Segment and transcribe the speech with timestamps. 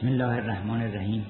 [0.00, 1.26] بسم الله الرحمن الرحیم.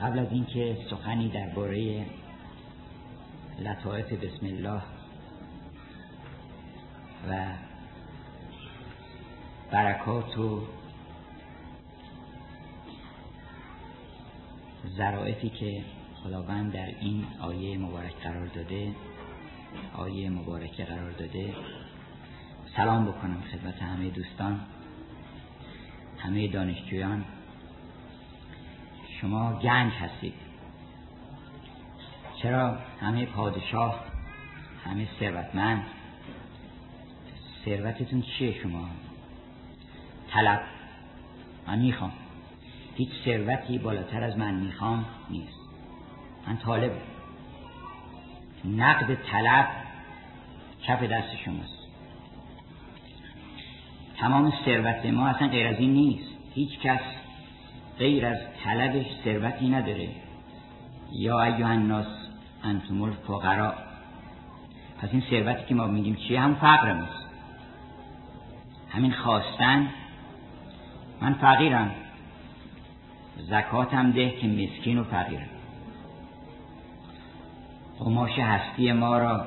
[0.00, 2.06] قبل از اینکه سخنی درباره
[3.58, 4.82] لطائف بسم الله
[7.28, 7.46] و
[9.70, 10.62] برکات و
[14.96, 15.84] ذرائفی که
[16.24, 18.92] خداوند در این آیه مبارک قرار داده
[19.94, 21.54] آیه مبارکه قرار داده
[22.76, 24.60] سلام بکنم خدمت همه دوستان.
[26.18, 27.24] همه دانشجویان
[29.20, 30.34] شما گنج هستید.
[32.42, 34.04] چرا همه پادشاه
[34.84, 35.82] همه ثروتمند؟
[37.64, 38.88] ثروتتون چیه شما؟
[40.30, 40.60] طلب.
[41.66, 42.12] من می‌خوام.
[42.96, 45.58] هیچ ثروتی بالاتر از من می‌خوام نیست.
[46.46, 46.92] من طالب
[48.64, 49.68] نقد طلب
[50.82, 51.75] کف دست شماست.
[54.18, 56.30] تمام ثروت ما اصلا غیر از این نیست.
[56.54, 57.00] هیچ کس
[57.98, 60.08] غیر از طلبش ثروتی نداره.
[61.12, 62.06] یا ایوه الناس
[62.64, 63.74] انتم الفقراء.
[64.98, 67.26] پس این ثروتی که ما میگیم چیه؟ هم فقر ماست
[68.90, 69.88] همین خواستن.
[71.20, 71.90] من فقیرم.
[73.38, 75.48] زکاتم ده که مسکین و فقیرم.
[77.98, 79.46] قماش هستی ما را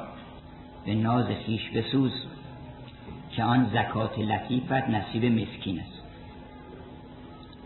[0.85, 2.25] به ناز خیش بسوز.
[3.31, 6.03] که آن زکات لطیفت نصیب مسکین است.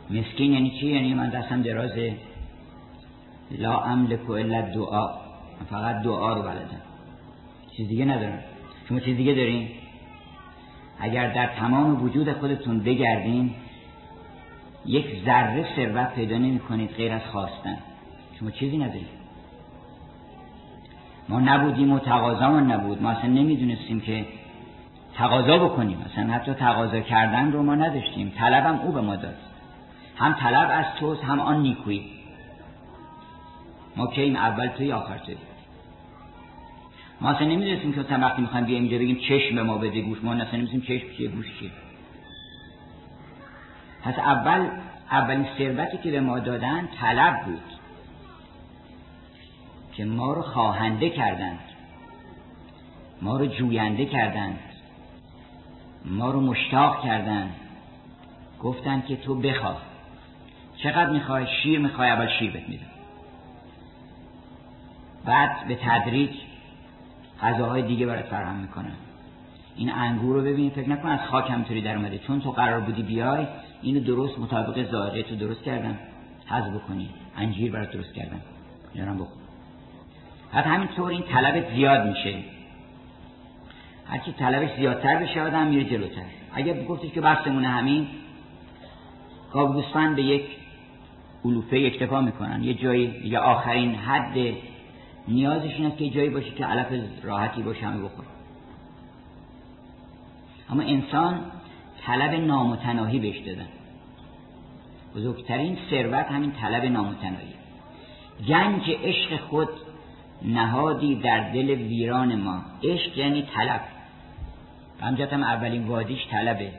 [0.09, 2.15] مسکین یعنی چی؟ یعنی من دستم درازه
[3.51, 5.09] لا املک الا دعا
[5.69, 6.81] فقط دعا رو بلدم.
[7.77, 8.39] چیز دیگه ندارم.
[8.89, 9.69] شما چیز دیگه دارین؟
[10.99, 13.51] اگر در تمام وجود خودتون بگردین
[14.85, 17.77] یک ذره ثروت پیدا نمی کنید غیر از خواستن.
[18.39, 19.23] شما چیزی ندارید
[21.29, 23.01] ما نبودیم و تقاضامون نبود.
[23.01, 24.25] ما اصلا نمی‌دونستیم که
[25.15, 26.05] تقاضا بکنیم.
[26.05, 28.33] مثلا حتی تقاضا کردن رو ما نداشتیم.
[28.37, 29.35] طلبم او به ما داد.
[30.15, 32.05] هم طلب از توست هم آن نیکویی.
[33.95, 35.35] ما که این اول توی آخر توی
[37.21, 40.23] ما اصلا نمی‌دونستیم که مثلا وقتی می‌خوایم بیایم اینجا بگیم چشم ما بده گوش.
[40.23, 41.71] ما اصلا نمی‌دونستیم چشم چیه گوش چیه.
[44.03, 44.69] پس اول
[45.11, 47.61] اولین ثروتی که به ما دادن طلب بود
[49.93, 51.59] که ما رو خواهنده کردند.
[53.21, 54.59] ما رو جوینده کردند.
[56.05, 57.55] ما رو مشتاق کردند
[58.59, 59.81] گفتند که تو بخواه
[60.77, 62.85] چقدر می‌خوای؟ شیر می‌خوای؟ اول شیر بهت میدم.
[65.25, 66.31] بعد به تدریج
[67.41, 68.93] غذاهای دیگه برات فراهم می‌کنن
[69.75, 72.17] این انگور رو ببین فکر نکن از خاک همطوری در اومده.
[72.17, 73.47] چون تو قرار بودی بیای
[73.81, 75.99] اینو درست مطابق ذائقه تو درست کردن
[76.45, 77.09] حذف بکنی.
[77.37, 78.41] انجیر برات درست کردن
[78.95, 79.43] یارم بخور
[80.53, 82.43] بعد همینطور این طلب زیاد میشه.
[84.05, 86.21] هرچی طلبش زیادتر بشه آدم میره جلوتر.
[86.53, 88.07] اگر گفتش که بحثمونه همین
[89.51, 90.45] گاو گوسفند به یک
[91.45, 92.63] علوفه اکتفا می‌کنن.
[92.63, 94.55] یه جایی یا آخرین حد
[95.27, 96.87] نیازش این که جایی باشه که علف
[97.23, 98.25] راحتی باشه همه بخور
[100.69, 101.41] اما انسان
[102.05, 103.67] طلب نامتناهی بهش دادن.
[105.15, 107.53] بزرگترین ثروت همین طلب نامتناهی.
[108.47, 109.69] گنج عشق خود
[110.41, 112.61] نهادی در دل ویران ما.
[112.83, 113.81] عشق یعنی طلب.
[115.03, 116.71] همجت هم اولین وادیش طلبه.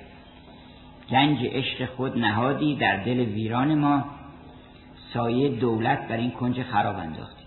[1.10, 4.04] گنج عشق خود نهادی در دل ویران ما.
[5.14, 7.44] سایه دولت بر این کنج خراب انداختی.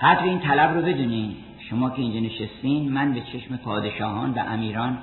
[0.00, 1.36] قدر این طلب رو بدونین.
[1.70, 4.98] شما که اینجا نشستین من به چشم پادشاهان و امیران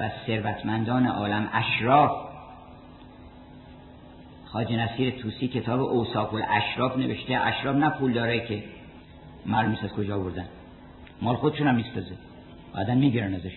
[0.00, 2.30] و ثروتمندان عالم اشراف
[4.44, 7.46] خاج نصیر توسی کتاب اوصاف الاشراف نوشته.
[7.46, 8.64] اشراف نه پول داره که
[9.46, 10.46] معلوم از کجا بردن
[11.22, 12.14] مال خودشون هم میسپزه
[12.74, 13.52] بعدا می‌گیرن ازش.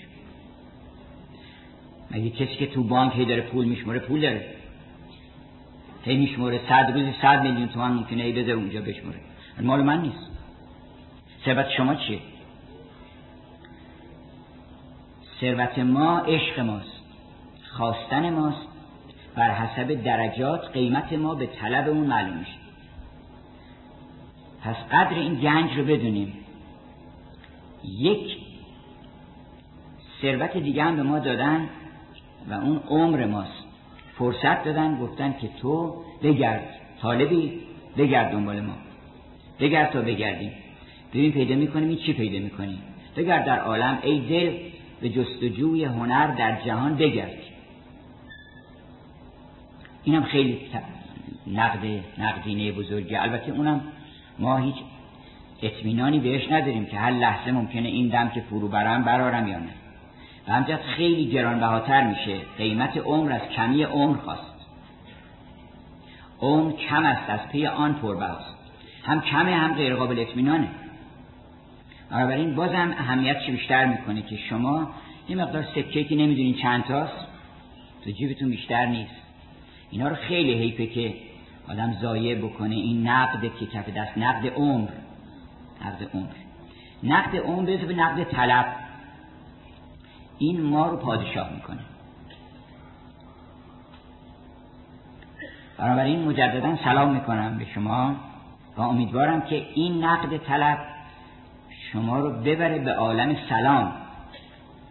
[2.12, 4.56] مگه کسی که تو بانک هی داره پول میشموره پول داره؟
[6.04, 6.60] هی میشموره.
[6.70, 9.20] صد روزی صد میلیون تومن ممکنه هی بذاره اونجا بشموره.
[9.62, 10.32] مال من نیست.
[11.46, 12.20] ثروت شما چیه؟
[15.42, 17.04] ثروت ما عشق ماست.
[17.70, 18.68] خواستن ماست.
[19.36, 22.58] بر حسب درجات قیمت ما به طلبمون معلوم میشه.
[24.64, 26.34] پس قدر این گنج رو بدونیم.
[27.84, 28.38] یک
[30.22, 31.70] ثروت دیگه هم به ما دادن
[32.50, 33.64] و اون عمر ماست.
[34.18, 36.70] فرصت دادن گفتن که تو بگرد
[37.02, 37.60] طالبی
[37.98, 38.74] بگرد دنبال ما.
[39.60, 40.52] بگرد تا بگردیم.
[41.14, 42.80] ببین پیدا می‌کنیم این چی پیدا می‌کنیم؟
[43.18, 44.58] بگرد در عالم ای دل
[45.02, 47.38] به جستجوی هنر در جهان بگرد.
[50.04, 50.60] اینم خیلی
[51.48, 51.86] نقد
[52.18, 53.82] نقدینه بزرگی البته اونم
[54.40, 54.76] ما هیچ
[55.66, 59.70] اطمینانی بهش نداریم که هر لحظه ممکنه این دم که فرو برم برارم یا نه.
[60.48, 62.38] و همجد خیلی گرانبهاتر میشه.
[62.58, 64.54] قیمت عمر از کمی عمر خواست.
[66.42, 68.56] عمر کم است از پی آن پربهاست.
[69.04, 70.68] هم کمه هم غیر قابل اطمینانه.
[72.12, 74.90] بنابراین بازم اهمیتش بیشتر می‌کنه که شما
[75.30, 77.28] یه مقدار سکه که نمی‌دونین چند تاست
[78.04, 79.16] تو جیبتون بیشتر نیست.
[79.92, 81.14] اینا رو خیلی حیفه که
[81.70, 84.90] آدم ضایع بکنه این نقد که کف دست نقد عمر.
[85.86, 86.34] نقد عمر.
[87.04, 88.66] نقد عمر به نقد طلب.
[90.38, 91.80] این ما رو پادشاه می‌کنه.
[95.78, 98.16] بنابراین مجددا سلام می‌کنم به شما
[98.78, 100.78] و امیدوارم که این نقد طلب
[101.92, 103.92] شما رو ببره به عالم سلام.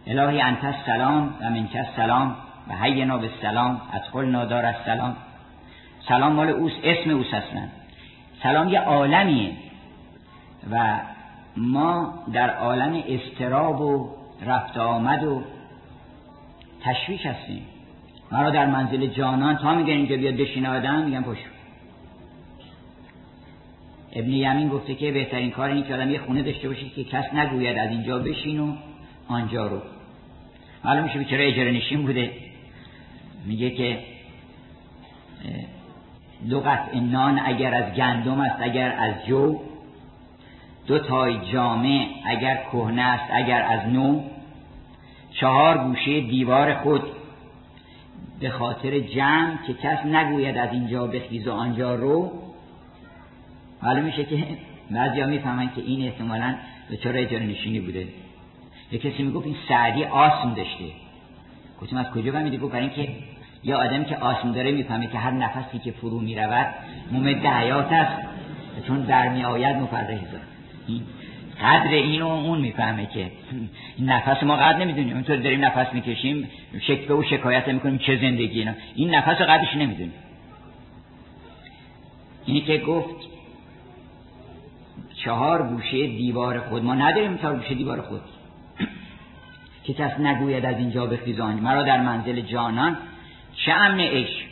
[0.07, 2.37] الهی انت سلام و منک سلام
[2.69, 5.17] و حینا به سلام ادخل نادار از سلام
[6.09, 7.69] سلام مال اوس اسم اوس اصلا.
[8.43, 9.53] سلام یه عالمیه.
[10.71, 11.01] و
[11.57, 14.11] ما در عالم استراب و
[14.47, 15.43] رفت آمد و
[16.81, 17.63] تشویش هستیم.
[18.33, 21.43] مرا در منزل جانان تا میگن اینجا بیاد بشین آدم میگن پشت.
[24.13, 27.35] ابن یمین گفته که بهترین کار اینه که آدم یه خونه داشته باشه که کس
[27.35, 28.73] نگوید از اینجا بشین و
[29.29, 29.83] آنجا رو.
[30.85, 32.31] معلوم میشه بیچاره اجاره نشین بوده.
[33.47, 33.99] میگه که
[36.51, 39.59] دو قطع نان اگر از گندم است اگر از جو
[40.87, 44.23] دو تای جامع اگر کهنه است اگر از نو.
[45.41, 47.03] چهار گوشه دیوار خود.
[48.41, 52.33] به خاطر جمع که کس نگوید از اینجا بخیز و آنجا رو.
[53.83, 54.47] معلوم میشه که
[54.91, 56.55] بعضی ها می‌فهمن که این احتمالا
[56.91, 58.09] به طور اجاره نشینی بوده.
[58.93, 60.85] یه کسی می‌گفت این سعدی آسم داشته.
[61.81, 63.09] گفتیم از کجا فهمیدی؟ گفت برای اینکه
[63.65, 66.67] یا آدمی که آسم داره می‌فهمه که هر نفسی که فرو می‌رود
[67.13, 68.23] ممد حیات است.
[68.87, 70.19] چون در میآید مفرح این
[71.63, 73.31] قدر اینو اون می‌فهمه که
[73.99, 75.13] نفس ما قدر نمی‌دونیم.
[75.13, 76.49] اونطور داریم نفس می‌کشیم
[76.81, 78.73] شکوه و شکایت می‌کنیم چه زندگی اینا.
[78.95, 80.13] این نفس رو قدرش نمی‌دونیم.
[82.47, 83.27] اینی که گفت
[85.25, 86.85] چهار گوشه دیوار خود.
[86.85, 88.21] ما نداریم چهار گوشه دیوار خود.
[89.85, 92.97] که کس نگوید از اینجا به خیزان مرا در منزل جانان
[93.55, 94.47] چه امن عشق.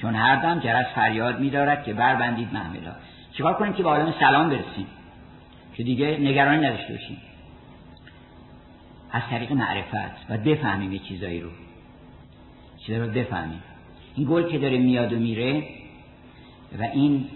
[0.00, 2.92] چون هر دم جرس فریاد میدارد که بربندید محملا.
[3.32, 4.86] چیکار کنیم که به عالم سلام برسیم؟
[5.74, 7.16] که دیگه نگرانی نداشته باشیم.
[9.10, 11.50] از طریق معرفت و بفهمیم یه چیزایی رو.
[12.78, 13.62] چیزایی رو بفهمیم.
[14.14, 15.64] این گل که داره میاد و میره
[16.78, 17.26] و این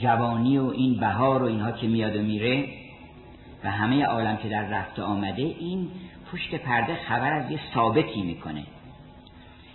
[0.00, 2.68] جوانی و این بهار و اینها که میاد و میره
[3.64, 5.88] و همه عالم که در رفته آمده این
[6.32, 8.62] پشت پرده خبر از یه ثابتی می‌کنه.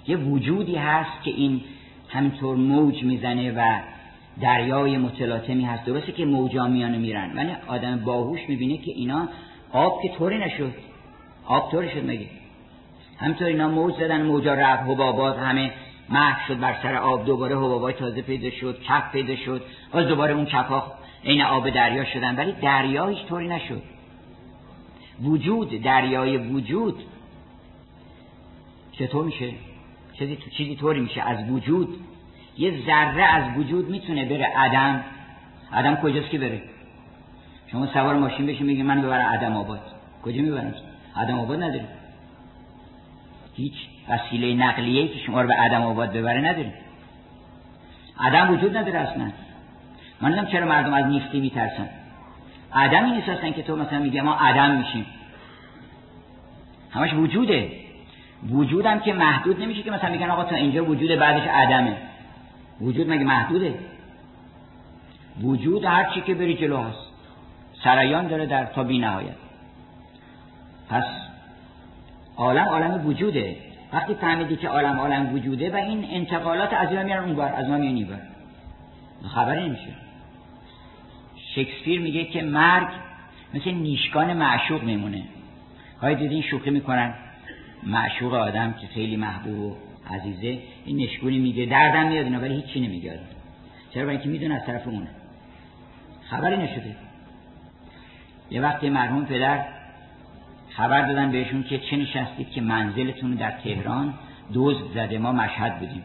[0.07, 1.62] یه وجودی هست که این
[2.10, 3.80] همینطور موج می‌زنه و
[4.41, 5.86] دریای متلاطمی هست.
[5.86, 9.27] درسته که موجا میانه میرن ولی آدم باهوش می‌بینه که اینا
[9.71, 10.74] آب که طوری نشد.
[11.45, 12.27] آب طوری شد مگه؟
[13.18, 15.71] همینطور اینا موج زدن موجا رفت حبابات همه
[16.09, 19.62] محو شد بر سر آب دوباره حبابای تازه پیدا شد کف پیدا شد.
[19.94, 20.83] باز دوباره اون کفا
[21.25, 23.81] عین آب دریا شدن ولی دریا هیچ طوری نشد.
[25.24, 27.03] وجود دریای وجود.
[28.91, 29.51] چطور میشه؟
[30.13, 32.00] چیزی چیزی طوری میشه از وجود
[32.59, 34.45] یه ذره از وجود می‌تونه بره.
[34.57, 35.03] عدم
[35.73, 36.61] عدم کجاست که بره؟
[37.71, 39.81] شما سوار ماشین بشین میگی من ببرم عدم آباد.
[40.23, 40.73] کجا می‌برم؟
[41.15, 41.85] عدم آباد نداری
[43.55, 43.74] هیچ
[44.10, 46.72] وسیله نقلیه که شما رو به عدم آباد ببره نداری
[48.19, 49.31] عدم وجود نداره اصلا.
[50.22, 51.89] من نمی‌دونم چرا مردم از نیستی میترسن.
[52.74, 55.05] عدمی نیست اصلا که تو مثلا میگه ما عدم میشیم.
[56.91, 57.72] همش وجوده.
[58.50, 62.09] وجودم که محدود نمیشه که مثلا میگن آقا تا اینجا وجود بعدش عدمه
[62.81, 63.79] وجود مگه محدوده؟
[65.41, 67.09] وجود هر چی که بری جلو هست
[67.83, 69.36] سرایان داره در تا بی نهایت
[70.89, 71.03] پس
[72.38, 73.57] عالم عالم وجوده.
[73.93, 77.77] وقتی فهمیدی که عالم عالم وجوده و این انتقالات از این میارن اونور از ما
[77.77, 78.19] میان اینور.
[79.36, 79.93] خبری نمیشه
[81.55, 82.88] شکسپیر میگه که مرگ
[83.53, 85.24] مثل نیشگان معشوق میمونه.
[86.01, 87.13] های دیدین شوخی می‌کنن.
[87.83, 89.75] معشوق آدم که خیلی محبوب و
[90.10, 93.20] عزیزه این نشگونی میگه دردم میاد اینا ولی هیچی نمیگه
[93.94, 95.08] چرا؟ برای اینکه می‌دونه از طرف اونه.
[96.30, 96.96] خبری نشده
[98.51, 99.66] یه وقتی مرحوم پدر
[100.70, 104.13] خبر دادن بهشون که چه نشستید که منزلتون در تهران
[104.54, 106.04] دوز زده ما مشهد بودیم.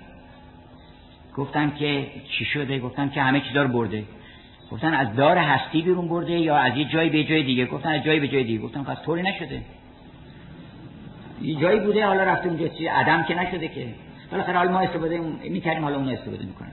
[1.37, 2.07] گفتن که
[2.39, 4.05] چی شده؟ گفتن که همه چیزا رو برده.
[4.71, 8.05] گفتن از دار هستی بیرون برده یا از یه جایی به جای دیگه؟ گفتن از
[8.05, 8.59] جایی به جای دیگه.
[8.59, 9.63] گفتن پس طوری نشده.
[11.43, 13.95] یه جایی بوده حالا رفته اونجا چی عدم که نشده که.
[14.31, 15.19] بالاخره حالا ما استفاده
[15.51, 16.73] می‌کردیم حالا اون استفاده می‌کنیم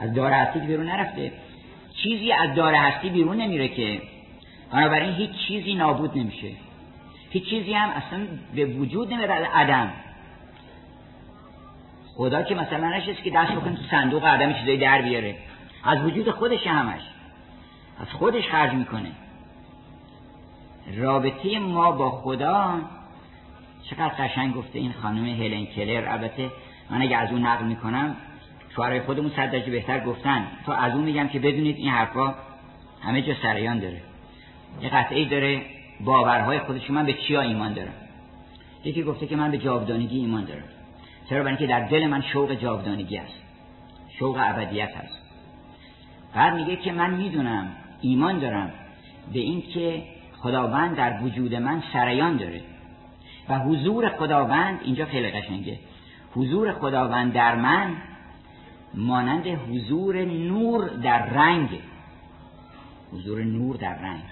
[0.00, 1.32] از دار هستی بیرون نرفته.
[2.02, 4.02] چیزی از دار هستی بیرون نمیره که.
[4.72, 6.50] بنابراین هیچ چیزی نابود نمیشه.
[7.30, 9.90] هیچ چیزی هم اصلا به وجود نمیاد عدم.
[12.14, 15.34] خدا که مثلا نشست که دست بکنه تو صندوق عدم چیزایی در بیاره.
[15.84, 17.00] از وجود خودش همش.
[18.00, 19.10] از خودش خرج می‌کنه.
[20.96, 22.80] رابطه ما با خدا
[23.90, 26.08] چقدر قشنگ گفته این خانم هلن کلر.
[26.08, 26.50] البته
[26.90, 28.16] من اگه از اون نقل می‌کنم
[28.76, 30.46] شوهرای خودمون صد درجه بهتر گفتن.
[30.66, 32.34] تا از اون میگم که بدونید این حرفا
[33.00, 34.02] همه جا سریان داره.
[34.82, 35.62] یه قطعه داره
[36.00, 37.94] باورهای خودش من به چیا ایمان دارم.
[38.84, 40.64] یکی گفته که من به جاودانگی ایمان دارم.
[41.30, 43.42] چرا؟ برای که در دل من شوق جاودانگی است.
[44.18, 45.22] شوق ابدیت است.
[46.34, 47.68] بعد میگه که من می‌دونم
[48.00, 48.72] ایمان دارم
[49.32, 50.02] به این که
[50.42, 52.60] خداوند در وجود من سریان داره.
[53.48, 55.78] و حضور خداوند اینجا خیلی قشنگه.
[56.34, 57.96] حضور خداوند در من
[58.94, 61.68] مانند حضور نور در رنگ.
[63.12, 64.22] حضور نور در رنگ.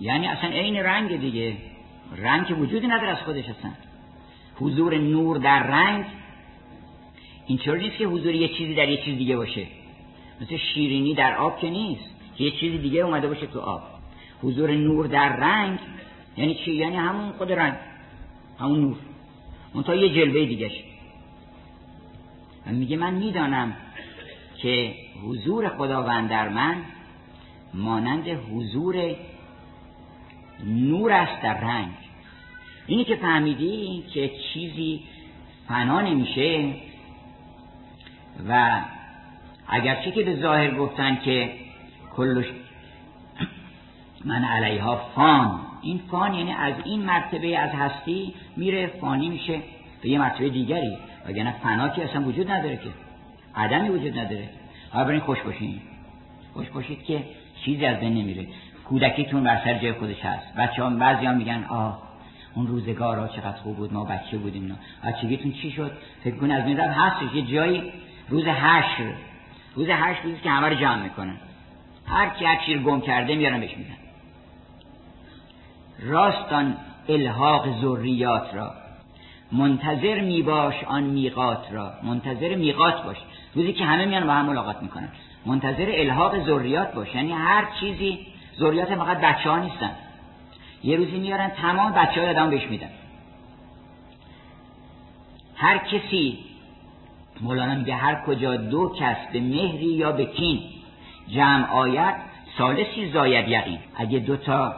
[0.00, 1.56] یعنی اصلا عین رنگ دیگه.
[2.16, 3.70] رنگ وجودی نداره از خودش اصلا.
[4.56, 6.04] حضور نور در رنگ.
[7.46, 9.66] اینطور نیست که حضور یه چیزی در یه چیز دیگه باشه؟
[10.40, 12.10] مثل شیرینی در آب که نیست.
[12.38, 13.91] یه چیزی دیگه اومده باشه تو آب.
[14.42, 15.78] حضور نور در رنگ
[16.36, 17.74] یعنی چی؟ یعنی همون خود رنگ
[18.60, 18.96] همون نور.
[19.84, 20.70] تا یه جلوه دیگه
[22.66, 23.76] و میگه من می‌دانم
[24.56, 26.76] که حضور خداوند در من
[27.74, 29.14] مانند حضور
[30.66, 31.92] نور است در رنگ.
[32.86, 35.00] اینی که فهمیدی که چیزی
[35.68, 36.74] فنا نمیشه
[38.48, 38.80] و
[39.68, 41.52] اگرچه که به ظاهر گفتن که
[42.16, 42.46] کلش
[44.24, 45.60] من علیها فان.
[45.82, 49.60] این فان یعنی از این مرتبه از هستی میره فانی میشه
[50.02, 50.98] به یه مرتبه دیگری.
[51.28, 52.90] وگرنه فنا که اصلا وجود نداره که.
[53.56, 54.48] عدمی وجود نداره.
[54.90, 55.80] حالا برین خوش باشین.
[56.52, 57.24] خوش باشید که
[57.64, 58.46] چیزی از بین نمیره.
[58.84, 60.54] کودکیتون بر سر جای خودش هست.
[60.54, 62.02] بچه هم بعضی هم میگن آه
[62.54, 64.66] اون روزگار ها چقدر خوب بود ما بچه بودیم.
[64.66, 64.74] نه.
[65.10, 65.92] بچگیتون چی شد؟
[66.24, 67.34] فکر کن از این هستش.
[67.34, 67.92] یه جایی
[68.28, 68.96] روز هشت.
[69.74, 71.36] روز هشت روزی که همه رو جمع می‌کنن.
[72.06, 74.01] هر کی هر چی گم کرده میارن بهش میدن
[76.02, 76.76] راستان
[77.08, 78.74] الحاق ذریات را.
[79.52, 81.92] منتظر میباش آن میقات را.
[82.02, 83.16] منتظر میقات باش.
[83.54, 85.08] روزی که همه میان با هم ملاقات می‌کنن.
[85.46, 87.14] منتظر الحاق ذریات باش.
[87.14, 88.26] یعنی هر چیزی
[88.58, 89.90] ذریات فقط بچه ها نیستن.
[90.84, 92.90] یه روزی میارن تمام بچه های آدم بهش میدن.
[95.56, 96.38] هر کسی
[97.40, 100.60] مولانا میگه هر کجا دو کس به مهری یا به کین
[101.28, 102.14] جمع آید
[102.58, 103.78] سالسی زاید یقین.
[103.96, 104.74] اگه دو تا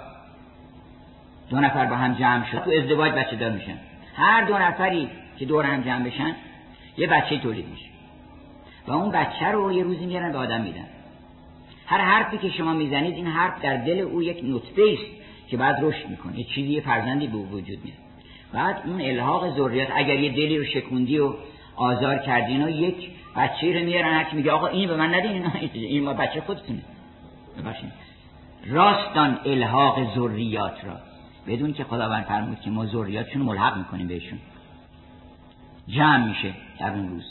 [1.50, 2.58] دو نفر با هم جمع شد.
[2.58, 3.78] تو ازدواج بچه دار میشن.
[4.14, 5.08] هر دو نفری
[5.38, 6.36] که دور هم جمع بشن
[6.98, 7.86] یه بچه تولید میشه.
[8.88, 10.86] و اون بچه رو یه روزی میارن به آدم میدن.
[11.86, 15.78] هر حرفی که شما می‌زنید این حرف در دل او یک نطفه است که بعد
[15.82, 16.38] رشد می‌کنه.
[16.38, 17.98] یه چیزی یه فرزندی به وجود میاد.
[18.52, 21.34] بعد اون الحاق ذریات اگر یه دلی رو شکوندی و
[21.76, 26.04] آزار کردین و یک بچه رو میارن هر میگه آقا این به من ندین این
[26.04, 26.82] ما بچه خودتونه.
[28.66, 30.96] راستان الحاق ذریات را.
[31.46, 34.38] بدون که خداوند فرمود که ما ذریاتشون ملحق می‌کنیم بهشون.
[35.88, 37.24] جمع میشه در اون روز.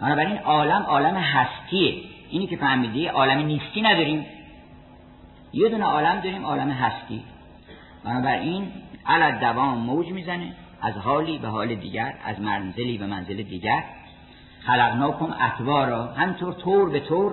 [0.00, 1.94] بنابراین عالم عالم هستیه.
[2.30, 4.26] اینی که فهمیدی عالم نیستی نداریم.
[5.52, 7.22] یه دونه عالم داریم عالم هستی.
[8.04, 8.72] بنابراین
[9.06, 10.52] علت دوام موج می‌زنه.
[10.82, 13.84] از حالی به حال دیگر از منزلی به منزل دیگر.
[14.60, 16.06] خلقناکم اطوارا.
[16.06, 17.32] همطور طور به طور.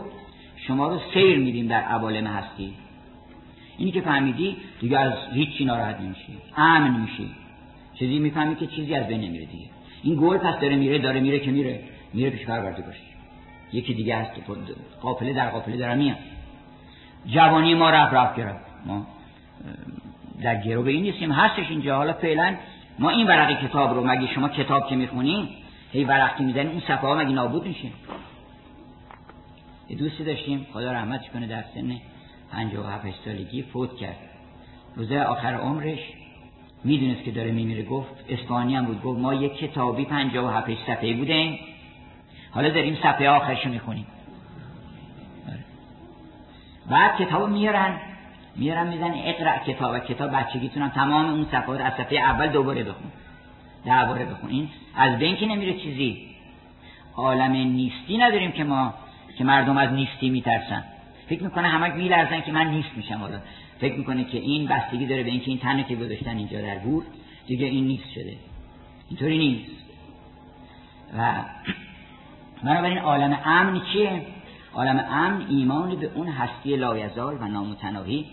[0.68, 2.74] شما رو سیر میدیم در عوالم هستی.
[3.78, 6.38] اینی که فهمیدی دیگه از هیچی ناراحت نمیشی.
[6.58, 7.30] امن میشی.
[7.94, 9.66] چیزی می‌فهمی که چیزی از بین نمیره دیگه.
[10.04, 11.84] این گل پس داره میره داره میره که میره.
[12.14, 13.00] میره پیش پرورده باشه
[13.74, 14.42] یکی دیگه هست که
[15.02, 16.18] قافله در قافله داره میاد
[17.26, 19.08] جوانی ما رفت رفت گرفت ما
[20.42, 21.32] در گرو به این نیستیم.
[21.32, 21.98] هستش اینجا.
[21.98, 22.56] حالا فعلا
[23.00, 25.48] ما این ورق کتاب رو مگه شما کتاب که می‌خونین
[25.92, 27.88] هی ورق که می‌زنین اون صفحه ها مگه نابود میشه؟
[29.90, 30.66] یه دوستی داشتیم.
[30.74, 31.96] خدا رحمتش کنه در سن
[32.54, 34.16] و هفت سالگی فوت کرد.
[34.96, 36.00] روزه آخر عمرش
[36.84, 37.84] می‌دونست که داره میمیره.
[37.84, 39.02] گفت اسپانی هم بود.
[39.02, 40.06] گفت ما یک کتابی
[40.38, 41.60] و هفت صفحه بودیم.
[42.52, 44.06] حالا داریم صفحه آخرشو می‌خونیم.
[45.48, 45.60] آره.
[46.90, 48.00] بعد کتاب میارن.
[48.56, 53.12] میارن میزن اقرا کتاب کتاب بچگیتونم تمام اون صفحات از صفحه اول دوباره بخون.
[53.86, 54.50] درباره بخون.
[54.50, 56.28] این از بین که نمیره چیزی.
[57.16, 58.94] عالم نیستی نداریم که ما
[59.38, 60.84] که مردم از نیستی میترسن.
[61.36, 63.40] فکر می‌کنه همه میلرزن که من نیست میشم حالا.
[63.80, 67.04] فکر می‌کنه که این بستگی داره به اینکه این تنه که گذاشتن اینجا در گور
[67.48, 68.34] دیگه این نیست شده.
[69.10, 69.72] اینطوری نیست.
[71.18, 71.34] و
[72.64, 74.22] بنابراین عالم امن چیه؟
[74.74, 78.26] عالم امن ایمان به اون هستی لایزال و نامتناهی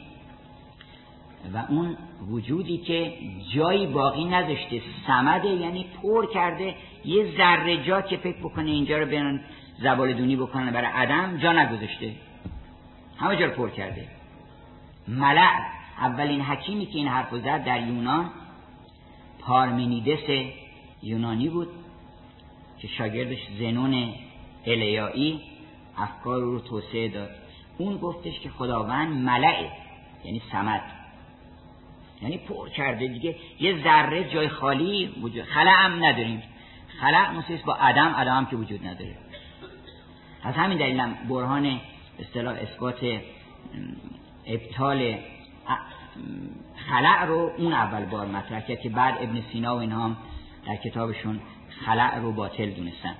[1.54, 1.96] و اون
[2.30, 3.12] وجودی که
[3.54, 9.06] جایی باقی نداشته سمده یعنی پر کرده یه ذره جا که فکر بکنه اینجا رو
[9.06, 9.40] بیان
[9.78, 12.12] زبال دونی بکنه برای عدم جا نگذاشته.
[13.20, 14.08] همه جا پر کرده.
[15.08, 15.50] ملع
[15.98, 18.30] اولین حکیمی که این حرف زد در یونان
[19.38, 20.52] پارمنیدس
[21.02, 21.68] یونانی بود
[22.78, 24.14] که شاگردش زنون
[24.66, 25.40] الیایی
[25.98, 27.30] افکار رو توسعه داد.
[27.78, 29.70] اون گفتش که خداوند ملعه
[30.24, 30.82] یعنی سمت
[32.22, 33.36] یعنی پر کرده دیگه.
[33.60, 36.42] یه ذره جای خالی وجود خلع هم نداریم.
[37.00, 39.16] خلع مثل با عدم عدم هم که وجود نداره.
[40.42, 41.80] از همین دلیل برهان
[42.20, 43.20] اصطلاح اثبات
[44.46, 45.18] ابطال
[46.90, 50.16] خلع رو اون اول بار مطرح کرد که بعد ابن سینا و اینها
[50.66, 51.40] در کتابشون
[51.86, 53.14] خلع رو باطل دونستن.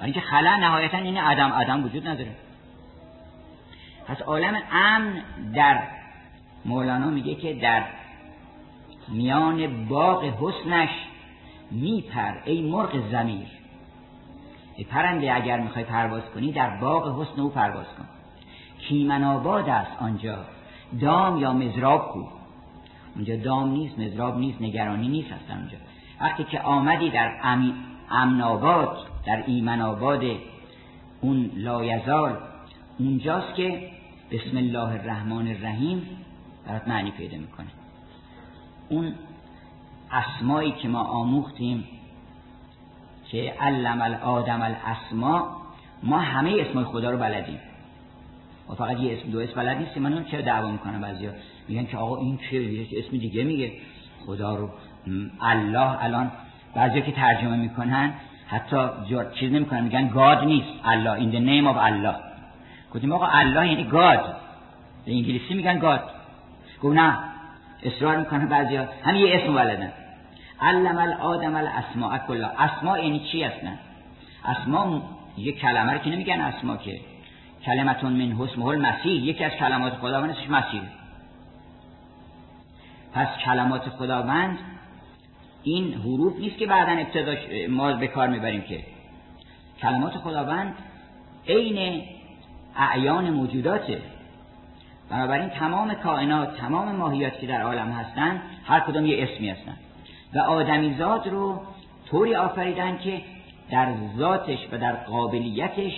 [0.00, 2.36] و اینکه خلع نهایتا این عدم عدم وجود نداره.
[4.06, 5.22] پس عالم امن
[5.54, 5.82] در
[6.64, 7.84] مولانا میگه که در
[9.08, 10.90] میان باغ حسنش
[11.70, 13.61] میپر ای مرغ زمیر.
[14.76, 18.04] ای پرنده اگر می‌خوای پرواز کنی در باغ حسن او پرواز کن.
[18.78, 20.38] کیمن آباد است آنجا.
[21.00, 22.24] دام یا مزراب کو؟
[23.14, 25.76] اونجا دام نیست مزراب نیست نگرانی نیست هستن اونجا.
[26.20, 27.32] وقتی که آمدی در
[28.10, 30.22] امن آباد در ایمن آباد
[31.20, 32.36] اون لایزال
[32.98, 33.90] اونجاست که
[34.32, 36.08] بسم الله الرحمن الرحیم
[36.66, 37.66] برات معنی پیدا می‌کنه.
[38.88, 39.14] اون
[40.12, 41.84] اسمایی که ما آموختیم
[43.32, 45.62] که علم الادم الاسما
[46.02, 47.58] ما همه اسمای خدا رو بلدیم.
[48.70, 50.02] و فقط یه اسم دو اسم بلد نیستیم.
[50.02, 51.30] من چرا دعوا می‌کنم بعضیا.
[51.68, 53.72] میگن که آقا این چه اسم دیگه میگه.
[54.26, 54.70] خدا رو.
[55.40, 56.30] الله الان.
[56.74, 58.12] بعضیا که ترجمه می‌کنن
[58.46, 58.76] حتی
[59.34, 59.80] چیز نمی‌کنن.
[59.80, 60.68] میگن گاد نیست.
[60.84, 61.18] الله.
[61.18, 62.14] In the name of الله.
[62.94, 64.36] گفتیم آقا الله یعنی گاد.
[65.04, 66.10] به انگلیسی میگن گاد.
[66.82, 67.18] گفت نه.
[67.82, 68.88] اصرار می‌کنه بعضیا.
[69.04, 69.92] هم یه اسم بلدن.
[70.62, 72.48] علم الادم الاسماء کلا.
[72.48, 73.78] اسماء یعنی چی هستن
[74.44, 75.00] اسماء
[75.36, 77.00] یه کلمه رو که نمیگن اسما که.
[77.64, 79.24] کلمتون من حسمه المسیح.
[79.24, 80.82] یکی از کلمات خداوند اسمش مسیح.
[83.14, 84.58] پس کلمات خداوند
[85.62, 88.80] این حروف نیست که بعدا ابتداش ما به کار می‌بریم که.
[89.80, 90.74] کلمات خداوند
[91.48, 92.02] عین
[92.76, 94.02] اعیان موجوداته.
[95.10, 99.76] بنابراین تمام کائنات تمام ماهیات که در عالم هستند هر کدام یه اسمی هستن.
[100.34, 101.60] و آدمیزاد رو
[102.10, 103.22] طوری آفریدن که
[103.70, 105.92] در ذاتش و در قابلیتش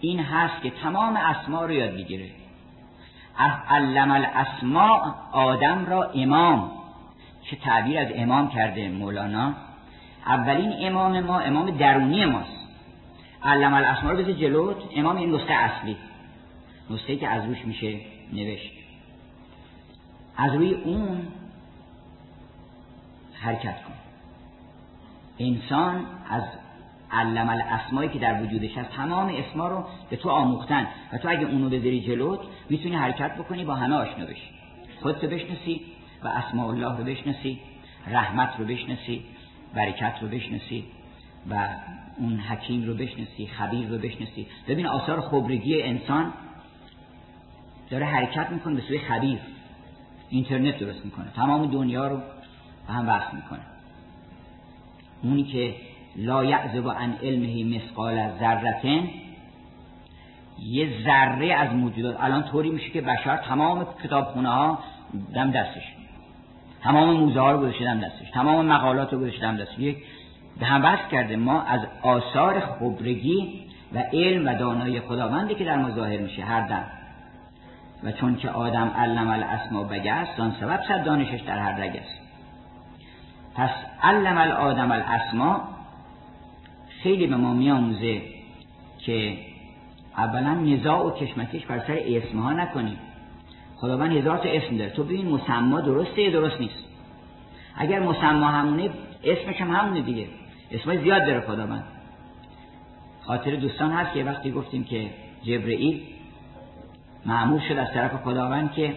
[0.00, 2.30] این هست که تمام اسما رو یاد بگیره
[3.68, 6.70] علم الاسماء آدم را امام
[7.42, 9.54] که تعبیر از امام کرده مولانا.
[10.26, 12.66] اولین امام ما امام درونی ماست.
[13.42, 15.96] علم الاسماء رو بذار جلوت امام این نسخه اصلی.
[16.90, 18.00] نسخه که از روش میشه
[18.32, 18.72] نوشت.
[20.36, 21.22] از روی اون
[23.40, 23.94] حرکت کن
[25.38, 26.42] انسان از
[27.12, 31.46] علم الاسمایی که در وجودش هست تمام اسما رو به تو آموختن و تو اگه
[31.46, 34.50] اونو بذاری جلوت می‌تونی حرکت بکنی با همه آشنا بشی.
[35.02, 35.80] خودت بشناسی
[36.22, 37.60] و اسماء الله رو بشناسی
[38.06, 39.24] رحمت رو بشناسی
[39.74, 40.84] برکت رو بشناسی
[41.50, 41.68] و
[42.18, 44.46] اون حکیم رو بشناسی خبیر رو بشناسی.
[44.68, 46.32] ببین آثار خبرگی انسان
[47.90, 49.38] داره حرکت می‌کنه به سوی خبیر.
[50.28, 51.26] اینترنت درست می‌کنه.
[51.36, 52.20] تمام دنیا رو
[52.86, 53.60] به هم می‌کنه.
[55.22, 55.74] اونی که
[56.16, 59.08] لا یعذب عن علمه مثقال ذرتن
[60.62, 62.16] یه ذره از موجودات.
[62.20, 64.78] الان طوری میشه که بشر تمام کتابخونه ها
[65.34, 65.94] دم دستش.
[66.82, 68.30] تمام موزه ها رو گذاشته دم دستش.
[68.30, 69.78] تمام مقالات رو گذاشته دم دستش.
[69.78, 69.96] یک
[70.60, 75.76] به هم بحث کرده ما از آثار خبرگی و علم و دانایی خداونده که در
[75.76, 76.84] مظاهر میشه هر دم.
[78.04, 82.25] و چون که آدم علم الاسما بگست آن سبب صد دانشش در هر رگ است.
[83.56, 83.70] پس
[84.02, 85.68] علم الادم الاسما
[87.02, 88.22] خیلی به ما میآموزه
[88.98, 89.38] که
[90.16, 92.98] اولا نزاع و کشمکش بر سر اسمها نکنیم.
[93.76, 94.90] خداوند هزار تا اسم داره.
[94.90, 96.84] تو ببین مسما درسته یا درست نیست؟
[97.76, 98.90] اگر مسما همونه
[99.24, 100.26] اسمش هم همونه دیگه.
[100.70, 101.84] اسمای زیاد داره خداوند.
[103.22, 105.10] خاطر دوستان هست که وقتی گفتیم که
[105.42, 106.02] جبرئیل
[107.26, 108.96] معمول شد از طرف خداوند که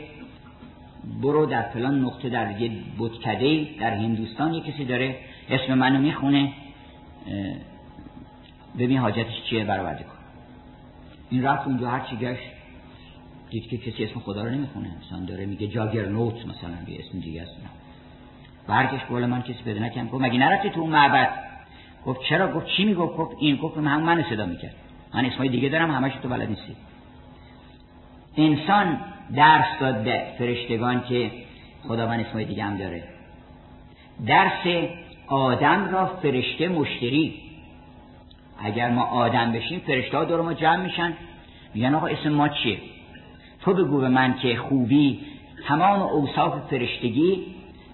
[1.21, 5.15] برو در فلان نقطه در یه بودکده در هندوستان یه کسی داره
[5.49, 6.51] اسم منو می‌خونه
[8.79, 10.17] ببین حاجتش چیه برآورده کن.
[11.29, 12.51] این رفت اونجا هر چی گشت
[13.49, 14.89] دید که کسی اسم خدا رو نمی‌خونه.
[15.05, 17.55] مثلا داره میگه جاگر نوت مثلا یه اسم دیگه است.
[18.67, 21.29] برگشت قول من کسی پیدا نکردم گفت مگه نرفتی تو اون معبد؟
[22.05, 24.75] گفت چرا؟ گفت چی می‌گفت؟ گفت این گفت من من صدا می‌کرد.
[25.13, 26.75] من اسمای دیگه دارم همش تو بلد نیستی.
[28.37, 28.99] انسان
[29.35, 31.31] درس داد به فرشتگان که
[31.87, 33.03] خداوند اسمای دیگه هم داره.
[34.27, 34.89] درس
[35.27, 37.33] آدم را فرشته مشتری.
[38.63, 41.13] اگر ما آدم بشیم فرشته ها دور ما جمع میشن.
[41.73, 42.77] میگن آقا اسم ما چیه؟
[43.61, 45.19] تو بگو به من که خوبی.
[45.67, 47.45] تمام اوصاف فرشتگی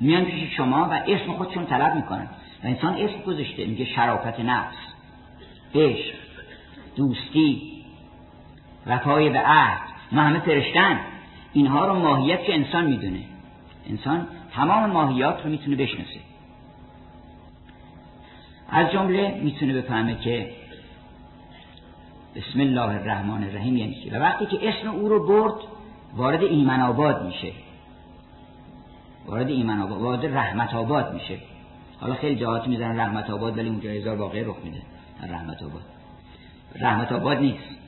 [0.01, 2.27] میان پیش شما و اسم خودشون طلب می‌کنن.
[2.63, 3.65] و انسان اسم گذاشته.
[3.65, 4.75] میگه شرافت نفس
[5.75, 6.13] عشق
[6.95, 7.61] دوستی
[8.87, 9.81] وفای به عهد.
[10.11, 10.99] ما همه فرشتن
[11.55, 13.23] اینها رو ماهیت که انسان می‌دونه.
[13.89, 16.19] انسان تمام ماهیات رو می‌تونه بشناسه.
[18.69, 20.51] از جمله می‌تونه بفهمه که
[22.35, 25.53] بسم الله الرحمن الرحیم یعنی چی؟ و وقتی که اسم او رو برد
[26.15, 27.51] وارد ایمن آباد میشه.
[29.25, 31.37] وارد ایمن آباد وارد رحمت آباد میشه.
[32.01, 34.81] حالا خیلی جهات می‌زنن رحمت آباد ولی اونجا هزار واقعی رخ میده.
[35.29, 35.83] رحمت آباد.
[36.75, 37.84] رحمت آباد نیست.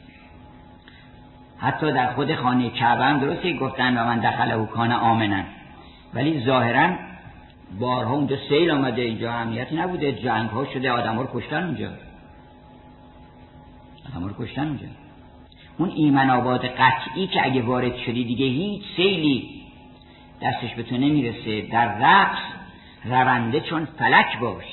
[1.59, 5.45] حتی در خود خانه کعبه هم درسته گفتن و من دخل او کان آمنن.
[6.13, 6.89] ولی ظاهرا
[7.79, 10.11] بارها اونجا سیل آمده اینجا اهمیتی نبوده.
[10.11, 11.89] جنگ ها شده آدم ها رو کشتن اونجا.
[14.09, 14.87] آدم رو کشتن اونجا.
[15.77, 19.61] اون ایمن آباد قطعی که اگه وارد شدی دیگه هیچ سیلی
[20.41, 21.61] دستش به تو نمی‌رسه.
[21.61, 22.41] در رقص
[23.05, 24.65] رونده چون فلک باش.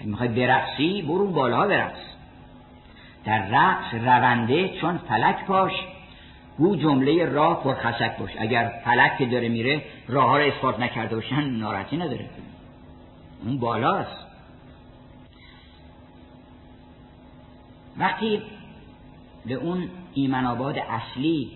[0.00, 2.09] اگه می‌خوای برقصی برو بالا برقص.
[3.24, 5.72] در رقص رونده چون فلک باش
[6.58, 8.30] او جمله راه پرخسک باش.
[8.38, 12.30] اگر فلک که داره میره راه ها رو اثبات نکرده باشن ناراحتی نداره.
[13.44, 14.26] اون بالاست.
[17.98, 18.42] وقتی
[19.46, 21.50] به اون ایمن آباد اصلی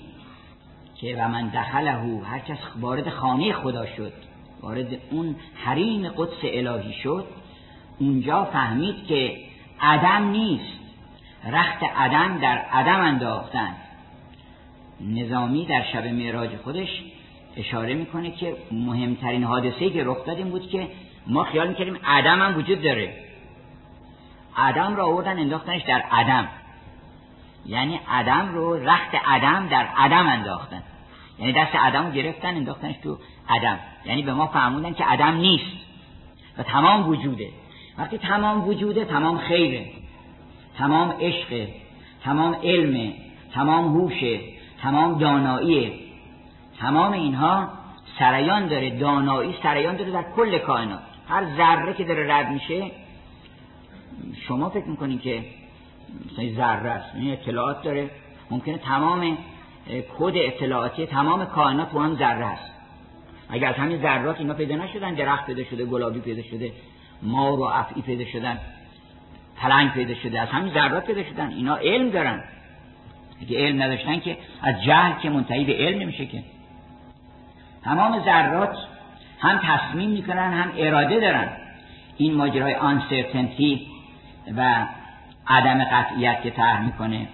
[0.96, 1.92] که و من دخله
[2.24, 4.12] هر کس وارد خانه خدا شد
[4.60, 7.26] وارد اون حریم قدس الهی شد
[7.98, 9.36] اونجا فهمید که
[9.80, 10.83] عدم نیست.
[11.46, 13.74] رخت عدم در عدم انداختن.
[15.00, 17.02] نظامی در شب معراج خودش
[17.56, 20.88] اشاره می‌کنه که مهمترین حادثه که رخ داد این بود که
[21.26, 23.14] ما خیال می‌کردیم عدم هم وجود داره.
[24.56, 26.48] عدم را آوردن انداختنش در عدم.
[27.66, 30.82] یعنی عدم رو رخت عدم در عدم انداختن.
[31.38, 33.78] یعنی دست عدم رو گرفتن انداختنش تو عدم.
[34.04, 35.76] یعنی به ما فهموندن که عدم نیست
[36.58, 37.48] و تمام وجوده.
[37.98, 39.86] وقتی تمام وجوده تمام خیره.
[40.78, 41.68] تمام عشق
[42.24, 43.12] تمام علم
[43.54, 44.40] تمام هوشه
[44.82, 45.92] تمام دانایی.
[46.78, 47.68] تمام اینها
[48.18, 51.00] سریان داره دانایی سریان داره در کل کائنات.
[51.28, 52.90] هر ذره که داره رد میشه
[54.48, 55.44] شما فکر می‌کنید که
[56.32, 58.10] مثلا ذره است این اطلاعات داره.
[58.50, 59.38] ممکنه تمام
[60.18, 62.74] کد اطلاعاتی تمام کائنات تو هم ذره است
[63.48, 66.72] اگر از همین ذرات اینا پیدا نشدن درخت پیدا شده گلابی پیدا شده
[67.22, 68.58] مار و افعی پیدا شدن.
[69.56, 71.50] پلنگ پیدا شده از همین ذرات پیدا شدن.
[71.50, 72.42] اینا علم دارن.
[73.42, 76.42] اگه علم نداشتن که از جهل که منتهی به علم نمیشه که.
[77.84, 78.76] تمام ذرات
[79.38, 81.48] هم تصمیم می‌کنن هم اراده دارن.
[82.16, 83.86] این ماجرای uncertainty
[84.56, 84.86] و
[85.46, 87.28] عدم قطعیت که طرح می‌کنه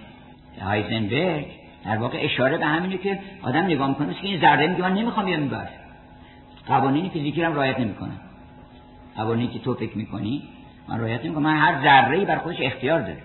[0.61, 1.45] هایزنبرگ
[1.85, 5.25] در واقع اشاره به همینه که آدم نگاه می‌کنه که این ذره میگه من نمی‌خوام
[5.25, 5.69] بیام بر
[6.67, 8.19] قوانین فیزیکی هم رعایت نمی‌کنم
[9.15, 10.43] قوانینی که تو فکر می‌کنی
[10.87, 11.43] من رعایت نمی‌کنم.
[11.43, 13.17] من هر ذره بر خودش اختیار داره.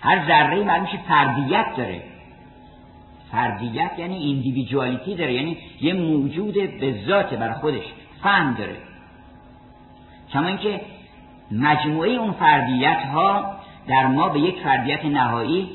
[0.00, 2.02] هر ذره معلوم میشه فردیت داره.
[3.32, 5.32] فردیت یعنی individuality داره.
[5.34, 7.84] یعنی یه موجود به ذات بر خودش.
[8.22, 8.76] فهم داره.
[10.32, 10.80] کما اینکه
[11.50, 15.68] مجموعه اون فردیت ها در ما به یک فردیت نهایی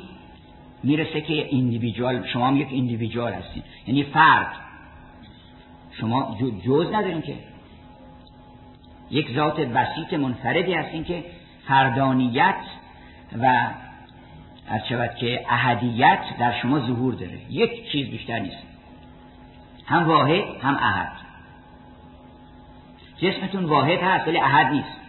[0.83, 3.63] می‌رسه که individual شما هم یک individual هستین.
[3.87, 4.47] یعنی فرد.
[5.91, 7.33] شما جز ندارین که.
[9.11, 11.23] یک ذات بسیط منفردی هستین که
[11.67, 12.55] فردانیت
[13.41, 13.45] و
[14.69, 17.39] عرض شود که احدیت در شما ظهور داره.
[17.49, 18.63] یک چیز بیشتر نیست.
[19.85, 21.11] هم واحد هم احد.
[23.17, 24.99] جسمتون واحد هست ولی احد نیست.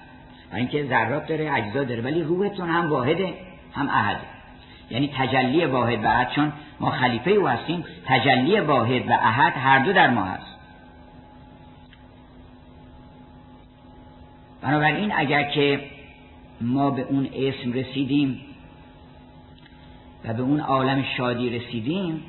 [0.53, 3.35] و اینکه ذرات داره اجزا داره ولی روحتون هم واحده
[3.75, 4.17] هم احد
[4.91, 9.79] یعنی تجلی واحد و احد چون ما خلیفه او هستیم تجلی واحد و احد هر
[9.79, 10.60] دو در ما هست.
[14.63, 15.81] بنابراین اگر که
[16.61, 18.41] ما به اون اسم رسیدیم
[20.25, 22.23] و به اون عالم شادی رسیدیم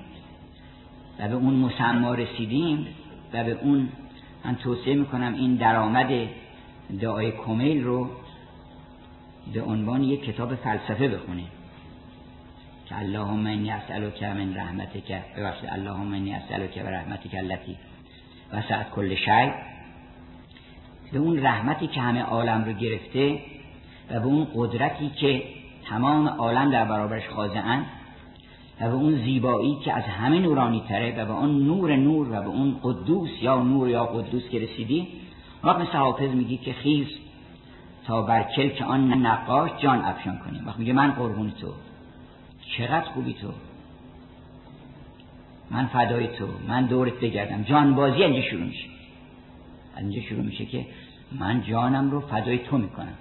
[1.20, 2.88] و به اون مسما رسیدیم
[3.34, 3.89] و به اون
[4.46, 6.28] من توصیه می‌کنم این درآمد
[7.02, 8.10] دعای کمیل رو
[9.54, 11.48] به عنوان یک کتاب فلسفه بخونیم.
[12.86, 17.78] که اللهم انی اسالک من رحمتک ببخشید اللهم انی اسالک و رحمتک التي
[18.54, 19.52] وسعت کل شیء
[21.13, 23.39] به اون رحمتی که همه عالم رو گرفته
[24.12, 25.43] و به اون قدرتی که
[25.89, 27.86] تمام عالم در برابرش خاضعن
[28.82, 32.41] و به اون زیبایی که از همه نورانی تره و به اون نور نور و
[32.41, 35.08] به اون قدوس یا نور یا قدوس که رسیدی
[35.63, 37.08] وقت مثل حافظ میگی که خیز
[38.08, 41.67] تا بر کلک آن نقاش جان افشان کنیم وقت میگه من قربون تو.
[42.78, 43.47] چقدر خوبی تو.
[45.71, 46.47] من فدای تو.
[46.67, 47.63] من دورت بگردم.
[47.63, 49.01] جان بازی اینجا شروع میشه.
[50.02, 50.86] اینجا شروع میشه که
[51.40, 53.14] من جانم رو فدای تو می‌کنم.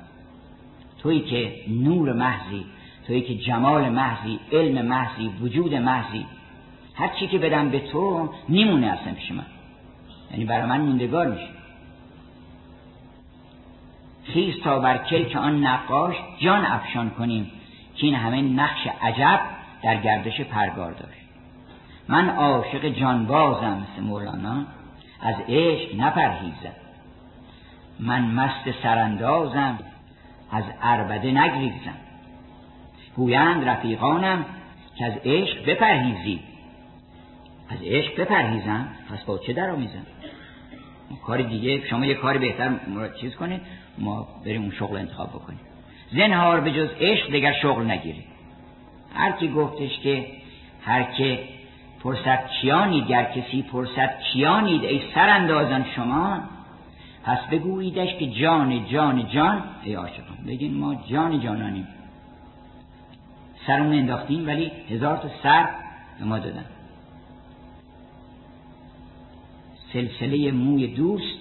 [0.99, 2.65] تویی که نور محضی
[3.07, 6.27] تویی که جمال محضی علم محضی وجود محضی
[6.95, 9.47] هر چی که بدم به تو میمونه اصلا پیش من.
[10.31, 11.49] یعنی برای من موندگار میشه.
[14.25, 17.51] خیز تا بر کلک آن نقاش جان افشان کنیم
[17.97, 19.41] که این همه نقش عجب
[19.83, 21.21] در گردش پرگار داشت
[22.09, 24.67] من عاشق جانبازم مثل مولانا.
[25.23, 26.75] از عشق نپرهیزم
[28.01, 29.79] من مست سراندازم
[30.51, 31.95] از عربده نگریزم.
[33.17, 34.45] گویند رفیقانم
[34.97, 36.41] که از عشق بپرهیزی.
[37.69, 40.07] از عشق بپرهیزم؟ پس با چه در آمیزم
[41.27, 42.79] کار دیگه شما یه کاری بهتر
[43.21, 43.61] چیز کنید
[43.99, 45.61] ما بریم اون شغل انتخاب بکنیم.
[46.13, 48.25] زنهار به جز عشق دیگر شغل نگیرید.
[49.15, 50.27] هر کی گفتش که
[50.83, 51.39] هر که
[52.01, 56.41] پرسد کیانید گر کسی پرسد کیانید ای سراندازان شما؟
[57.25, 61.89] پس بگوییدش که جان جان جان ای عاشقان بگین ما جان جانانیم.
[63.67, 65.69] سرمون انداختیم ولی هزار تا سر
[66.19, 66.65] به ما دادن.
[69.93, 71.39] سلسله موی دوست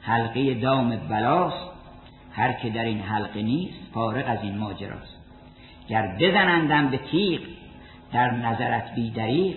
[0.00, 1.74] حلقه دام بلاست.
[2.32, 5.16] هر که در این حلقه نیست فارغ از این ماجراست.
[5.88, 7.40] گر بزنندم به تیغ
[8.12, 9.56] در نظرت بی دریق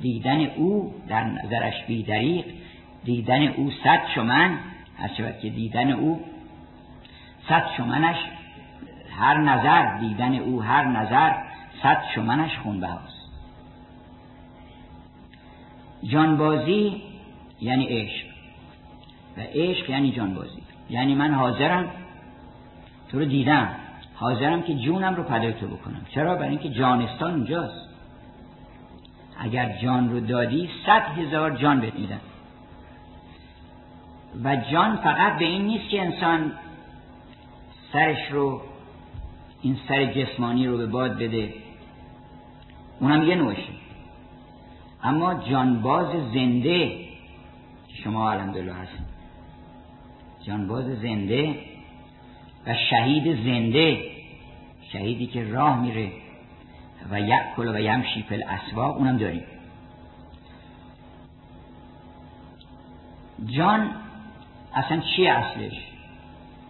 [0.00, 2.44] دیدن او در نظرش بی دریق
[3.04, 4.58] دیدن او صد شمن
[4.98, 6.20] هر شود که دیدن او
[7.48, 8.16] صد شمنش
[9.18, 11.32] هر نظر دیدن او هر نظر
[11.82, 13.24] صد شمنش خون بهاست
[16.02, 17.02] جانبازی
[17.60, 18.26] یعنی عشق.
[19.36, 20.62] و عشق یعنی جانبازی.
[20.90, 21.90] یعنی من حاضرم
[23.10, 23.68] تو رو دیدم.
[24.14, 26.06] حاضرم که جونم رو پدای تو بکنم.
[26.14, 27.83] چرا؟ برای اینکه جانستان اونجاست
[29.38, 32.20] اگر جان رو دادی صد هزار جان بهت میدن.
[34.44, 36.52] و جان فقط به این نیست که انسان
[37.92, 38.62] سرش رو
[39.62, 41.54] این سر جسمانی رو به باد بده.
[43.00, 43.72] اونم یه نوشه
[45.02, 46.88] اما جانباز زنده
[47.88, 49.06] که شما الحمدلله هستید
[50.46, 51.54] جانباز زنده
[52.66, 54.00] و شهید زنده
[54.92, 56.12] شهیدی که راه میره.
[57.10, 57.20] و
[57.56, 59.42] کل و یمشی پل اسواق اونم داریم.
[63.46, 63.90] جان
[64.74, 65.72] اصلا چیه اصلش؟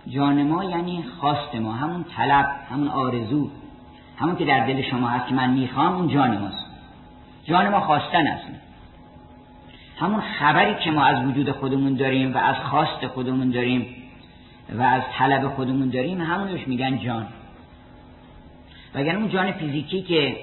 [0.08, 3.50] جان ما یعنی خواست ما همون طلب همون آرزو
[4.16, 6.66] همون که در دل شما هست که من می‌خوام اون جان ماست.
[7.44, 8.44] جان ما خواستن است.
[9.98, 13.86] همون خبری که ما از وجود خودمون داریم و از خواست خودمون داریم
[14.78, 17.26] و از طلب خودمون داریم همونش میگن جان.
[18.94, 20.36] وگر اون جان فیزیکی که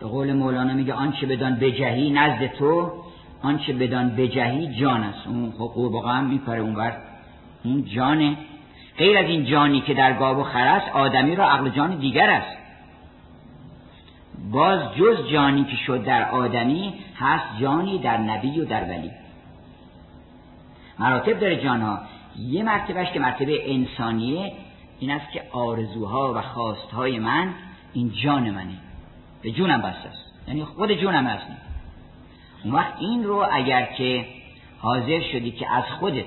[0.00, 2.92] به قول مولانا میگه آنچه بدان بجهی نزد تو
[3.42, 5.26] آنچه بدان بجهی جان است.
[5.26, 6.92] اون خب هم میکاره اون
[7.64, 8.36] اون جانه.
[8.98, 12.56] غیر از این جانی که در گاو و خر آدمی را عقل جان دیگر است.
[14.52, 19.10] باز جز جانی که شد در آدمی هست جانی در نبی و در ولی.
[20.98, 21.98] مراتب داره جانها.
[22.38, 24.52] یه مرتبهش که مرتبه انسانیه
[24.98, 27.54] این است که آرزوها و خواستهای من
[27.92, 28.78] این جان منه.
[29.42, 30.48] به جونم بسته است.
[30.48, 31.46] یعنی خود جونم هست.
[32.64, 34.26] اون وقت این رو اگر که
[34.78, 36.24] حاضر شدی که از خودت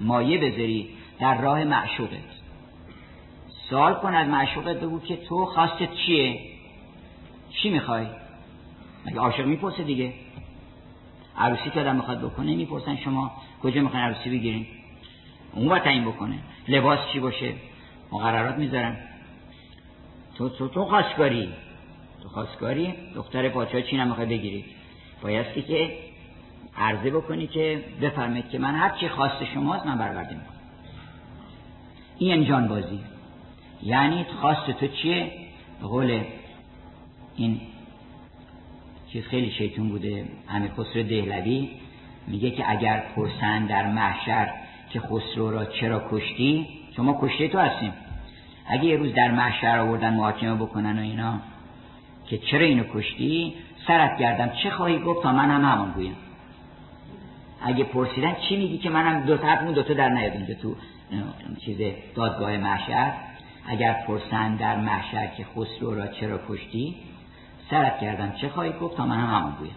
[0.00, 0.88] مایه بذاری
[1.20, 2.10] در راه معشوقت.
[3.70, 6.40] سوال کن از معشوقت بگو که تو خواستت چیه؟
[7.50, 8.06] چی می‌خوای؟
[9.06, 10.12] مگه عاشق می‌پرسه دیگه؟
[11.38, 13.32] عروسی که آدم می‌خواد بکنه می‌پرسن شما
[13.62, 14.66] کجا می‌خواین عروسی بگیرین؟
[15.52, 16.38] اون باید تعیین بکنه.
[16.68, 17.52] لباس چی باشه؟
[18.12, 18.96] مقررات می‌ذارن
[20.34, 21.48] تو تو تو خواستگاری.
[22.22, 24.64] تو خواستگاری دختر پاچه چی نمی‌خوای بگیری؟
[25.22, 25.98] بایستی که
[26.76, 30.60] عرضه بکنی که بفرمید که من هر چی خواست شماست من برآورده می‌کنم.
[32.18, 33.00] این انجان بازی
[33.82, 35.32] یعنی خواست تو چیه؟
[35.80, 36.24] به قول
[37.36, 37.60] این
[39.12, 41.70] چیز خیلی شیطون بوده همه خسرو دهلوی.
[42.26, 44.50] میگه که اگر پرسند در محشر
[44.90, 47.92] که خسرو را چرا کشتی شما کشته تو هستیم.
[48.66, 51.38] اگه یه روز در محشر آوردن محاکمه بکنن و اینا
[52.26, 53.54] که چرا اینو کشتی؟
[53.86, 54.48] سرت گردم.
[54.62, 56.16] چه خواهی گفت تا من هم همان گویم؟
[57.62, 60.76] اگه پرسیدن چی میگی که منم دو تا دو تا در نیاد اینجا تو
[61.64, 61.78] چیز
[62.14, 63.12] دادگاه محشر؟
[63.66, 66.96] اگر پرسند در محشر که خسرو را چرا کشتی
[67.70, 69.76] سرت کردم چه خواهی گفت تا من هم همون گویم؟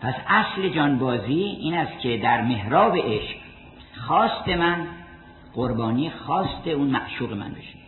[0.00, 3.39] پس اصل جانبازی این است که در محراب عشق
[4.10, 4.86] خواست من
[5.54, 7.78] قربانی خواست اون معشوق من بشه.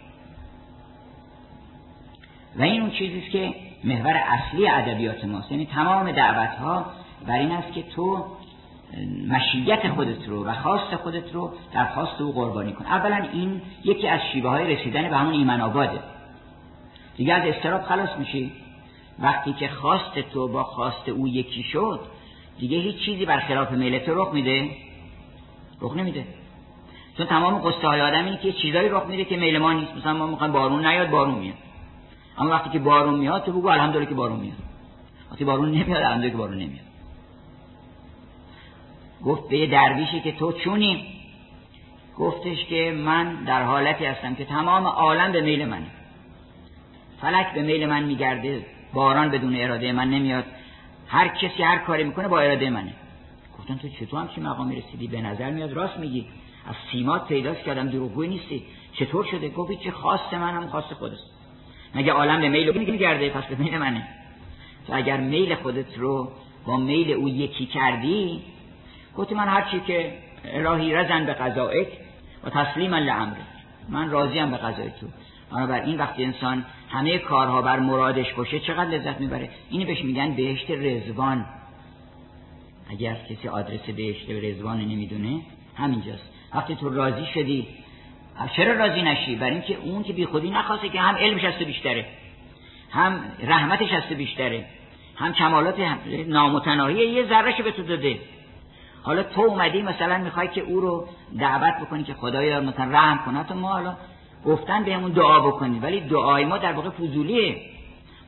[2.56, 3.54] و این اون چیزی است که
[3.84, 5.52] محور اصلی ادبیات ماست.
[5.52, 6.86] یعنی تمام دعوت ها
[7.26, 8.24] بر این است که تو
[9.28, 12.86] مشیت خودت رو و خواست خودت رو در خواست او قربانی کن.
[12.86, 16.00] اولا این یکی از شیوه های رسیدن به همون ایمان آباده.
[17.16, 18.52] دیگه از استراب خلاص میشی.
[19.18, 22.00] وقتی که خواست تو با خواست او یکی شد
[22.58, 24.70] دیگه هیچ چیزی برخلاف میل تو رخ میده.
[25.82, 26.24] رخ نمیده.
[27.16, 29.96] چون تمام قصه های آدم اینه که چیزایی رخ میده که میل ما نیست.
[29.96, 31.56] مثلا ما می‌خوایم بارون نیاد بارون میاد.
[32.38, 34.58] اما وقتی که بارون میاد تو بگو الحمدلله که بارون میاد.
[35.30, 36.84] وقتی بارون نمیاد الحمدلله که بارون نمیاد.
[39.24, 41.06] گفت به درویشی که تو چونی؟
[42.18, 45.86] گفتش که من در حالتی هستم که تمام عالم به میل منه.
[47.20, 50.44] فلک به میل من میگرده باران بدون اراده من نمیاد.
[51.08, 52.92] هر کسی هر کاری می‌کنه با اراده منه.
[53.62, 55.72] گفتن تو چطور هم چی مقامی رسیدی به نظر میاد.
[55.72, 56.26] راست میگی.
[56.68, 58.64] از سیمات پیداست کردم دروغگوی نیستی.
[58.92, 61.30] چطور شده؟ گفت چه خواست هم خواست خودست.
[61.94, 64.08] مگه عالم به میل میگرده پس به میل منه.
[64.86, 66.32] تو اگر میل خودت رو
[66.66, 68.42] با میل او یکی کردی
[69.16, 71.88] گفتی من هرچی که الهی رزن به قضایک
[72.44, 73.36] و تسلیم لعمرک
[73.88, 75.06] من راضیم به قضای تو.
[75.66, 80.34] بر این وقتی انسان همه کارها بر مرادش باشه چقدر لذت می‌بره؟ اینو بهش میگن
[80.34, 81.46] بهشت رزوان
[82.90, 85.40] اگر کسی آدرس بهشت رزوان نمی‌دونه
[85.76, 86.32] همینجاست.
[86.54, 87.66] وقتی تو راضی شدی
[88.56, 92.06] چرا راضی نشی؟ برای اینکه اون که بی خودی نخواسته که هم علمش هست بیشتره
[92.90, 94.64] هم رحمتش هست بیشتره
[95.16, 95.74] هم کمالات
[96.26, 98.18] نامتناهی یه ذرهش به تو داده.
[99.02, 103.44] حالا تو اومدی مثلا می‌خوای که او رو دعوت بکنی که خدایا مثلا رحم کنه
[103.44, 103.96] تو ما حالا
[104.44, 107.56] گفتن بهمون دعا بکنی ولی دعای ما در واقع فضولیه.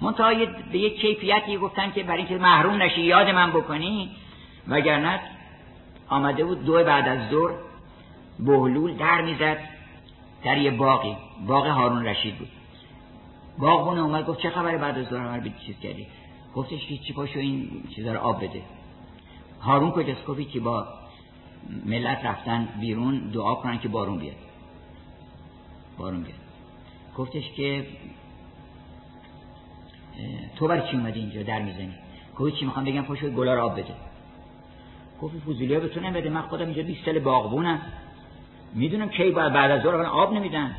[0.01, 0.35] منتها
[0.73, 4.11] به یک کیفیتی گفتن که برای اینکه محروم نشی یاد من بکنی
[4.69, 5.21] وگرنه
[6.09, 7.55] آمده بود دو بعد از ظهر
[8.39, 9.59] بهلول در می‌زد
[10.45, 12.49] در یه باقی باغ هارون رشید بود.
[13.59, 16.07] باغبون اومد گفت چه خبر بعد از ظهر به چیز کردی؟
[16.55, 18.63] گفتش که چی پاشو این چیزا رو آب بده.
[19.61, 20.89] هارون کجاست؟ گفت که با
[21.87, 24.37] ملت رفتن بیرون دعا کنن که بارون بیاد.
[25.99, 26.39] بارون بیاد.
[27.17, 27.87] گفتش که
[30.57, 31.95] تو برای چی اومدی اینجا در می‌زنی؟
[32.39, 33.95] گفت چی می‌خوام بگم پاشو گلا آب بده.
[35.25, 36.31] گفت فوزیلیا به تو نمیده.
[36.31, 37.79] من خودم اینجا 20 سال باغبونم.
[38.75, 40.75] می‌دونم کی باید بعد از ظهر آب نمیدن.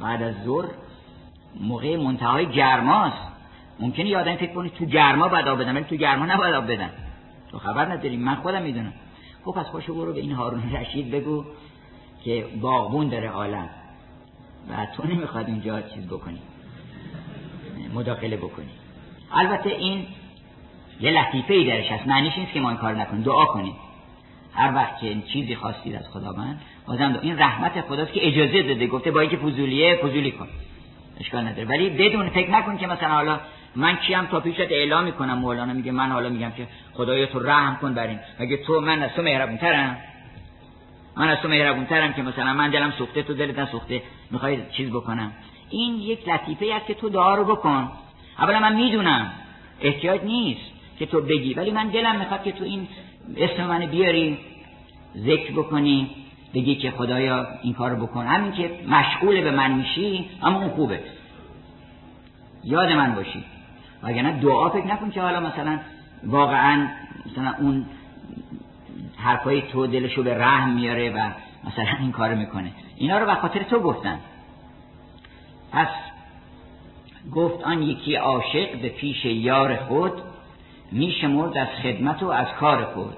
[0.00, 0.68] بعد از ظهر
[1.60, 3.16] موقع منتهای گرماست.
[3.80, 6.90] ممکنه یادم فکر کنی تو گرما باید آب بدن تو گرما نباید آب بدن.
[7.50, 8.92] تو خبر نداریم من خودم می‌دونم.
[9.44, 11.44] خب پس پاشو برو به این هارون رشید بگو
[12.24, 13.68] که باغبون داره عالم.
[14.70, 16.40] و تو نمی‌خواد اونجا چیز بکنی.
[17.94, 18.70] مداخله بکنی.
[19.32, 20.06] البته این
[21.00, 22.06] یه لطیفه ای درش هست.
[22.06, 23.22] معنیش نیست که ما این کار نکنیم.
[23.22, 23.74] دعا کنیم.
[24.54, 28.86] هر وقت که چیزی خواستید از خدا من بازم این رحمت خداست که اجازه داده.
[28.86, 30.48] گفته با اینکه فضولیه فضولی کن.
[31.20, 31.68] اشکال نداره.
[31.68, 33.40] ولی بدون فکر نکن که مثلا حالا
[33.76, 35.38] من کیم تا پیشت اعلام می‌کنم.
[35.38, 39.02] مولانا میگه من حالا میگم که خدایا تو رحم کن بر این مگه تو من
[39.02, 39.96] از تو مهربونترم؟
[41.16, 45.32] من از تو مهربونترم که مثلا من دلم سوخته تو دلت نسوخته می‌خوای چیز بکنم.
[45.70, 47.90] این یک لطیفه است که تو دعا رو بکن.
[48.38, 49.32] اولا من می‌دونم.
[49.80, 50.79] احتیاج نیست.
[51.00, 51.54] که تو بگی.
[51.54, 52.88] ولی من دلم می‌خواد که تو این
[53.36, 54.38] اسم من بیاری
[55.16, 56.10] ذکر بکنی
[56.54, 58.26] بگی که خدایا این کار بکن.
[58.26, 61.00] همین که مشغول به من میشی اما اون خوبه.
[62.64, 63.44] یاد من باشی.
[64.02, 65.78] وگرنه دعا فکر نکن که حالا مثلا
[66.26, 66.88] واقعا
[67.26, 67.86] مثلا اون
[69.16, 71.30] حرفای تو دلشو به رحم میاره و
[71.64, 72.72] مثلا این کار می‌کنه.
[72.96, 74.18] اینا رو به خاطر تو گفتن.
[75.72, 75.88] پس
[77.32, 80.12] گفت آن یکی عاشق به پیش یار خود
[80.92, 83.16] میشمرد از خدمت و از کار خود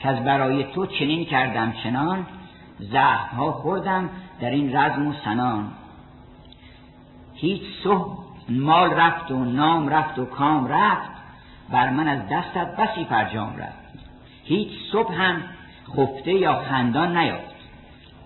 [0.00, 2.26] که از برای تو چنین کردم چنان
[2.78, 5.68] زهر ها خوردم در این رزم و سنان.
[7.34, 11.10] هیچ صبح مال رفت و نام رفت و کام رفت
[11.70, 13.88] بر من از دستت بسی فرجام رفت.
[14.44, 15.42] هیچ صبح هم
[15.96, 17.54] خفته یا خندان نیافت.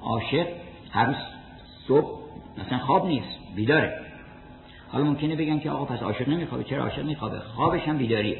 [0.03, 0.47] عاشق
[0.91, 1.15] هر
[1.89, 2.23] صبح
[2.59, 4.12] مثلا خواب نیست بیداره.
[4.93, 8.39] حالا ممکنه بگن که آقا پس عاشق نمیخوابه چرا عاشق میخوابه خوابش هم بیداریه.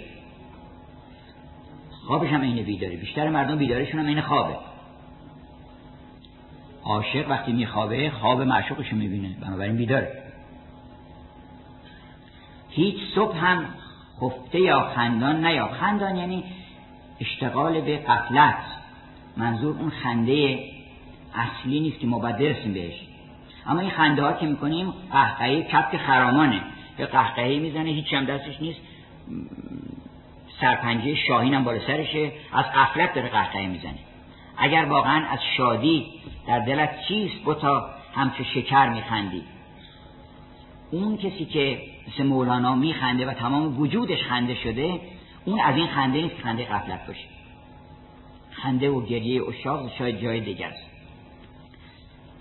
[2.07, 2.97] خوابش هم اینه بیداری.
[2.97, 4.57] بیشتر مردم بیداریشون هم این خوابه.
[6.85, 9.37] عاشق وقتی میخوابه خواب معشوقش می‌بینه.
[9.41, 10.23] بنابراین بیداره.
[12.71, 13.65] هیچ صبح هم
[14.21, 15.69] خفته یا خندان نیا.
[15.69, 16.45] خندان یعنی
[17.21, 18.57] اشتغال به قفلت
[19.37, 20.59] منظور اون خنده
[21.35, 22.37] اصلی نیست که ما باید
[22.75, 23.12] بهش.
[23.67, 26.61] اما این خنده ها که می‌کنیم قهقهه کپک خرامانه.
[26.99, 28.81] یا قهقهه می‌زنه هیچ هم دستش نیست.
[30.61, 32.33] سرپنجه شاهین هم بالا سرشه.
[32.53, 33.99] از قفلت داره قهقهه می‌زنه.
[34.59, 36.07] اگر واقعا از شادی
[36.47, 39.43] در دلت چیست بتا همچه شکر میخندی.
[40.91, 45.01] اون کسی که مثل مولانا میخنده و تمام وجودش خنده شده
[45.45, 47.25] اون از این خنده نیست خنده قفلت باشه.
[48.51, 50.73] خنده و گریه اشاق شاید جای دیگر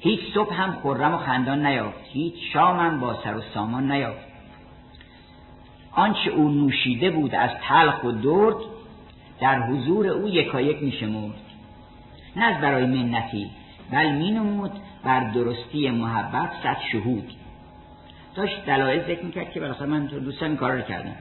[0.02, 1.99] هیچ صبح هم خرم و خندان نیافت.
[2.04, 4.28] هیچ شامم با سر و سامان نیافت.
[5.91, 8.56] آنچه او نوشیده بود از تلخ و درد
[9.39, 11.34] در حضور او یکایک میشمرد.
[12.36, 13.49] نه از برای منتی
[13.91, 14.72] بل مینمود
[15.04, 17.32] بر درستی محبت صد شهود.
[18.36, 21.16] داشت دلایل ذکر می‌کرد که بالاخره من تو دوستان این کار رو کردم.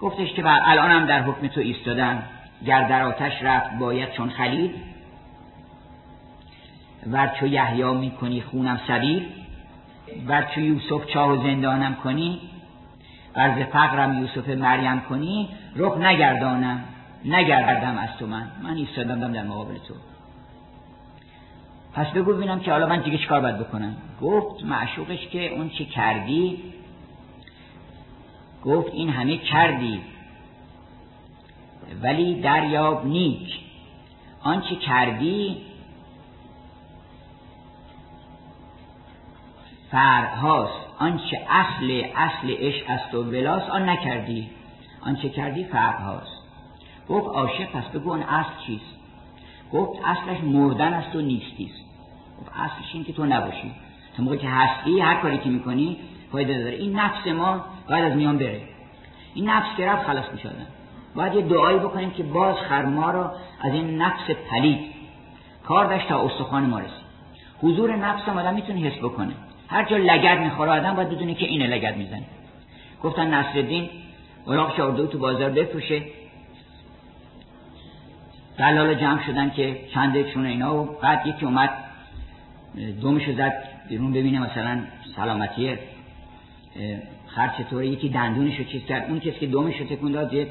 [0.00, 2.22] گفتش که بر الانم در حکم تو ایستادم.
[2.66, 4.74] گر در آتش رفت باید چون خلیل
[7.06, 9.26] ور چو یحیی می‌کنی خونم سبیل.
[10.26, 12.40] ور چو یوسف چاه و زندانم کنی
[13.34, 16.84] ز فقرم یوسف مریم کنی رخ نگردانم
[17.24, 18.50] نگردم از تو من.
[18.62, 19.94] من ایستادم در مقابل تو.
[21.94, 25.84] پس بگو ببینم که حالا من دیگه چیکار باید بکنم؟ گفت معشوقش که اون چی
[25.84, 26.58] کردی؟
[28.64, 30.00] گفت این همه کردی
[32.02, 33.60] ولی دریاب نیک.
[34.42, 35.56] آنچه کردی
[39.92, 40.86] فرهاست.
[40.98, 44.50] آنچه اصل اصل عشق است و ولاس آن نکردی.
[45.00, 46.42] آنچه کردی فرهاست.
[47.08, 48.96] گفت عاشق پس بگو اون اصل چیست؟
[49.72, 51.84] گفت اصلش مردن است و نیستیست
[52.40, 53.72] گفت اصلش این که تو نباشی.
[54.16, 55.96] تا موقع که هستی هر کاری که می‌کنی
[56.32, 58.62] فایده داره این نفس ما باید از میان بره.
[59.34, 60.66] این نفس که رفت خلاص می‌شدن.
[61.14, 64.92] باید یه دعایی بکنیم که باز خرما را از این نفس پلید.
[65.64, 67.02] کار داشت تا استخوان ما رسید.
[67.62, 69.32] حضور نفس هم آدم می‌تونه حس بکنه.
[69.72, 72.22] هر جا لگد می‌خوره آدم باید بدونه که اینه لگد می‌زنه.
[73.02, 73.88] گفتن نصرالدین
[74.46, 76.02] اوراق شارده تو بازار بفروشه.
[78.58, 81.70] دلالا جمع شدن که چند یکشون اینا و بعد یکی اومد
[83.00, 83.52] دومشو زد
[83.88, 84.78] بیرون ببینه مثلا
[85.16, 85.74] سلامتی
[87.26, 89.04] خر چطوره یکی دندونشو چیز کرد.
[89.08, 90.46] اون کسی که دومشو تکون داد یه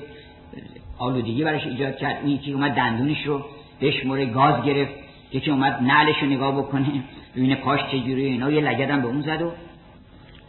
[0.98, 2.18] آلودگی براش ایجاد کرد.
[2.22, 3.46] اون یکی اومد دندونش رو
[3.82, 4.94] بشموره گاز گرفت.
[5.32, 7.04] یکی اومد نعلش رو نگاه بکنه.
[7.36, 8.52] ببینه پاش چجوری اینا.
[8.52, 9.52] یه لگدم به اون زد و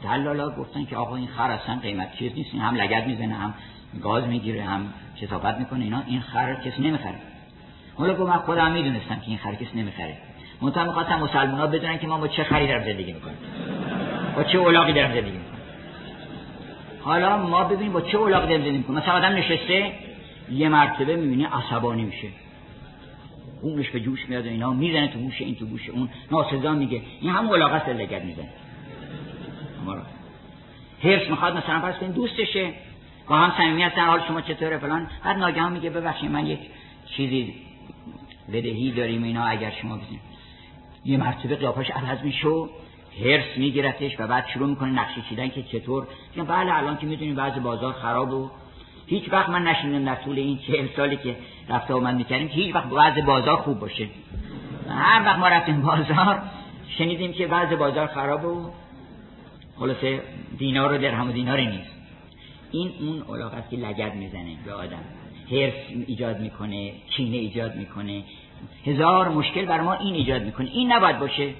[0.02, 2.54] دلالا گفتن که آقا این خر اصلا قیمت چیز نیست.
[2.54, 3.54] هم لگد می‌زنه هم
[4.02, 5.84] گاز می‌گیره هم کسافت می‌کنه.
[5.84, 7.14] اینا این خر کسی نمی‌خره.
[7.94, 10.16] حالا گفت من خودم می‌دونستم که این خر کسی نمی‌خره.
[10.62, 13.36] منتها می‌خواستم مسلمان ها بدونن که ما با چه خری در زندگی می‌کنیم.
[14.36, 15.62] با چه اولاقی در زندگی می‌کنیم.
[17.00, 18.98] حالا ما ببینیم با چه اولاقی در زندگی می‌کنیم.
[18.98, 19.92] مثلا آدم نشسته
[20.52, 22.28] یه مرتبه می‌بینی عصبانی میشه.
[23.62, 26.08] اونش به جوش میاد و اینا می‌زنه تو گوش این تو گوش اون.
[26.30, 28.48] ناسزا میگه این هم است لگد می‌زنه.
[31.04, 32.72] هرش می‌خواد مثلا پس این دوستشه.
[33.28, 35.08] با هم صمیمی هستن حال شما چطوره فلان.
[35.24, 36.58] بعد ناگهان میگه ببخشید من یک
[37.06, 37.54] چیزی
[38.48, 40.20] بدهی داریم اینا اگر شما بزنید
[41.04, 42.48] یه مرتبه قیافش عوض میشه
[43.24, 46.06] هرس میگیرتش و بعد شروع می‌کنه نقشه چیدن که چطور.
[46.36, 48.50] بله الان که می‌دونیم بعض بازار خراب
[49.06, 51.36] هیچ وقت من نشیندم در طول این چهل سالی که
[51.68, 54.08] رفته آمد می‌کردیم که هیچ وقت بعض بازار خوب باشه.
[54.88, 56.42] هر وقت ما رفتیم بازار
[56.98, 58.70] شنیدیم که بعض بازار خراب و
[59.76, 60.22] خلاصه
[60.58, 61.90] دینار و درهم و دیناری نیست.
[62.70, 65.04] این اون علاقه که لگد می‌زنه به آدم.
[65.50, 65.74] حرف
[66.06, 68.22] ایجاد می‌کنه کینه ایجاد می‌کنه.
[68.86, 70.70] هزار مشکل بر ما این ایجاد می‌کنه.
[70.70, 71.54] این نباید باشه.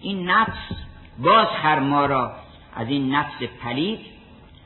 [0.00, 0.72] این نفس
[1.18, 2.32] باز هر ما را
[2.76, 4.00] از این نفس پلید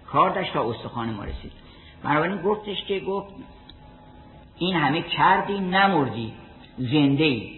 [0.06, 1.52] کار داشت تا استخوان ما رسید.
[2.04, 3.34] بنابراین گفتش که گفت
[4.62, 6.32] این همه کردی نمردی.
[6.78, 7.50] زنده ای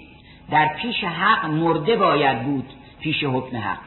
[0.51, 2.65] در پیش حق مرده باید بود
[3.01, 3.79] پیش حکم حق.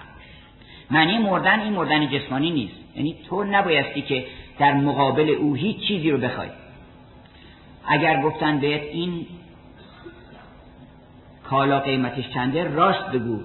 [0.91, 2.75] معنی مردن این مردن جسمانی نیست.
[2.95, 4.25] یعنی تو نبایستی که
[4.59, 6.49] در مقابل او هیچ چیزی رو بخوای.
[7.87, 9.25] اگر گفتن بهت این
[11.43, 13.39] کالا قیمتش چنده راست بگو.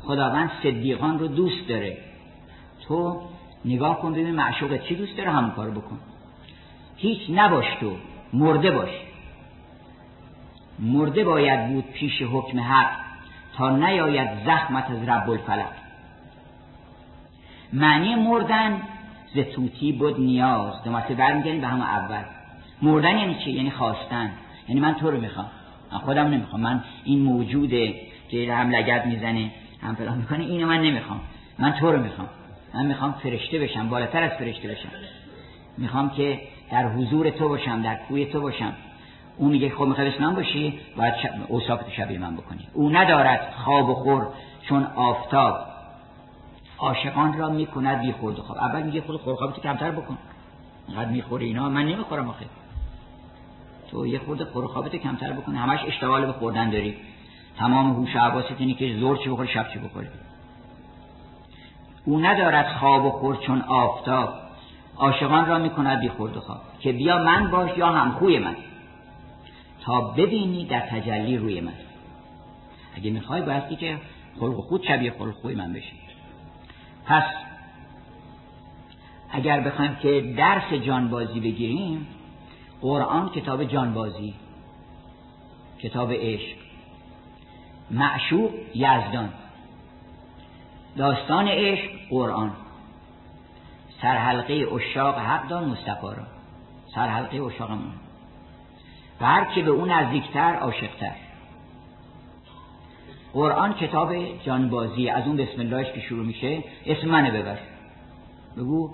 [0.00, 1.98] خداوند صدیقان رو دوست داره.
[2.88, 3.22] تو
[3.64, 5.98] نگاه کن ببین معشوق چی دوست داره همون کارو بکن.
[6.96, 7.96] هیچ نباش تو.
[8.32, 8.90] مرده باش.
[10.78, 12.90] مرده باید بود پیش حکم حق
[13.56, 15.72] تا نیاید زخمت از رب الفلق.
[17.72, 18.82] معنی مردن
[19.34, 20.82] ز توتی بود نیاز.
[20.84, 22.22] دو مرتبه برمیگردیم به همون اول.
[22.82, 24.30] مردن یعنی چی؟ یعنی خواستن.
[24.68, 25.46] یعنی من تو رو می‌خوام.
[25.92, 26.60] من خودم نمی‌خوام.
[26.62, 27.94] من این موجوده
[28.28, 29.50] که هم لگد می‌زنه
[29.82, 31.20] هم فلان می‌کنه اینو من نمی‌خوام.
[31.58, 32.28] من تو رو می‌خوام.
[32.74, 34.88] من می‌خوام فرشته بشم بالاتر از فرشته بشم.
[35.78, 36.40] می‌خوام که
[36.72, 38.72] در حضور تو باشم در کوی تو باشم.
[39.36, 41.14] او میگه خب می‌خوای اسلام باشی باید
[41.48, 42.68] اوصاف شبیه من بکنی.
[42.74, 44.26] او ندارد خواب و خور
[44.68, 45.56] چون آفتاب.
[46.78, 48.58] عاشقان را می‌کند بی خورد خواب.
[48.58, 50.18] اول میگه خود خورخوابتو کمتر بکن.
[50.88, 52.46] اینقدر می‌خوره اینا من نمی‌خورم آخه.
[53.90, 55.54] تو یه خورده خورخوابتو کمتر بکن.
[55.54, 56.96] همش اشتغال به خوردن داری.
[57.58, 60.08] تمام هوش حواست اینه که زور چی بخوری شب چی بخوری.
[62.04, 64.41] او ندارد خواب و خور چون آفتاب.
[65.02, 66.32] عاشقان را می‌کند بی خورد
[66.80, 68.56] که بیا من باش یا هم خوی من.
[69.84, 71.72] تا ببینی در تجلی روی من.
[72.96, 73.98] اگه می‌خوای بایستی که
[74.40, 75.92] خلق خود شبیه خلق خوی من بشی.
[77.06, 77.22] پس
[79.30, 82.06] اگر بخوایم که درس جانبازی بگیریم
[82.80, 84.34] قرآن کتاب جانبازی
[85.78, 86.56] کتاب عشق
[87.90, 89.28] معشوق یزدان.
[90.96, 92.50] داستان عشق قرآن.
[94.02, 96.26] سرحلقه اشاق حق دان مصطفی را.
[96.94, 97.92] سرحلقه اشاقمون.
[99.20, 101.12] و هر که به اون نزدیکتر عاشقتر.
[103.32, 107.58] قرآن کتاب جانبازی از اون بسم اللهش که شروع میشه اسم منه ببر.
[108.56, 108.90] بگو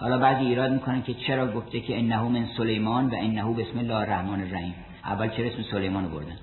[0.00, 3.94] حالا بعضی ایراد می‌کنن که چرا گفته که انه من سلیمان و انه بسم الله
[3.96, 4.74] الرحمن الرحیم.
[5.04, 6.38] اول چرا اسم سلیمان رو بردن؟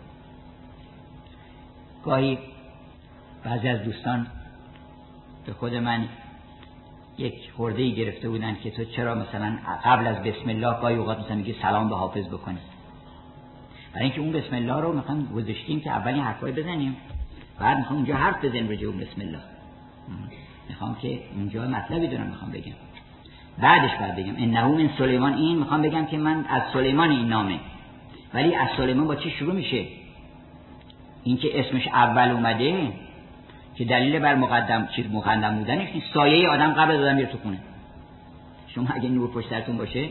[2.03, 2.39] گاهی
[3.43, 4.27] بعضی از دوستان
[5.45, 6.07] به خود من
[7.17, 11.19] یک خورده ای گرفته بودن که تو چرا مثلا قبل از بسم الله گاهی اوقات
[11.19, 12.57] مثلا میگه سلام به حافظ بکنی؟
[13.93, 16.97] برای اینکه اون بسم الله رو می‌خوام گذاشتیم که اولی حرفای بزنیم.
[17.59, 19.39] بعد می‌خوام اونجا حرف بزنیم به اون بسم الله.
[20.69, 22.73] می‌خوام که اونجا مطلبی دارم می‌خوام بگم.
[23.61, 24.35] بعدش بعد بگم.
[24.37, 25.33] انه من سلیمان.
[25.33, 27.59] این می‌خوام بگم که من از سلیمان این نامه.
[28.33, 29.85] ولی از سلیمان با چی شروع میشه؟
[31.23, 32.93] اینکه اسمش اول اومده
[33.75, 37.57] که دلیل بر مقدم چیز مقدم بودنش سایه آدم قبل دادن میره تو خونه.
[38.67, 40.09] شما اگه نور پشت سرتون باشه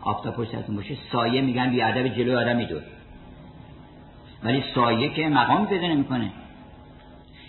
[0.00, 2.82] آفتاب پشت سرتون باشه سایه میگن بی ادب جلوی آدم میدور.
[4.44, 6.30] ولی سایه که مقام پیدا نمی‌کنه.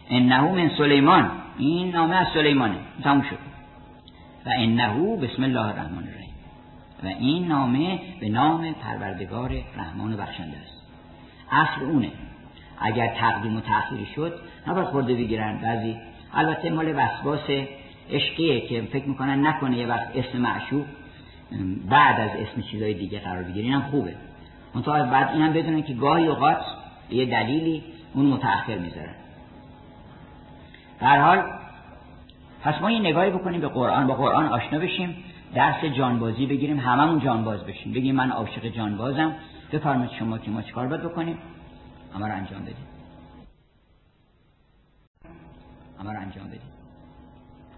[0.10, 1.32] انه من سلیمان.
[1.58, 2.76] این نامه از سلیمانه.
[3.04, 3.38] تموم شد.
[4.46, 6.34] و انه بسم الله الرحمن الرحیم.
[7.04, 10.82] و این نامه به نام پروردگار رحمان و بخشنده است.
[11.52, 12.12] اصل اونه.
[12.82, 15.57] اگر تقدیم و تأخیری شد نباید خورده بگیرن.
[15.57, 15.97] بعضی.
[16.34, 17.49] البته مال وسواس
[18.11, 20.86] عشقیه که فکر می‌کنن نکنه یه وقت اسم معشوق
[21.89, 24.16] بعد از اسم چیزای دیگه قرار بگیره اینم خوبه.
[24.76, 26.61] منتها بعد اینم بدونن که گاهی اوقات
[27.09, 29.16] یه دلیلی اون متأخر می‌ذارن
[30.99, 31.43] در حال
[32.63, 35.16] پس ما یه نگاهی بکنیم به قرآن با قرآن آشنا بشیم
[35.55, 37.93] درس جانبازی بگیریم هممون جانباز بشیم.
[37.93, 39.36] بگیم من عاشق جانبازم.
[39.72, 41.38] بفرمایید شما که ما چیکار باید بکنیم؟
[42.16, 42.95] همه رو انجام بدیم.
[46.00, 46.76] همه رو انجام بدیم.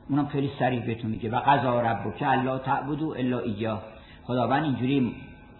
[0.09, 1.30] اونم خیلی سریع بهتون میگه.
[1.30, 3.84] و قضا رب که الله تعبدو الا ایاه.
[4.24, 5.15] خداوند اینجوری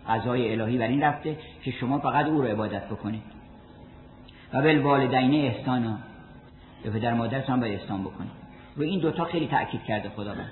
[0.10, 3.24] قضای الهی بر این رفته که شما فقط او رو عبادت بکنید.
[4.54, 5.98] و بالوالدین احسانا.
[6.84, 8.32] به پدر مادرتان باید احسان بکنید.
[8.78, 10.52] و این دوتا خیلی تأکید کرده خداوند.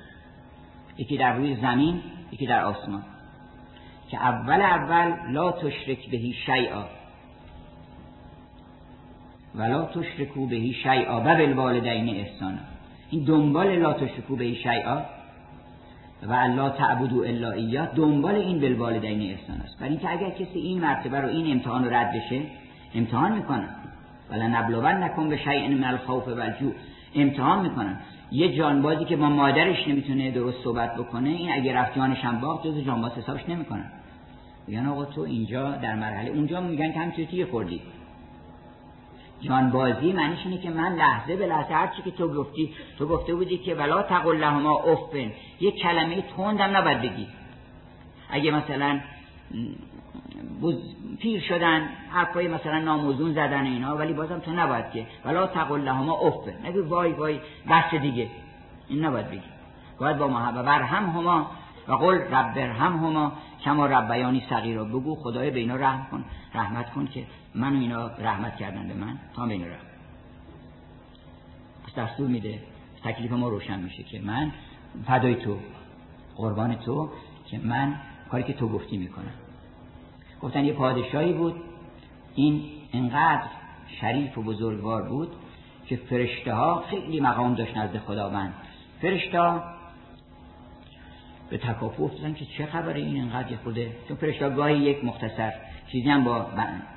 [0.97, 2.01] یکی در روی زمین
[2.31, 3.03] یکی در آسمان.
[4.09, 6.85] که اول اول لا تشرک بهی شیئا.
[9.57, 12.57] ولا تشرکو بهی شیئا و بالوالدین احسانا.
[13.09, 15.01] این دنبال لا تشرکو بهی شیئا
[16.23, 19.79] و الله تعبدو الا ایاه دنبال این بالوالدین احسان است.
[19.79, 22.41] برای اینکه اگر کسی این مرتبه رو این امتحان رو رد بشه
[22.95, 23.69] امتحان می‌کنن.
[24.31, 26.41] ولا نبلون نکن به شیء من الخوف و
[27.15, 27.99] امتحان می‌کنن.
[28.31, 32.67] یه جانبازی که با مادرش نمی‌تونه درست صحبت بکنه این اگه رفت جانش هم باخت
[32.67, 33.91] جز جانباز حسابش نمی‌کنن.
[34.67, 37.81] میگن آقا تو اینجا در مرحله اونجا میگن که همچیزی خوردی.
[39.41, 43.35] جانبازی معنیش اینه که من لحظه به لحظه هر چی که تو گفتی تو گفته
[43.35, 45.31] بودی که ولا تقل لهما افن.
[45.59, 47.27] یه کلمه تندم نباید بگی.
[48.29, 48.99] اگه مثلا
[51.19, 56.13] پیر شدن حرفای مثلا ناموزون زدن اینا ولی بازم تو نباید که ولا تقل لهما
[56.13, 56.67] افن.
[56.67, 58.27] نگو وای وای بس دیگه.
[58.87, 59.41] این نباید بگی.
[59.99, 60.81] باید با محبت.
[60.81, 61.51] هم هما
[61.87, 63.31] و قول رب هم هما
[63.63, 66.25] کما ربیانی صغیرا بگو خدای به اینا رحم کن.
[66.53, 67.25] رحمت کن که
[67.55, 69.85] من و اینا رحمت کردن به من تا به اینا رحم.
[71.87, 72.59] پس دستور میده
[73.03, 74.51] تکلیف ما روشن میشه که من
[75.07, 75.57] فدای تو
[76.35, 77.09] قربان تو
[77.45, 77.95] که من
[78.31, 79.33] کاری که تو گفتی می‌کنم.
[80.41, 81.55] گفتن یه پادشاهی بود
[82.35, 82.63] این
[82.93, 83.47] انقدر
[83.87, 85.35] شریف و بزرگوار بود
[85.85, 88.53] که فرشته ها خیلی مقام داشت نزد خداوند.
[89.01, 89.39] فرشته
[91.49, 95.53] به تکاپو افتادن که چه خبره این انقدر خوده چون فرشته گاهی یک مختصر
[95.87, 96.47] چیزی هم با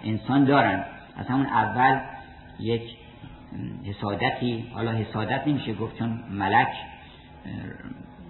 [0.05, 0.85] انسان دارن.
[1.17, 2.01] از همون اول
[2.61, 2.83] یک
[3.85, 6.69] حسادتی حالا حسادت نمیشه گفت چون ملک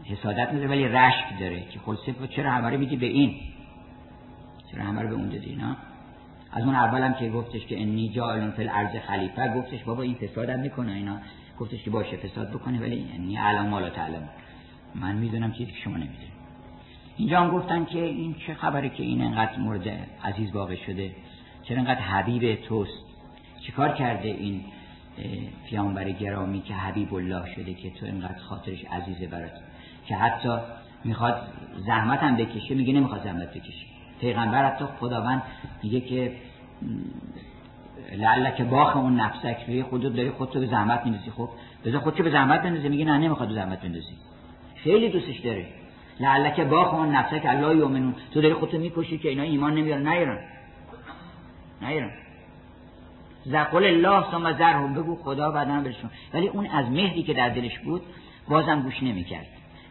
[0.05, 3.35] حسادت نداره ولی رشک داره که خلصه چرا همه میدی به این؟
[4.73, 5.59] چرا همه رو به اون دادی
[6.53, 10.61] از اون اولم که گفتش که انی جاعلون فی الارض خلیفه گفتش بابا این فسادم
[10.61, 11.19] می‌کنه اینا.
[11.59, 14.29] گفتش که باشه فساد بکنه ولی یعنی علم مالا تعلم
[14.95, 16.39] من می‌دونم چیزی که شما نمی‌دونید.
[17.17, 19.89] اینجا هم گفتن که این چه خبره که این انقدر مورد
[20.25, 21.15] عزیز واقع شده
[21.63, 23.05] چرا انقدر حبیب توست؟
[23.61, 24.65] چیکار کرده این
[25.69, 29.53] پیامبر گرامی که حبیب الله شده که تو انقدر خاطرش عزیزه برات؟
[30.07, 30.59] که حتی
[31.05, 31.49] می‌خواد
[31.87, 33.87] زحمت هم بکشه میگه نمی‌خواد زحمت بکشه.
[34.21, 35.43] پیغمبر حتی خداوند
[35.83, 36.33] میگه که
[38.57, 41.31] که باخ اون نفسک روی خودت داری خودتو به زحمت میندازی.
[41.31, 41.49] خب
[41.85, 44.15] بذار خودتو به زحمت بندازی میگه نه نمی‌خواد به زحمت بندازی.
[44.85, 45.67] خیلی دوستش داره
[46.21, 50.09] لعلک باخ اون نفسک الله یومنون تو داری خودتو می‌کشی که اینا ایمان نمیارن.
[50.09, 50.39] نیارن.
[51.83, 52.11] نیارن.
[53.45, 57.79] زقل الله ثم زرهم بگو خدا بعدا برشون ولی اون از مهری که در دلش
[57.79, 58.03] بود
[58.49, 59.47] بازم گوش نمی‌کرد.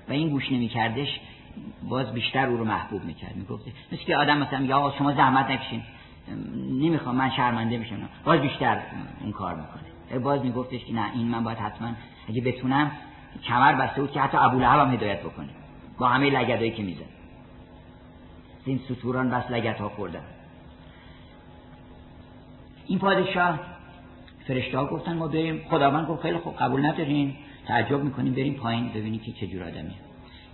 [0.10, 1.20] و این گوش نمیکردش
[1.90, 3.36] باز بیشتر او رو محبوب می‌کرد.
[3.36, 5.82] می‌گفت مثل که آدم مثلا آقا شما زحمت نکشین.
[6.82, 8.10] نمی‌خوام من شرمنده میشم.
[8.26, 8.80] باز بیشتر
[9.22, 10.20] این کار می‌کنه.
[10.20, 11.92] باز میگفتش که نه این من باید حتما
[12.30, 12.92] اگه بتونم
[13.44, 15.50] کمر بسته بود که حتی ابو هم هدایت بکنه.
[15.98, 17.06] با همه لگدایی که میزن
[18.66, 20.24] این سطوران بس لگت ها خوردن.
[22.88, 23.60] این پادشاه
[24.48, 25.62] فرشته ها گفتن ما بریم.
[25.70, 27.36] خداوند گفت خیلی خوب قبول ندارین.
[27.68, 29.96] تعجب می‌کنیم بریم پایین ببینیم که چه جور آدمیه.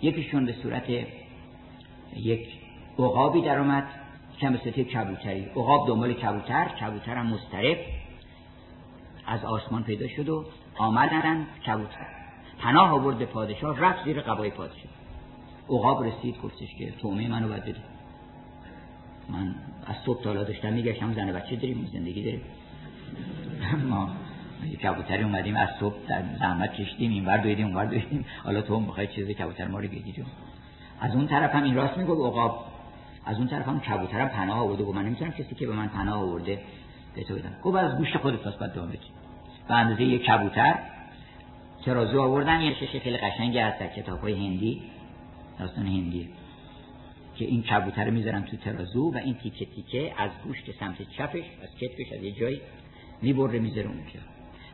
[0.02, 0.90] یکیشون به صورت
[2.16, 2.48] یک
[3.00, 3.88] عقابی در اومد
[4.38, 5.46] که مثل کبوتری.
[5.46, 7.78] عقاب دنبال کبوتر کبوتر هم مسترب
[9.28, 10.46] از آسمان پیدا شد و
[10.78, 12.23] آمدن کبوتر.
[12.60, 14.92] پناه آورد به پادشاه رفت زیر قبای پادشاه.
[15.70, 17.80] عقاب رسید گفتش که تومه منو باید بده.
[19.30, 22.42] من از صبح تالا داشتم میگشتم زن بچه داریم زندگی داریم.
[23.90, 24.10] ما
[24.84, 28.26] کبوتری اومدیم از صبح در زحمت کشتیم این ور دویدیم اون ور دویدیم.
[28.44, 29.88] حالا تو هم بخوای چیز کبوتر ما رو
[31.00, 32.66] از اون طرف هم این راست میگه عقاب.
[33.26, 36.16] از اون طرف هم کبوترم پناه آورده و من نمی‌تونم کسی که به من پناه
[36.16, 36.60] آورده
[37.16, 37.56] به تو بدم.
[37.64, 38.90] گفت از گوشت خودت پس باید دام
[39.68, 40.80] به اندازه یک کبوتر
[41.86, 42.74] ترازو آوردن یه
[43.04, 44.82] خیلی قشنگی هست در کتاب های هندی
[45.60, 46.30] داستان هندی.
[47.36, 51.70] که این کبوتر می‌ذارن تو ترازو و این تیکه تیکه از گوشت سمت چپش از
[51.80, 52.62] کتفش از یه جایی
[53.22, 54.20] می‌بره می‌ذاره اونجا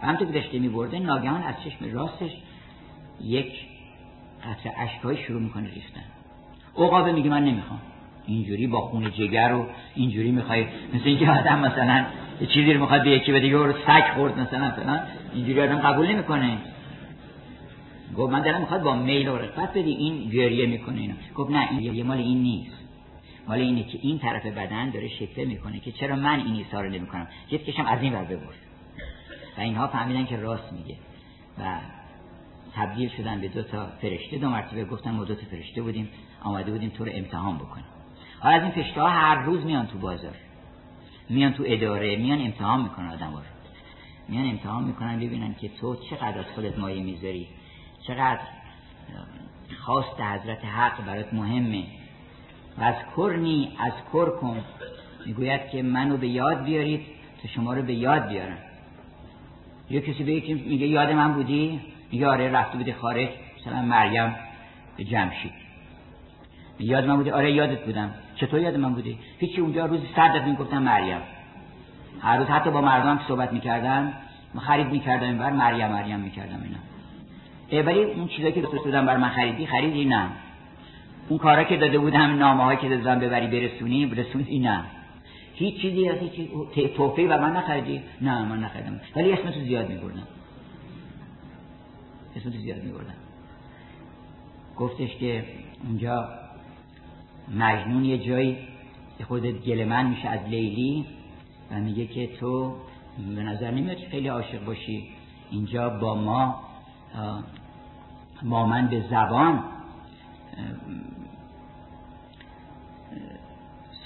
[0.01, 2.31] و همطور که داشته میبرده ناگهان از چشم راستش
[3.21, 3.53] یک
[4.43, 6.03] قطره اشکای شروع می‌کنه ریختن.
[6.77, 7.81] عقابه میگه من نمی‌خوام.
[8.25, 12.05] اینجوری با خون جگر و اینجوری می‌خوای مثل اینکه آدم مثلا
[12.53, 14.99] چیزی رو می‌خواد به یکی بده یه سگ خورد مثلا فلان.
[15.33, 16.57] اینجوری آدم قبول نمی‌کنه.
[18.17, 19.37] گفت من دارم می‌خواد با میل و
[19.75, 22.77] بدی این گریه می‌کنه اینا گفت نه این یه مال این نیست.
[23.47, 26.89] مال اینه که این طرف بدن داره شکل می‌کنه که چرا من این ایسا رو
[26.89, 28.53] نمی‌کنم؟ یه کشم از این ور ببر
[29.57, 30.95] و اینها فهمیدن که راست میگه.
[31.59, 31.77] و
[32.75, 34.37] تبدیل شدن به دو تا فرشته.
[34.37, 36.09] دو مرتبه گفتن ما دو تا فرشته بودیم.
[36.43, 37.85] آمده بودیم تو رو امتحان بکنیم.
[38.39, 40.35] حالا از این فرشته ها هر روز میان تو بازار.
[41.29, 43.39] میان تو اداره میان امتحان می‌کنن آدم رو.
[44.27, 47.47] میان امتحان می‌کنن ببینن که تو چقدر از خودت مایه می‌ذاری.
[48.07, 48.39] چقدر
[49.79, 51.83] خواست حضرت حق برات مهمه.
[52.77, 54.63] و از کرنی از کر کن.
[55.25, 57.01] می‌گوید که منو به یاد بیارید
[57.41, 58.57] تا شما رو به یاد بیارم.
[59.89, 61.81] یه کسی به که میگه یاد من بودی؟
[62.11, 63.29] میگه آره رفته بودی خارج.
[63.61, 64.35] مثلا مریم
[64.97, 65.51] به جمشید.
[66.79, 68.13] یاد من بودی؟ آره یادت بودم.
[68.35, 71.21] چطور یاد من بودی؟ هیچی اونجا روزی صد دفعه می‌گفتم مریم.
[72.21, 74.13] هر روز حتی با مردم که صحبت می‌کردم
[74.59, 76.77] خرید می‌کردم بر مریم مریم می‌کردم اینا.
[77.71, 80.29] ولی اون چیزایی که دوست بودم بر من خریدی خریدی نه.
[81.29, 84.83] اون کارا که داده بودم نامه که دادم ببری برسونی برسونی نه.
[85.53, 86.09] هیچ چیزی
[86.73, 89.01] هیچ توفی و من نخریدی؟ نه من نخریدم.
[89.15, 90.27] ولی اسم تو زیاد میبردم.
[92.35, 93.13] اسم تو زیاد میبردم.
[94.77, 95.43] گفتش که
[95.87, 96.29] اونجا
[97.57, 98.57] مجنون یه جایی
[99.27, 101.05] خودت گلمن میشه از لیلی
[101.71, 102.75] و میگه که تو
[103.35, 105.09] به نظر نمیاد خیلی عاشق باشی.
[105.51, 106.68] اینجا با ما
[108.43, 109.63] ما من به زبان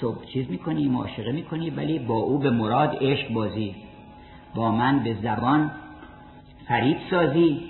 [0.00, 3.74] صبح چیز می‌کنی معاشقه می‌کنی ولی با او به مراد عشق بازی.
[4.54, 5.70] با من به زبان
[6.68, 7.60] فرید سازی.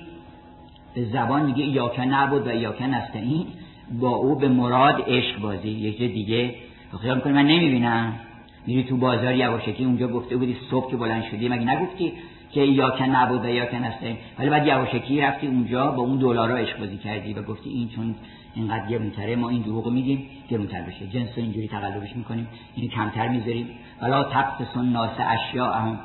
[0.94, 3.46] به زبان میگه یاکن نبود و یاکن این
[4.00, 5.68] با او به مراد عشق بازی.
[5.68, 6.54] یک جه دیگه
[7.02, 8.12] خیال می‌کنی؟ من نمی‌بینم.
[8.66, 12.12] میری تو بازار یواشکی اونجا گفته بودی صبح که بلند شدی مگه نگفتی؟
[12.54, 16.78] که یاکن نبود و یاکن این ولی بعد یواشکی رفتی اونجا با اون دلارا عشق
[16.78, 18.14] بازی کردی و گفتی این چون
[18.54, 21.06] اینقدر گرونتره ما این دروغ میگیم گرونتر بشه.
[21.06, 23.70] جنس رو اینجوری تقلبش می‌کنیم این کمتر می‌ذاریم.
[24.02, 24.26] ولا
[24.74, 25.98] سن ناس اشیاء هم.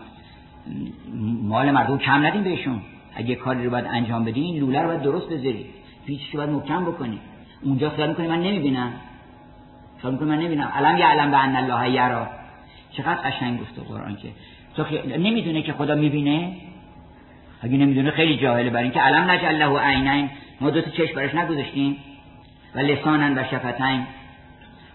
[1.44, 2.82] مال مردم کم ندیم بهشون.
[3.16, 5.66] اگه کاری رو باید انجام بدی این لوله رو باید درست بذاری.
[6.06, 7.20] پیچش رو باید محکم بکنی.
[7.62, 8.92] اونجا خیال می‌کنی من نمی‌بینم.
[10.02, 12.28] خیال می‌کنه من نمی‌دونم علم یعلم به ان الله یرا.
[12.92, 14.30] چقدر قشنگ گفته قرآن که
[14.84, 16.56] تو نمی‌دونه که خدا می‌بینه؟
[17.62, 20.30] اگه نمی‌دونه خیلی جاهله برای اینکه علم نجعل له عینین.
[20.62, 21.98] ما دو تا چشم براش نگذاشتیم
[22.76, 24.04] و لسانن و شفتین.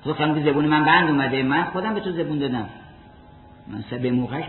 [0.04, 1.42] تو خیلی زبون من بند اومده.
[1.42, 2.68] من خودم به تو زبون دادم.
[3.68, 4.44] من به موقعش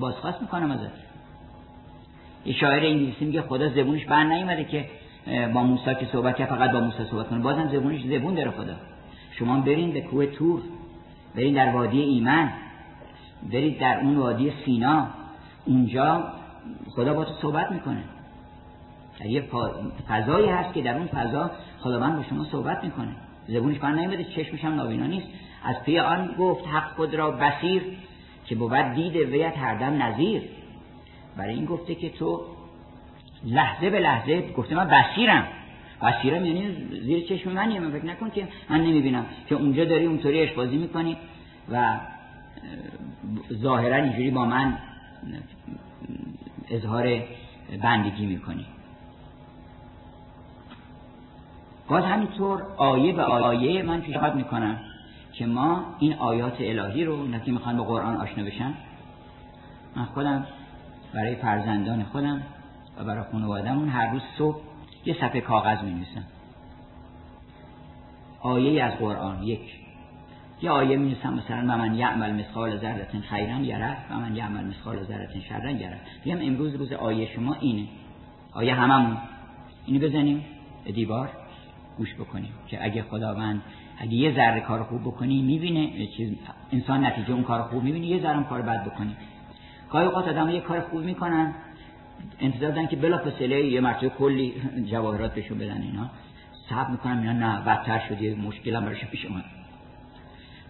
[0.00, 0.90] بازخواست می‌کنم ازت.
[2.46, 4.84] یه شاعر انگلیسی میگه خدا زبونش بند نیومده که
[5.54, 7.38] با موسی که صحبت کرد فقط با موسی صحبت کنه.
[7.38, 8.74] بازم زبونش زبون داره خدا.
[9.38, 10.62] شما برین به کوه تور.
[11.36, 12.52] برین در وادی ایمن.
[13.52, 15.06] برید در اون وادی سینا.
[15.64, 16.24] اونجا
[16.90, 18.04] خدا با تو صحبت می‌کنه.
[19.24, 19.44] یه
[20.08, 23.12] فضایی هست که در اون فضا خداوند با شما صحبت می‌کنه.
[23.48, 25.26] زبونش بند نیومده چشمش هم نابینا نیست.
[25.64, 27.82] از پی آن گفت حق خود را بسیر
[28.46, 30.42] که بود دید ویت هر دم نظیر.
[31.36, 32.40] برای این گفته که تو
[33.44, 35.46] لحظه به لحظه گفته من بسیرم
[36.02, 40.40] بسیرم یعنی زیر چشم منیه من فکر نکن که من نمی‌بینم که اونجا داری اونطوری
[40.40, 41.16] اشبازی می‌کنی
[41.72, 41.98] و
[43.52, 44.78] ظاهرا اینجوری با من
[46.70, 47.22] اظهار
[47.82, 48.66] بندگی می‌کنی.
[51.88, 54.76] باز همینطور آیه به آیه من پیشنهاد می‌کنم
[55.32, 58.74] که ما این آیات الهی رو نه که می‌خوان به قرآن آشنا بشن.
[59.96, 60.46] من خودم
[61.14, 62.42] برای فرزندان خودم
[62.98, 64.60] و برای خانوادهمون هر روز صبح
[65.04, 66.24] یه صفحه کاغذ می نویسم
[68.40, 69.81] آیه از قرآن یک.
[70.62, 75.02] یه آیه نویسم مثلا و من یعمل مثقال ذره خیرا یره و من یعمل مثقال
[75.04, 76.00] ذره شرا یره.
[76.24, 77.86] بگم امروز روز آیه شما اینه.
[78.52, 79.16] آیه هممون.
[79.86, 80.44] اینو بزنیم
[80.84, 81.30] به دیوار
[81.98, 83.62] گوش بکنیم که اگه خداوند
[83.98, 86.08] اگه یه ذره کار خوب بکنی می‌بینه
[86.72, 89.16] انسان نتیجه اون کار خوب می‌بینه یه ذره کار بد بکنی.
[89.90, 91.54] گاهی اوقات آدم یه کار خوب می‌کنن
[92.40, 94.54] انتظار دارن که بلا فاصله یه مرتبه کلی
[94.90, 96.10] جواهرات بهشون بدن اینا.
[96.70, 99.44] صبر می‌کنم اینا نه بدتر شد یه مشکل هم براش پیش اومد.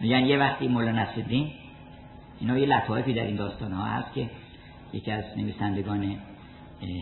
[0.02, 1.50] میگن یه وقتی مولا نصرالدین
[2.40, 4.30] اینا یه لطایفی در این داستان ها هست که
[4.92, 6.16] یکی از نویسندگان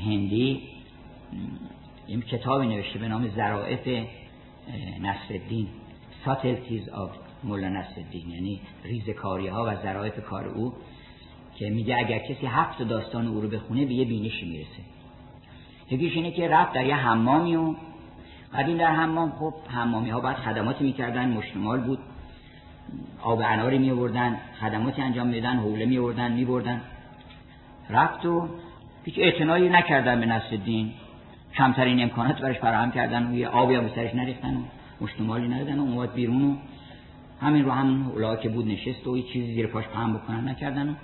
[0.04, 0.62] هندی
[2.06, 3.88] این کتابی نوشته به نام ظرائف
[5.00, 5.68] نصرالدین
[6.24, 7.10] ساتلتیز آف
[7.44, 10.72] مولا نصرالدین یعنی ریزکاری ها و ظرائف کار او
[11.56, 14.82] که میگه اگر کسی هفت داستان او رو بخونه به یه بینشی می‌رسه.
[15.90, 17.74] یکیش اینه که رفت در یه حمامی و
[18.52, 21.98] بعد این در حمام خب حمامی ها باید خدماتی می‌کردن مشتمال بود.
[23.22, 26.80] آب اناری می آوردن خدماتی انجام میدن حوله می آوردن می بردن
[27.90, 28.48] رفت و
[29.04, 30.92] هیچ اعتنایی نکردن به نصر الدین
[31.54, 33.30] کمترین امکانات برش فراهم کردن.
[33.30, 34.60] و یه آبی هم سرش نریختن و
[35.00, 36.56] مشتمالی ندادن و اومد بیرون و
[37.40, 40.88] همین رو همون اولا که بود نشست و یه چیزی زیر پاش پهم بکنن نکردن
[40.88, 40.94] و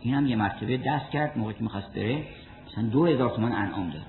[0.00, 2.24] این هم یه مرتبه دست کرد موقعی که می‌خواست بره
[2.66, 4.06] مثلا دو هزار تومن انعام داد.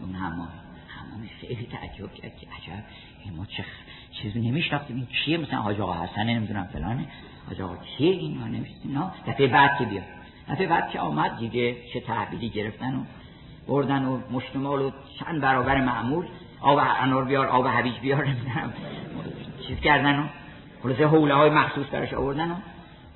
[0.00, 0.48] اون حمام
[0.88, 2.36] حمام خیلی تعجب کرد.
[2.36, 2.84] که عجب.
[3.26, 3.64] این ما چه
[4.10, 4.96] چیزی نمیشناختیم.
[4.96, 7.06] این چیه؟ مثلا حاج آقا حسن نمی‌دونم فلانه.
[7.48, 9.32] حاج آقا کیه این؟ ما نمیشناختیم.
[9.32, 10.04] دفعه بعد که بیاد.
[10.50, 13.04] دفعه بعد که آمد دیگه چه تحویلی گرفتن و
[13.68, 16.26] بردن و مشتمال و چند برابر معمول.
[16.60, 18.72] آب انار بیار آب هویج بیار نمی‌دونم.
[19.68, 20.26] چیز کردن و
[20.82, 22.54] خلاصه حوله های مخصوص براش آوردن و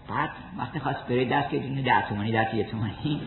[0.09, 3.21] بعد وقتی خواست بره دست که دونه ده تومانی دست یه تومانی.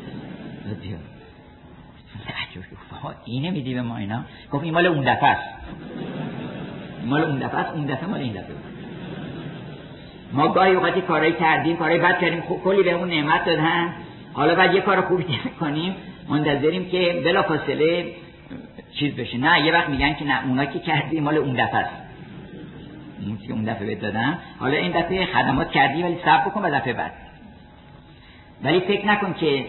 [3.26, 5.44] اینه میدی به ما اینا؟ گفت این مال اون دفعه است.
[7.06, 8.56] مال اون دفعه است اون دفعه مال این دفعه
[10.34, 13.94] ما گاهی اوقاتی کارایی کردیم کارایی بد کردیم کلی به اون نعمت دادن
[14.34, 15.26] حالا بعد یه کار خوبی
[15.60, 15.96] کنیم
[16.30, 18.16] منتظریم که بلا فاصله
[18.94, 19.38] چیز بشه.
[19.38, 22.04] نه یه وقت میگن که نه اونا که کردی مال اون دفعه است.
[23.48, 24.16] که اون دفعه بهت
[24.60, 27.12] حالا این دفعه خدمات کردی ولی صبر بکن و دفعه بعد.
[28.64, 29.66] ولی فکر نکن که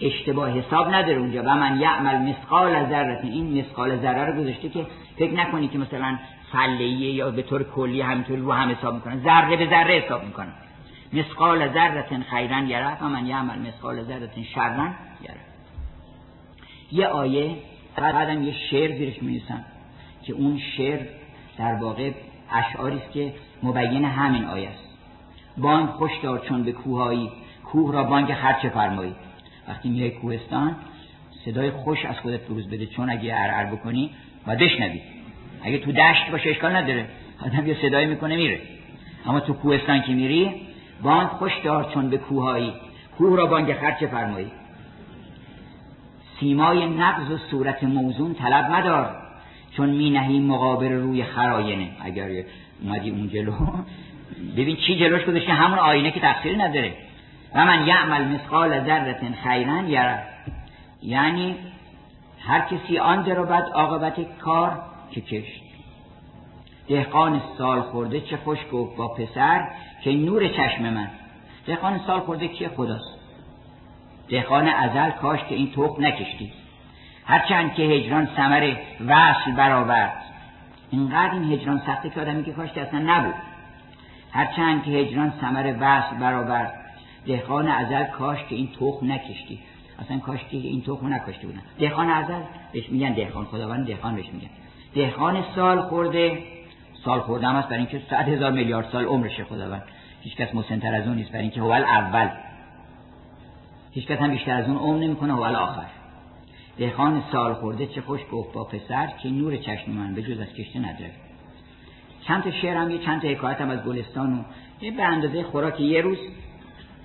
[0.00, 1.42] اشتباه حساب نداره اونجا.
[1.42, 4.86] و من یعمل مسقال ذره این مسقال ذره رو گذاشته که
[5.18, 6.18] فکر نکنی که مثلا
[6.52, 9.20] فلیه یا به طور کلی همینطوری رو هم حساب می‌کنن.
[9.22, 10.52] ذره به ذره حساب می‌کنن.
[11.12, 14.90] مسقال ذره خیرا یره و من یعمل مسقال ذره شرا
[15.22, 15.40] یره.
[16.92, 17.56] یه آیه
[17.96, 19.64] بعدم یه شعر زیرش می‌نویسم
[20.22, 21.00] که اون شعر
[21.58, 22.10] در واقع
[22.52, 24.84] اشعاری است که مبین همین آیه است.
[25.58, 27.30] بانگ خوش دار چون به کوهایی
[27.64, 29.14] کوه را بانگ خرچه فرمایی.
[29.68, 30.76] وقتی میای کوهستان
[31.44, 34.10] صدای خوش از خودت بروز بده چون اگه ارعر بکنی
[34.48, 35.00] و بشنوی
[35.62, 37.06] اگه تو دشت باشه اشکال نداره.
[37.46, 38.60] آدم یه صدایی می‌کنه میره.
[39.26, 40.54] اما تو کوهستان که میری
[41.02, 42.72] بانگ خوش دار چون به کوهایی
[43.18, 44.50] کوه را بانگ خرچه فرمایی.
[46.40, 49.16] سیمای نقض و صورت موزون طلب مدار
[49.76, 52.28] چون می نهی مقابل روی خراینه اگر
[52.82, 53.52] اومدی اون جلو
[54.56, 56.92] ببین چی جلوش گذاشته همون آینه که تقصیری نداره.
[57.54, 60.18] و من یعمل مثقال ذره خیرا یره
[61.02, 61.54] یعنی
[62.48, 65.62] هر کسی آن بعد عاقبت کار که کشت
[66.88, 69.68] دهقان سال خورده چه خوش گفت با پسر
[70.04, 71.08] که نور چشم من.
[71.66, 73.18] دهقان سال خورده کیه خداست؟
[74.28, 76.52] دهقان ازل کاش که این توق نکشتی.
[77.24, 78.74] هرچند که هجران سمر
[79.06, 80.22] وصل برآورد.
[80.90, 83.34] اینقدر این هجران سخته که آدمی که کاش که اصلا نبود.
[84.32, 86.74] هرچند که هجران سمر وصل برآورد
[87.26, 89.60] دهقان ازل کاش که این توخ نکشتی.
[89.98, 91.62] اصلا کاش که این توخ نکشته بودن.
[91.78, 92.40] دهقان ازل
[92.72, 94.50] بهش میگن دهقان خداوند دهقان بهش میگن
[94.94, 96.42] دهقان سال خورده
[97.04, 99.82] سال خورده هم هست برای اینکه صد هزار میلیارد سال عمرشه خداوند.
[100.20, 102.28] هیچ کس مسنتر از اون نیست برای اینکه هو اول.
[103.90, 105.86] هیچ کس هم بیشتر از اون عمر نمی‌کنه هو آخر.
[106.78, 110.52] دهقان سال خورده چه خوش گفت با پسر که نور چشم من به جز از
[110.54, 111.10] کشته نداره
[112.20, 114.42] چند تا هم یه چند تا حکایت هم از گلستان و
[114.80, 116.18] یه به اندازه خوراک یه روز.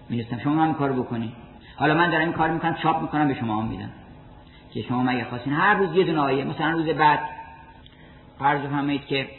[0.10, 1.34] می‌رسم شما هم کار بکنی.
[1.76, 3.90] حالا من دارم این کار می‌کنم چاپ می‌کنم به شما هم میدم.
[4.74, 7.20] که شما مگه خواستین هر روز یه دونه آیه مثلا روز بعد
[8.40, 9.30] فرض فهمید که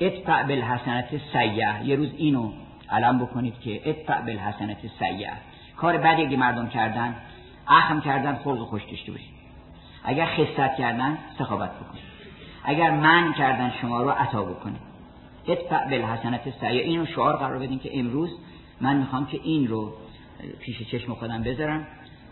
[0.00, 2.52] اتفع بالحسنت سیه یه روز اینو
[2.90, 5.32] علم بکنید که اتفع بالحسنت سیه
[5.76, 7.16] کار بعدی اگه مردم کردن
[7.68, 9.36] اخم کردن خلق خوش داشته باشید.
[10.04, 12.02] اگر خصت کردن سخاوت بکنید.
[12.64, 14.95] اگر من کردن شما رو عطا بکنید.
[15.48, 18.30] ادفع بالحسنت سعی اینو شعار قرار بدین که امروز
[18.80, 19.92] من می‌خوام که این رو
[20.60, 21.86] پیش چشم خودم بذارم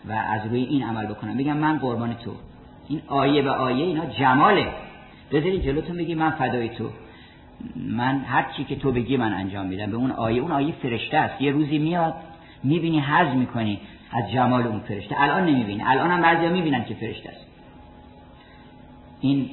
[0.05, 1.37] و از روی این عمل بکنم.
[1.37, 2.31] بگم من قربان تو.
[2.87, 4.67] این آیه به آیه اینا جماله.
[5.31, 6.89] بذارید جلوتون بگی من فدای تو.
[7.75, 9.91] من هر چی که تو بگی من انجام میدم.
[9.91, 11.41] به اون آیه اون آیه فرشته است.
[11.41, 12.13] یه روزی میاد
[12.63, 13.79] می‌بینی حز می‌کنی
[14.11, 15.21] از جمال اون فرشته.
[15.21, 15.83] الان نمی‌بینی.
[15.83, 17.45] الان هم بعضی می‌بینن که فرشته است.
[19.21, 19.49] این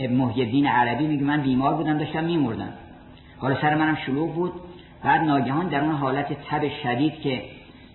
[0.00, 2.72] محی عربی میگه من بیمار بودم داشتم میمردم.
[3.38, 4.52] حالا سر منم شلوغ بود.
[5.02, 7.42] بعد ناگهان در اون حالت تب شدید که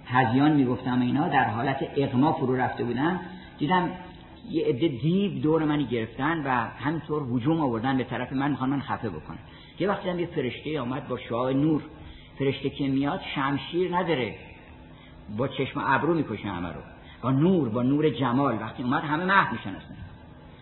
[0.06, 3.20] هزیان می‌گفتم اینا در حالت اغما فرو رفته بودم
[3.58, 3.90] دیدم
[4.50, 6.50] یه عده دیو دور منی گرفتن و
[6.80, 9.38] همینطور هجوم آوردن به طرف من می‌خوان من خفه بکنن.
[9.80, 11.82] یه وقتی هم یه فرشته آمد با شعاع نور.
[12.40, 14.36] فرشته که میاد شمشیر نداره.
[15.38, 16.82] با چشم ابرو می‌کشه همه رو.
[17.22, 18.56] با نور با نور جمال.
[18.56, 20.11] وقتی اومد همه محو میشن اصلا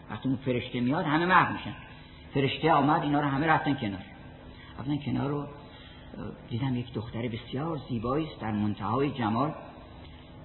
[0.10, 1.74] وقتی اون فرشته میاد همه محو میشن.
[2.34, 4.02] فرشته آمد اینا رو همه رفتن کنار.
[4.80, 5.48] رفتن کنار رو
[6.50, 9.54] دیدم یک دختر بسیار زیبایی است در منتهای جمال.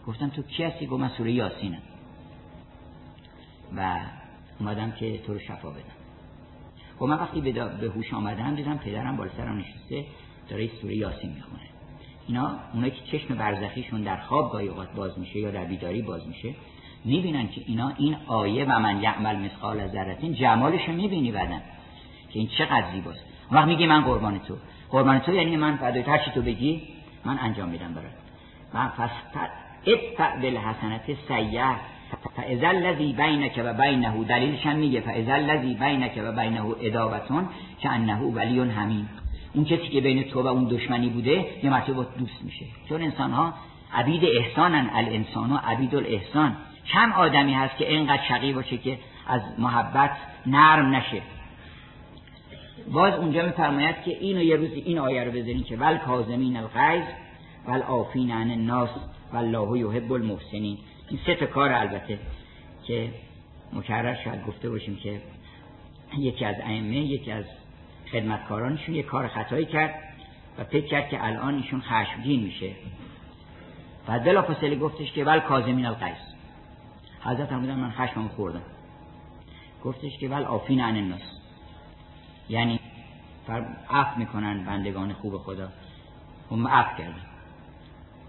[0.06, 1.82] گفتم تو کی هستی؟ گفت من سوره یاسینم.
[3.76, 4.00] و
[4.60, 5.94] اومدم که تو رو شفا بدم.
[6.98, 10.04] خب من وقتی به هوش آمدم دیدم پدرم بالا سرم نشسته
[10.48, 11.62] داره سوره یاسین می‌خونه.
[12.26, 16.28] اینا اونایی که چشم برزخیشون در خواب گاهی اوقات باز میشه یا در بیداری باز
[16.28, 16.54] میشه
[17.04, 21.62] می‌بینن که اینا این آیه و من یعمل مثقال از ذرتین جمالش می‌بینی بعدن
[22.32, 23.24] که این چقدر زیباست.
[23.50, 24.54] وقت میگی من قربان تو.
[24.90, 26.82] قربان تو یعنی من فدای هر چی تو بگی
[27.24, 28.12] من انجام میدم برات.
[28.74, 29.10] من پس
[29.86, 31.76] اتفع بالحسنت سیه
[32.36, 35.00] فاذا الذی بینک و بینه دلیلش هم میگه.
[35.00, 37.48] فاذا الذی بینک و بینه ادابتون
[37.80, 39.08] که انه ولی همین
[39.54, 42.64] اون کسی که بین تو و اون دشمنی بوده یه مرتبه دوست میشه.
[42.88, 43.54] چون انسان ها
[43.94, 46.56] عبید احسانن الانسان و عبید الاحسان.
[46.86, 50.10] کم آدمی هست که اینقدر شقی باشه که از محبت
[50.46, 51.22] نرم نشه.
[52.92, 57.04] باز اونجا میفرماید که اینو یه روزی این آیه رو بذارین که ول کاظمین الغیظ
[57.66, 58.90] ول آفین عن الناس
[59.32, 60.78] والله یحب المحسنین.
[61.08, 62.18] این سه تا کار البته
[62.86, 63.10] که
[63.72, 65.20] مکرر شاید گفته باشیم که
[66.18, 67.44] یکی از ائمه یکی از
[68.12, 69.94] خدمتکارانشون یه کار خطایی کرد
[70.58, 72.70] و فکر کرد که الان ایشون خشمگین میشه.
[74.08, 76.33] و بلافاصله گفتش که ول کاظمین الغیظ.
[77.24, 78.62] حضرت فرمودن من خشمم خوردم.
[79.84, 81.22] گفتش که ول آفین عن الناس
[82.48, 82.80] یعنی
[83.90, 85.68] عفو می‌کنن بندگان خوب خدا.
[86.50, 87.22] هم عفو کردن.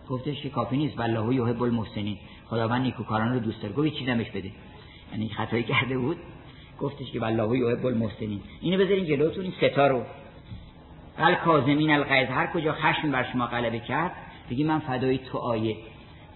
[0.10, 1.00] گفتش که کافی نیست.
[1.00, 2.18] والله یحب المحسنین.
[2.46, 3.74] خداوند نیکوکاران رو دوست داره.
[3.74, 4.52] گفت چیزی بهش بده.
[5.12, 6.18] یعنی خطایی کرده بود.
[6.80, 8.42] گفتش که والله یحب المحسنین.
[8.62, 9.44] اینو بذارین جلوتون.
[9.44, 10.04] این ستا رو.
[11.20, 12.30] ول کاظمین الغیظ.
[12.30, 14.12] هر کجا خشم بر شما غلبه کرد
[14.50, 15.78] بگی من فدای تو آیه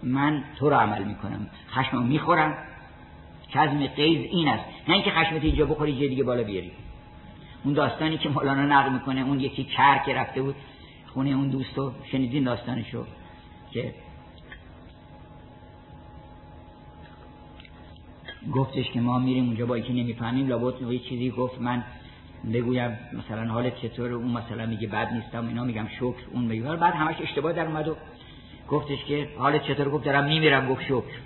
[0.02, 1.46] من تو رو عمل می‌کنم.
[1.70, 2.54] خشم می‌خورم.
[3.50, 4.64] کزم قیز این است.
[4.88, 6.72] نه اینکه خشمت اینجا بخوری جه دیگه بالا بیاری.
[7.64, 10.54] اون داستانی که مولانا نقل می‌کنه اون یکی کر که رفته بود
[11.14, 13.04] خونه اون دوستو شنیدین داستانشو
[13.70, 13.94] که
[18.52, 21.60] گفتش که ما میریم اونجا با اینکه نمی‌فهمیم لابد یه چیزی گفت.
[21.60, 21.84] من
[22.52, 26.76] بگویم مثلا حالت چطور اون مثلا میگه بد نیستم اینا میگم شکر اون میگه.
[26.76, 27.96] بعد همش اشتباه در اومد و
[28.70, 31.20] گفتش که حالت چطور گفت دارم میمیرم گفت شکر.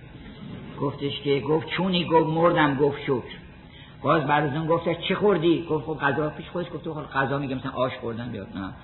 [0.81, 3.35] گفتش که گفت چونی؟ گفت مردم گفت شکر.
[4.03, 7.39] باز بعد از اون گفتش چه خوردی؟ گفت خب غذا پیش خودش گفت خب غذا
[7.39, 8.75] میگم مثلا آش خوردم یا نه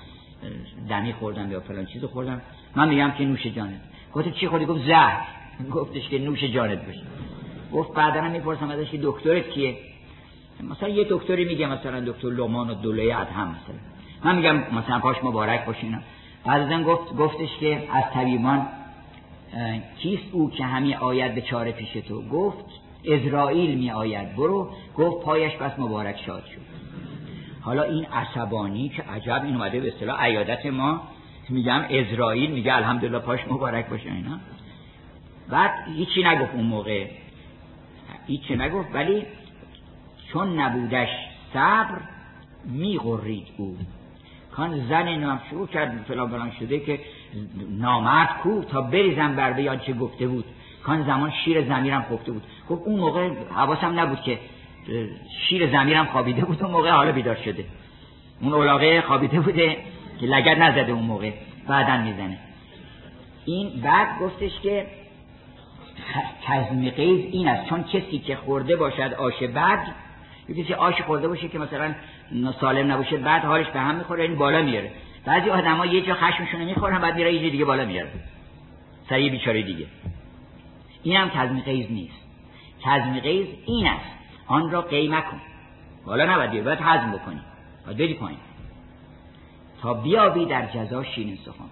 [0.89, 2.43] دمی خوردم یا فلان چیزو خوردم.
[2.77, 3.81] من میگم که نوش جانت.
[4.13, 5.27] گفت چی خوردی؟ گفت زهر.
[5.71, 7.03] گفتش که نوش جانت بشه
[7.73, 9.77] گفت بعدا هم می‌پرسم ازش دکترت کیه؟
[10.71, 13.77] مثلا یه دکتری میگه مثلا دکتر لومان و دوله ادهم مثلا.
[14.25, 16.03] من میگم مثلا پاش مبارک بعد
[16.45, 18.67] از گفت گفتش که از طبیبان
[19.99, 22.65] کیست او که همین آید به چاره پیش تو؟ گفت
[23.13, 24.37] ازرائیل می آید.
[24.37, 24.71] برو.
[24.97, 26.61] گفت پایش بس مبارک شاد شد
[27.61, 31.03] حالا این عصبانی که عجب این اومده به اصطلاح عیادت ما.
[31.49, 34.41] میگم ازرائیل میگه الحمدلله پاش مبارک باشه اینا.
[35.49, 37.07] بعد هیچی نگفت اون موقع.
[38.27, 39.23] هیچی نگفت ولی
[40.33, 41.09] چون نبودش
[41.53, 42.01] صبر
[42.65, 43.77] میغرید او.
[44.53, 47.01] کان زن نام شروع کرد فلان فلان شده که
[47.79, 50.45] نامرد کو تا بریزم بر بیان چه گفته بود.
[50.85, 52.43] کان زمان شیر زمیرم خفته بود.
[52.69, 54.39] گفت اون موقع حواسم نبود که
[55.49, 57.65] شیر زمیرم خوابیده بود اون موقع حالا بیدار شده.
[58.41, 59.77] اون اولاغه خوابیده بوده
[60.21, 61.31] که لگد نزده اون موقع
[61.69, 62.39] بعدا می‌زنه.
[63.45, 64.87] این بعد گفتش که
[66.49, 67.69] کزم قیز این است.
[67.69, 71.95] چون کسی که خورده باشد آش یه کسی آش خورده باشه که مثلا
[72.61, 74.91] سالم نباشه بعد حالش به هم می‌خوره این بالا میاره
[75.25, 78.11] بعضی آدما یه جا خشمشون می‌خورن بعد میره یه دیگه بالا میاره
[79.09, 79.87] سری بیچاره دیگه.
[81.03, 82.21] این هم کزم قیز نیست.
[82.83, 84.11] کزم قیز این است.
[84.47, 85.41] آن را قیمه کن.
[86.07, 87.41] بالا نباید باید حزم بکنی.
[87.87, 88.39] باید بدی پایین.
[89.83, 91.65] تا بیابی در جزا شیرین سخن.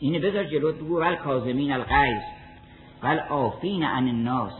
[0.00, 2.22] اینه بذار جلوت بگو ول کازمین الغیظ
[3.02, 4.52] ول آفین عن الناس.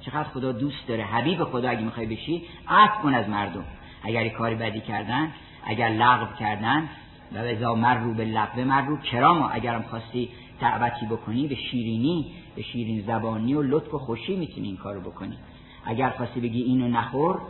[0.00, 1.04] چقدر خدا دوست داره.
[1.04, 3.64] حبیب خدا اگه می‌خوای بشی عفو کن از مردم.
[4.04, 5.28] اگر کاری بدی کردن
[5.64, 6.88] اگر لغو کردن
[7.32, 10.28] و وزا مرو به لغو مرو کراما اگرم خواستی
[10.60, 12.26] دعوتی بکنی به شیرینی
[12.56, 15.36] به شیرین زبانی و لطف و خوشی می‌تونی این کارو بکنی.
[15.86, 17.40] اگر خواستی بگی اینو نخور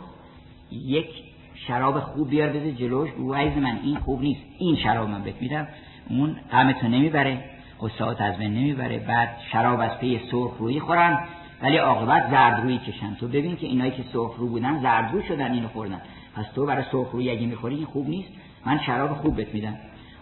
[0.71, 1.07] یک
[1.55, 3.11] شراب خوب بیار بده جلوش.
[3.11, 4.41] بگو من این خوب نیست.
[4.57, 5.67] این شراب من بهت
[6.09, 7.43] اون غمتو نمی‌بره.
[7.81, 8.99] قصات از بین نمی‌بره.
[8.99, 11.19] بعد شراب از پی سرخ روی خورن.
[11.61, 13.15] ولی عاقبت زردرویی کشن.
[13.15, 16.01] تو ببین که اینایی که سرخ رو بودن زردرو شدن اینو خوردن.
[16.35, 18.29] پس تو برای سرخ روی اگه می‌خوری این خوب نیست.
[18.65, 19.77] من شراب خوب بهت میدم.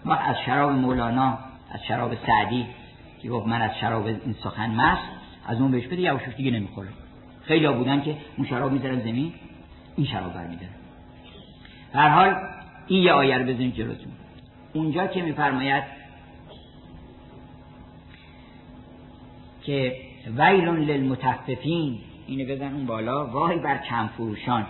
[0.06, 1.40] ما از شراب مولانا
[1.72, 2.66] از شراب سعدی
[3.22, 5.02] که گفت من از شراب این سخن مست
[5.48, 6.88] از اون بهش بده یواشوش دیگه نمی‌خوره.
[7.42, 9.34] خیلی ها بودن که اون شراب می‌ذارن زمین
[9.96, 10.74] این شراب برمیدارن.
[11.94, 12.36] در حال
[12.88, 14.12] این یه آیه رو بزنید جلوتون.
[14.74, 15.84] اونجا که میفرماید
[19.64, 19.96] که
[20.38, 24.68] ویلون للمتففین اینو بزن اون بالا وای بر کم فروشان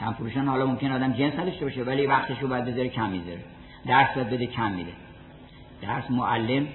[0.00, 3.40] کم فروشان حالا ممکن آدم جنس نداشته باشه ولی وقتش رو باید بذاره کم می‌ذاره.
[3.86, 4.92] درس باید بده کم میده.
[5.82, 6.66] درس معلم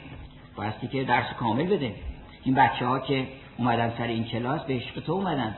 [0.56, 1.96] بایستی که درس کامل بده.
[2.44, 5.56] این بچه ها که اومدن سر این کلاس به عشق تو اومدن.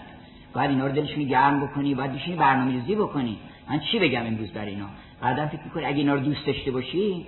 [0.54, 3.38] باید اینا رو دلشون گرم بکنی باید بشینی برنامه‌ریزی بکنی.
[3.70, 4.88] من چی بگم امروز برای اینا؟
[5.22, 7.26] بعدا فکر می‌کنی اگه اینا رو دوست داشته باشی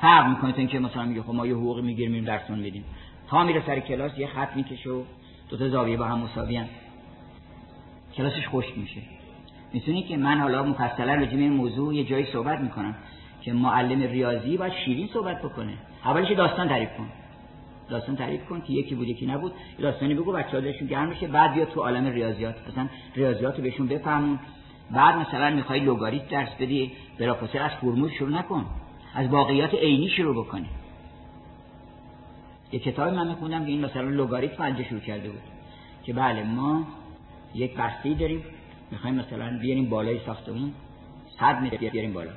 [0.00, 2.84] فرق می‌کنه تا اینکه مثلا میگه خب ما یه حقوقی می‌گیریم میریم درسون بدیم.
[3.28, 5.02] تا میره سر کلاس یه خط می‌کشه و
[5.48, 6.60] دو تا زاویه با هم مساوی
[8.16, 9.00] کلاسش خشک میشه.
[9.72, 12.94] می‌تونی که من حالا مفصلا راجع به این موضوع یه جایی صحبت می‌کنم
[13.42, 15.74] که معلم ریاضی باید شیرین صحبت بکنه.
[16.04, 17.06] اولش داستان تعریف کن.
[17.88, 19.52] داستان تعریف کن که یکی بود یکی نبود.
[19.78, 22.54] داستانی بگو بچه‌ها دلشون گرم بشه بعد بیا تو عالم ریاضیات.
[22.68, 24.38] مثلا ریاضیات رو بهشون بفهمون.
[24.90, 28.66] بعد مثلا می‌خوای لوگاریت درس بدی بلافاصله از فرمول شروع نکن.
[29.14, 30.68] از واقعیات عینی شروع بکنی.
[32.72, 35.40] یه کتابی من میخوندم که این مثلا لوگاریتم از شروع کرده بود.
[36.04, 36.86] که بله ما
[37.54, 38.42] یک بسته داریم.
[38.90, 40.72] می‌خوایم مثلا بیاریم بالای ساختمون
[41.40, 42.30] 100 متر بیاریم بالا.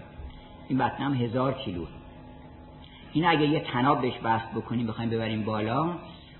[0.68, 1.86] این بطنه هم هزار کیلو.
[3.14, 5.95] این اگه یه تناب بهش بست بکنیم بخوایم ببریم بالا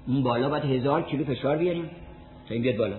[0.08, 1.90] اون بالا باید هزار کیلو فشار بیاریم
[2.48, 2.96] تا این بیاد بالا.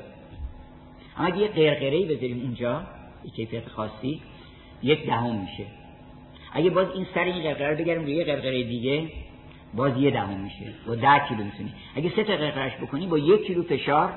[1.16, 2.82] اما اگه یه قرقره ای بذاریم اونجا
[3.24, 4.20] یه کیفیت خاصی
[4.82, 5.66] یک دهم میشه.
[6.52, 9.08] اگه باز این سر این قرقره رو بگیریم روی یه قرقره دیگه
[9.74, 10.72] باز یه دهم میشه.
[10.86, 14.12] با ده کیلو می‌تونی اگه سه تا قرقرش بکنی با یک کیلو فشار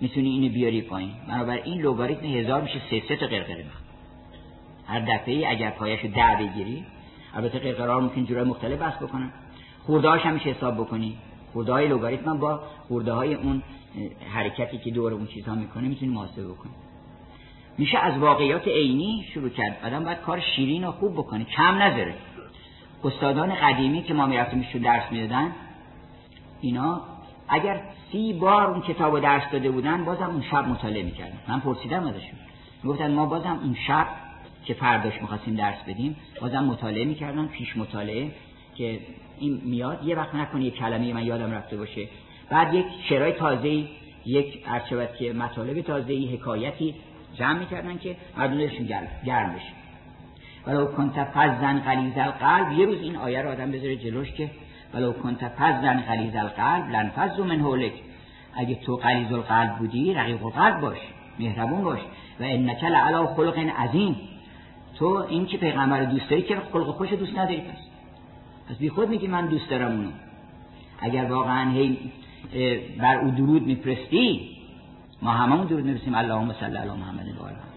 [0.00, 1.10] می‌تونی اینو بیاری پایین.
[1.28, 3.64] بنابراین لوگاریتم هزار میشه سه سه تا قرقره
[4.86, 6.84] هر دفعه اگر پایش رو ده بگیری
[7.34, 9.30] البته قرقرار ممکن جورای مختلف بس بکنن.
[9.82, 11.16] خورده هاش هم میشه حساب بکنی.
[11.52, 13.62] خورده های لوگاریتم با خورده های اون
[14.34, 16.72] حرکتی که دور اون چیزها می‌کنه می‌تونی محاسبه بکنی.
[17.78, 19.76] میشه از واقعیات عینی شروع کرد.
[19.84, 21.44] آدم باید کار شیرین و خوب بکنه.
[21.44, 22.14] کم نذاره.
[23.04, 25.52] استادان قدیمی که ما می‌رفتیم درس می‌دادن
[26.60, 27.00] اینا
[27.48, 27.80] اگر
[28.12, 31.38] سی بار اون کتاب درس داده بودن بازم اون شب مطالعه می‌کردن.
[31.48, 32.38] من پرسیدم ازشون.
[32.84, 34.06] گفتن ما بازم اون شب
[34.64, 38.30] که فرداش می‌خواستیم درس بدیم بازم مطالعه می‌کردن پیش مطالعه
[38.74, 39.00] که
[39.38, 40.04] این میاد.
[40.04, 42.08] یه وقت نکنه یه کلمه من یادم رفته باشه.
[42.50, 43.84] بعد یک شعرهای تازه
[44.26, 46.94] یک ارچبت که مطالب تازه حکایتی
[47.34, 48.86] جمع می‌کردن که مردمشون
[49.26, 49.72] گرم بشه.
[50.66, 54.50] ولو کنت فزن غلیظ القلب یه روز این آیه رو آدم بذاره جلوش که
[54.94, 57.92] ولو کنت فزن غلیظ القلب لنفذ من حولک
[58.54, 60.98] اگه تو قلیز القلب بودی رقیق القلب باش
[61.38, 62.00] مهربون باش.
[62.40, 64.16] و انک لعلی خلق عظیم.
[64.98, 67.78] تو این که پیغمبر دوست داری که خلق خوش دوست نداری پس.
[68.68, 70.10] پس بی خود میگی من دوست دارم اونو.
[71.00, 71.98] اگر واقعا هی
[72.98, 74.56] بر او درود میفرستی
[75.22, 76.14] ما هممون درود می‌رسیم.
[76.14, 77.67] اللهم صل علی محمد و آله.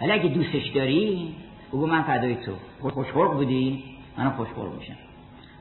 [0.00, 1.34] ولی اگه دوستش داری
[1.68, 2.52] بگو من فدای تو.
[2.90, 3.84] خوشخلق بودی؟
[4.18, 4.96] منم خوشخلق میشم.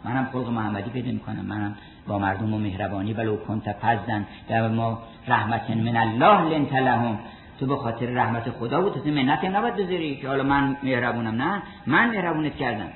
[0.06, 1.46] منم خلق محمدی پیدا می‌کنم.
[1.46, 1.76] منم
[2.08, 7.20] با مردم و مهربانی ولو کنت پزدن در ما رحمت من الله لنت لهم.
[7.60, 10.16] تو به خاطر رحمت خدا بود تو منت نباید بذاری.
[10.16, 11.42] که حالا من مهربونم.
[11.42, 12.90] نه من مهربونت کردم.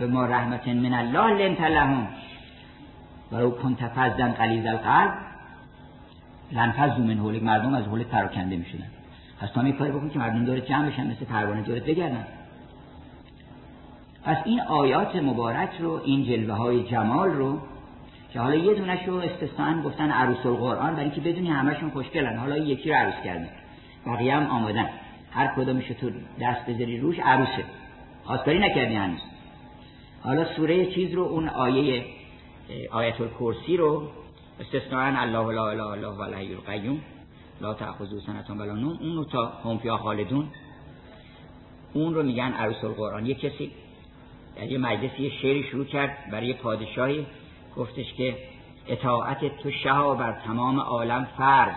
[0.00, 2.06] به ما رحمت من الله لنت لهم.
[3.32, 5.12] ولو کنت فزدن قلیز القلب
[6.52, 8.86] لنفذو من حولک مردم از حولک پراکنده می‌شدن.
[9.42, 12.26] پس تا کاری بکن که مردم داره جمع بشن مثل پروانه دورت بگردن.
[14.24, 17.58] پس این آیات مبارک رو این جلوه های جمال رو
[18.32, 22.36] که حالا یه دونش رو استثنان گفتن عروس القرآن برای که بدونی همشون خوشگلن.
[22.36, 23.48] حالا یکی رو عروس کردن.
[24.06, 24.88] بقیه هم آمادن.
[25.30, 27.64] هر کدومش تو دست بذاری روش عروسه.
[28.24, 29.20] خواستاری نکردی هنوز.
[30.22, 32.04] حالا سوره چیز رو اون آیه
[32.90, 34.08] آیت الکرسی رو
[34.60, 37.00] استثنان الله لا اله الا هو الحی القیوم
[37.62, 38.98] لا تأخذو سنتون ولا نوم.
[39.00, 40.48] اون رو تا هم خالدون
[41.92, 43.26] اون رو میگن عروس القرآن.
[43.26, 43.70] یه کسی
[44.56, 47.26] در یه مجلسی یه شعری شروع کرد برای پادشاهی.
[47.76, 48.38] گفتش که
[48.88, 51.74] اطاعت تو شها بر تمام عالم فرض.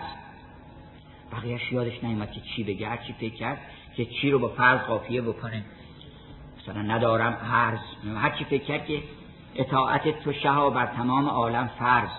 [1.32, 3.58] بقیهش یادش نیومد که چی بگه چی فکر کرد
[3.96, 5.64] که چی رو با فرض قافیه بکنه.
[6.58, 7.80] مثلا ندارم فرض
[8.16, 9.02] هر چی فکر کرد که
[9.54, 12.10] اطاعت تو شها بر تمام عالم فرض.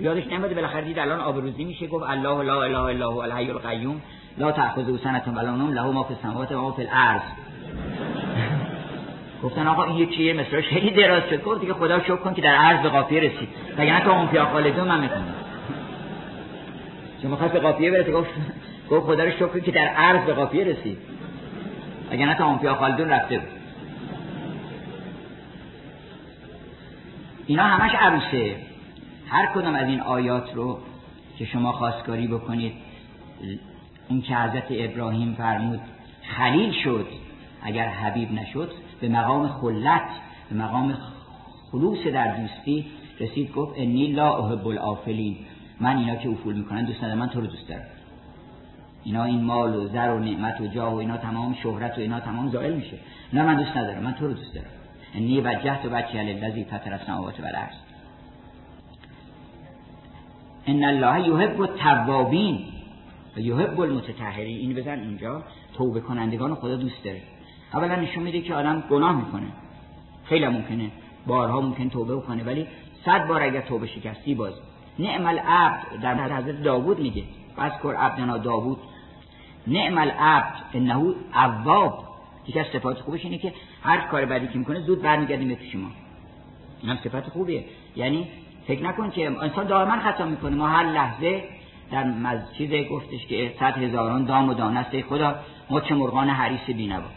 [0.00, 4.00] یادش نمیاد بالاخره دید الان آبروزی میشه گفت الله لا اله الا هو الحی القیوم.
[4.38, 7.22] لا تأخذه سنة ولا نوم له ما فی السماوات و ما فی الارض.
[9.42, 11.44] گفتن آقا این یکیه مثلا خیلی دراز شد.
[11.44, 13.48] گفت دیگه خدا شکر کن که در عرض به قافیه رسید.
[13.78, 15.34] نه تا اون پیا خالدون من می‌کنم
[17.22, 18.30] چون خواست به قافیه برسه؟ گفت
[18.90, 20.98] گفت خدا رو شکر که در عرض به قافیه رسید.
[22.12, 23.48] نه تا اون پیا خالدون رفته بود؟
[27.46, 28.56] اینا همش عروسه.
[29.28, 30.78] هر کدام از این آیات رو
[31.38, 32.72] که شما خواستگاری بکنید
[34.08, 35.80] اون که حضرت ابراهیم فرمود
[36.22, 37.06] خلیل شد.
[37.62, 40.08] اگر حبیب نشد به مقام خلت
[40.50, 40.98] به مقام
[41.72, 42.86] خلوص در دوستی
[43.20, 45.36] رسید گفت انی لا احب الافلین
[45.80, 47.84] من اینا که افول می‌کنن دوست ندارم من تو رو دوست دارم.
[49.04, 52.20] اینا این مال و زر و نعمت و جاه و اینا تمام شهرت و اینا
[52.20, 52.96] تمام زائل میشه.
[53.32, 54.66] نه من دوست ندارم من تو رو دوست دارم.
[55.14, 57.74] انی وجهت و بچه الذی فطر السماوات والارض.
[60.66, 62.58] ان الله یحب التوابین
[63.36, 64.58] و یحب المتطهرین.
[64.58, 65.42] این بزن اینجا.
[65.76, 67.22] توبه کنندگان خدا دوست داره.
[67.74, 69.46] اولا نشون میده که آدم گناه می‌کنه.
[70.24, 70.90] خیلی ممکنه.
[71.26, 72.66] بارها ممکن توبه کنه ولی
[73.04, 74.54] صد بار اگر توبه شکستی باز.
[74.98, 75.80] نعم العبد.
[76.02, 77.22] در حضرت داوود میگه.
[77.82, 78.78] کر عبدنا داوود.
[79.66, 80.54] نعم العبد.
[80.74, 82.04] انه عواب.
[82.48, 83.52] یکی از صفات خوبش اینه که
[83.82, 85.88] هر کار بدی که می‌کنه زود برمیگردیم به پیش ما.
[86.82, 87.64] اینم صفت خوبیه.
[87.96, 88.28] یعنی
[88.66, 90.56] فکر نکن که انسان دائما خطا می‌کنه.
[90.56, 91.44] ما هر لحظه
[91.90, 95.34] در مسجد گفتش که صد هزاران دام و دانسته خدا
[95.70, 97.08] مچ مرغان حریص بینوا.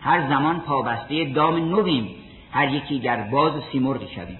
[0.00, 2.08] هر زمان پابسته دام نویم
[2.50, 4.38] هر یکی در باز و سیمرغی شویم.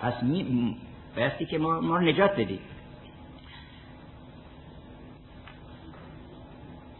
[0.00, 0.76] پس می
[1.16, 2.60] بایستی که ما, ما نجات بدید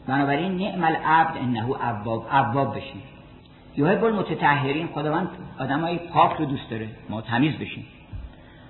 [0.07, 3.03] بنابراین نعم العبد انه عواب عواب بشیم.
[3.77, 5.29] یحب المتطهرین خداوند
[5.59, 6.89] آدمای پاک رو دوست داره.
[7.09, 7.87] ما تمیز بشیم.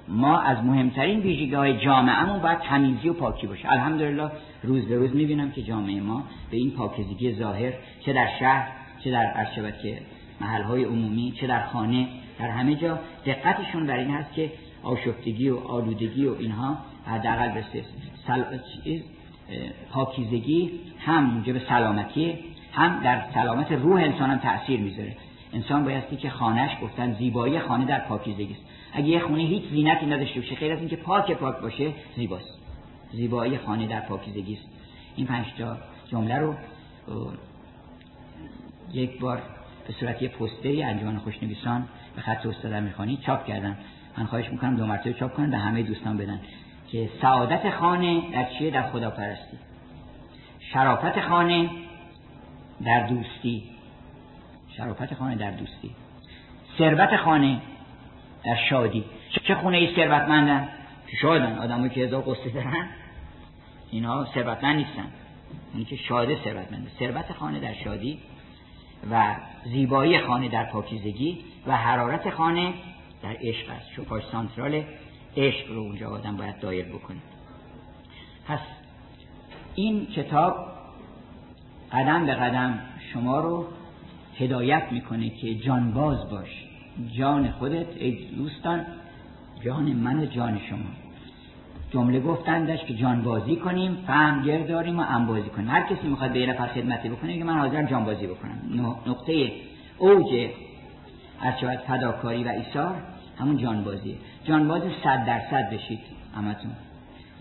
[0.08, 3.72] ما از مهمترین ویژگی های جامعهمون باید تمیزی و پاکی باشه.
[3.72, 4.30] الحمدلله
[4.62, 8.68] روز به روز می‌بینم که جامعه ما به این پاکیزگی ظاهر چه در شهر
[9.04, 9.98] چه در عرشبت که
[10.40, 12.08] محل های عمومی چه در خانه
[12.38, 14.50] در همه جا دقتشون بر این هست که
[14.82, 16.76] آشفتگی و آلودگی و اینها
[17.06, 17.84] حداقل بسه
[18.26, 18.42] سل...
[19.92, 22.38] پاکیزگی هم موجب سلامتی
[22.72, 25.16] هم در سلامت روح انسان هم تأثیر می‌ذاره.
[25.52, 28.71] انسان بایستی که خانهش گفتن زیبایی خانه در پاکیزگی است.
[28.92, 32.58] اگه یه خونه هیچ زینتی نداشته باشه غیر از اینکه پاک پاک باشه زیباست.
[33.12, 34.68] زیبایی خانه در پاکیزگی است.
[35.16, 35.76] این پنج تا
[36.10, 36.54] جمله رو
[38.92, 39.42] یک بار
[39.86, 43.78] به صورت یه پوستری انجمن خوشنویسان به خط استاد امیرخانی چاپ کردن
[44.18, 46.40] من خواهش می‌کنم دو مرتبه چاپ کنن به همه دوستان بدن
[46.88, 49.58] که سعادت خانه در چیه؟ در خدا پرستی
[50.72, 51.70] شرافت خانه
[52.84, 53.62] در دوستی.
[54.76, 55.90] شرافت خانه در دوستی.
[56.78, 57.60] ثروت خانه
[58.44, 59.04] در شادی.
[59.44, 60.68] چه خونه ای ثروتمندن؟
[61.20, 61.58] شادن.
[61.58, 62.88] آدمایی که هزار قصه دارن
[63.90, 65.06] اینها ثروتمند نیستن.
[65.72, 66.90] اونی که شاده ثروتمنده.
[66.98, 68.18] ثروت خانه در شادی
[69.10, 72.74] و زیبایی خانه در پاکیزگی و حرارت خانه
[73.22, 73.92] در عشق است.
[73.96, 74.84] شوفاژ سانترال
[75.36, 77.18] عشق رو اونجا آدم باید دایر بکنه.
[78.48, 78.60] پس
[79.74, 80.66] این کتاب
[81.92, 82.80] قدم به قدم
[83.12, 83.66] شما رو
[84.38, 86.71] هدایت می‌کنه که جانباز باش.
[87.18, 88.86] جان خودت ای دوستان
[89.64, 90.78] جان من و جان شما.
[91.90, 95.70] جمله گفتندش که جانبازی کنیم فهم داریم و انبازی کنیم.
[95.70, 98.58] هر کسی می‌خواد به یه نفر خدمتی بکنه که من حاضرم جانبازی بکنم.
[99.06, 99.52] نقطه
[99.98, 100.48] اوج
[101.40, 102.94] از شاید فداکاری و ایثار
[103.38, 104.14] همون جانبازیه.
[104.44, 106.00] جانباز صد درصد بشید
[106.36, 106.70] همتون.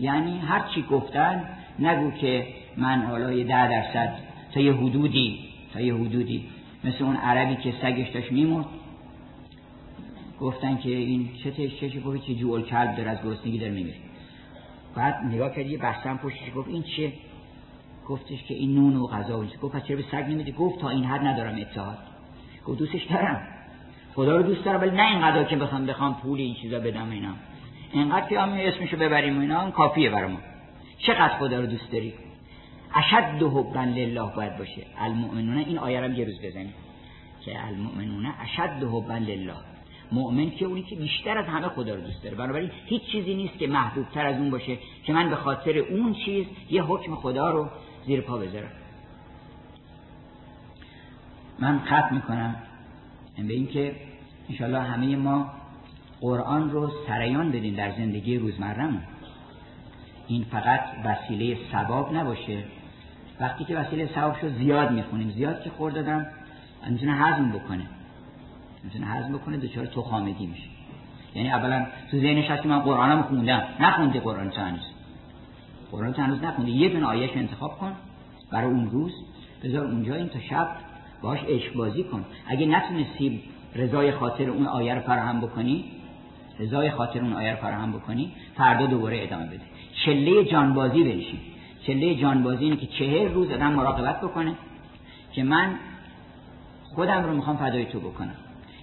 [0.00, 1.44] یعنی هر چی گفتن
[1.78, 2.46] نگو که
[2.76, 4.14] من حالا یه ده درصد
[4.54, 5.38] تا یه حدودی
[5.72, 6.44] تا یه حدودی.
[6.84, 8.64] مثل اون عربی که سگش داشت میمون
[10.42, 13.96] گفتن که این چه چه گفت که جوال کلب داره از گرسنگی داره میمیره.
[14.94, 17.12] بعد نگاه کرد یه بحثم پشتش گفت این چه؟
[18.08, 20.88] گفتش که این نون و غذا و گفت پس چرا به سگ نمیده گفت تا
[20.88, 21.98] این حد ندارم اتحاد
[22.66, 23.40] گفت دوستش دارم.
[24.14, 27.32] خدا رو دوست دارم ولی نه اینقدر که بخوام بخوام پول این چیزا بدم اینا.
[27.92, 30.38] اینقدر که همین اسمشو ببریم اینا کافیه برام.
[30.98, 32.14] چقدر خدا رو دوست داری؟
[32.94, 34.82] اشد حبا لله باید باشه.
[34.98, 36.74] المؤمنون این آیه رو یه روز بزنید
[37.44, 39.71] که المؤمنون اشد حبا لله.
[40.12, 42.36] مؤمن که اونی که بیشتر از همه خدا رو دوست داره.
[42.36, 46.14] بنابراین هیچ چیزی نیست که محبوب تر از اون باشه که من به خاطر اون
[46.14, 47.68] چیز یه حکم خدا رو
[48.06, 48.70] زیر پا بذارم.
[51.58, 52.56] من ختم می‌کنم
[53.36, 53.96] به اینکه
[54.50, 55.50] انشالله همه ما
[56.20, 59.02] قرآن رو سریان بدیم در زندگی روزمرهمون.
[60.26, 62.64] این فقط وسیله ثواب نباشه.
[63.40, 66.26] وقتی که وسیله ثواب شد زیاد می‌خونیم زیاد که خورد دادم
[66.90, 67.86] می‌تونه هضم بکنه
[68.84, 70.68] می‌تونه هضم بکنه دچار تخامگی میشه.
[71.34, 74.80] یعنی اولا تو ذهنش هست که من قرآنم خوندم نخونده قرآن هنوز
[75.92, 76.70] قرآن هنوز نخونده.
[76.70, 77.92] یه دونه آیهش انتخاب کن
[78.50, 79.12] برای اون روز.
[79.64, 80.68] بذار اونجا این تا شب
[81.22, 82.24] باش عشق بازی کن.
[82.46, 83.42] اگه نتونستی
[83.74, 85.84] رضای خاطر اون آیه رو فراهم بکنی
[86.58, 89.60] رضای خاطر اون آیه رو فراهم بکنی فردا دوباره ادامه بده.
[90.04, 91.38] چله جانبازی بنشین.
[91.86, 94.54] چله جانبازی اینه که چهر روز آدم مراقبت بکنه
[95.32, 95.74] که من
[96.82, 98.34] خودم رو می‌خوام فدای تو بکنم.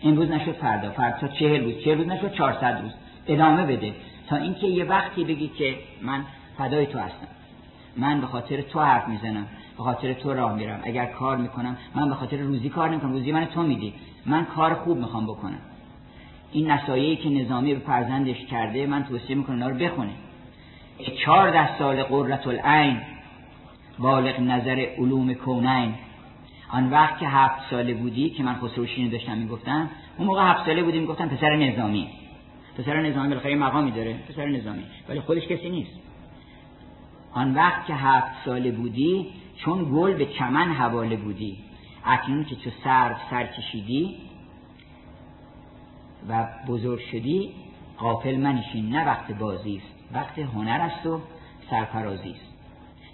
[0.03, 2.91] امروز نشد فردا فردا چهل روز چهل روز نشد 400 روز.
[3.27, 3.93] ادامه بده.
[4.29, 6.25] تا اینکه یه وقتی بگی که من
[6.57, 7.27] فدای تو هستم.
[7.97, 9.47] من به خاطر تو حرف می‌زنم
[9.77, 10.79] به خاطر تو راه میرم.
[10.83, 13.11] اگر کار می‌کنم من به خاطر روزی کار نمی‌کنم.
[13.11, 13.93] روزی من تو میدی.
[14.25, 15.59] من کار خوب می‌خوام بکنم.
[16.51, 20.11] این نصایحی که نظامی به فرزندش کرده من توصیه می‌کنم اینا رو بخونه.
[21.25, 22.97] چهارده سال قررت العین
[23.99, 25.93] بالغ نظر علوم کونین.
[26.69, 30.83] آن وقت که هفت ساله بودی که من خسروشینی داشتم می‌گفتم اون موقع هفت ساله
[30.83, 32.09] بودی می‌گفتن پسر نظامی.
[32.77, 34.83] پسر نظامی بالاخره مقامی داره پسر نظامی.
[35.09, 35.91] ولی خودش کسی نیست.
[37.31, 41.57] آن وقت که هفت ساله بودی چون گل به چمن حواله بودی.
[42.05, 44.15] اکنون که تو سر سر کشیدی
[46.29, 47.51] و بزرگ شدی
[47.97, 51.21] قافل منشین نه وقت بازی است وقت هنر است و
[51.69, 52.53] سرفرازی است.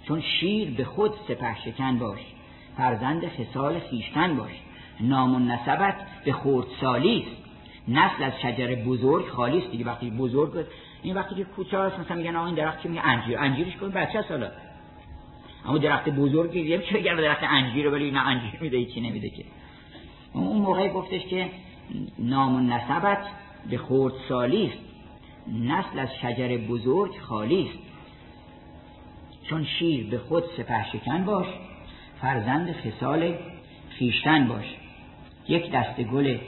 [0.08, 2.35] چون شیر به خود سپه شکن باش.
[2.76, 4.52] فرزند خصال خیشتن باش.
[5.00, 5.94] نام و نسبت
[6.24, 7.46] به خردسالی است.
[7.88, 9.84] نسل از شجر بزرگ خالی است دیگه.
[9.84, 10.66] وقتی بزرگ
[11.02, 13.38] این وقتی که کوچه هست مثلا میگن آقا این درخت که میگه؟ انجیر.
[13.38, 14.50] انجیرش کن بچه سالا
[15.66, 19.44] اما درخت بزرگ دیگه چه بگم درخت انجیر ولی نه انجیر میده چی نمیده که.
[20.32, 21.50] اون موقع گفتش که
[22.18, 23.18] نام و نسبت
[23.70, 24.78] به خردسالی است.
[25.48, 27.78] نسل از شجر بزرگ خالی است.
[29.48, 31.46] چون شیر به خود سپه شکن باش.
[32.20, 33.34] فرزند خصال
[33.90, 34.64] خیشتن باش.
[35.48, 36.38] یک دست گل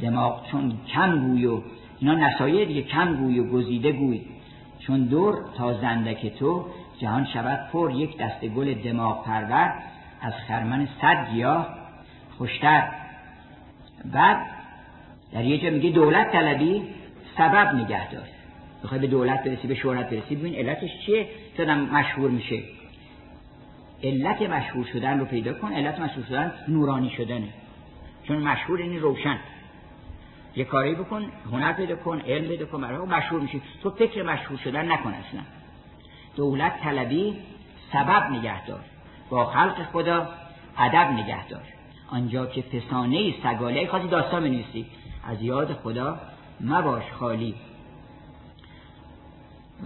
[0.00, 1.62] دماغ چون کم گوی و
[1.98, 4.20] اینا نصایح دیگه کم گوی و گزیده گوی.
[4.78, 6.66] چون دور تا زندک تو
[6.98, 7.90] جهان شود پر.
[7.90, 9.74] یک دست گل دماغ پرور
[10.20, 11.68] از خرمن صد گیاه
[12.38, 12.88] خوشتر.
[14.12, 14.46] بعد
[15.32, 16.82] در یه جا میگه دولت طلبی
[17.38, 18.32] سبب نگه داشت
[18.84, 21.26] بخوای به دولت برسی به شهرت برسی ببین علتش چیه؟
[21.56, 22.62] تا مشهور میشه.
[24.02, 27.48] علت مشهور شدن رو پیدا کن علت مشهور شدن نورانی شدنه.
[28.28, 29.38] چون مشهور اینی روشن.
[30.56, 34.58] یه کاری بکن هنر پیدا کن علم پیدا کن برای مشهور میشه تو فکر مشهور
[34.58, 35.40] شدن نکن اصلا.
[36.36, 37.36] دولت طلبی
[37.92, 38.80] سبب نگه دار.
[39.30, 40.28] با خلق خدا
[40.78, 41.62] ادب نگه دار.
[42.10, 44.86] آنجا که فسانه سگاله خاصی داستان بنویسی.
[45.24, 46.20] از یاد خدا
[46.60, 47.54] مباش خالی.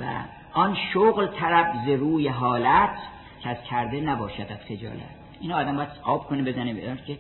[0.01, 0.05] و
[0.53, 2.99] آن شغل طرب ز روی حالت
[3.47, 5.15] از کرده نباشد از خجالت.
[5.41, 7.19] این آدم باید آب کنه بزنه بدان که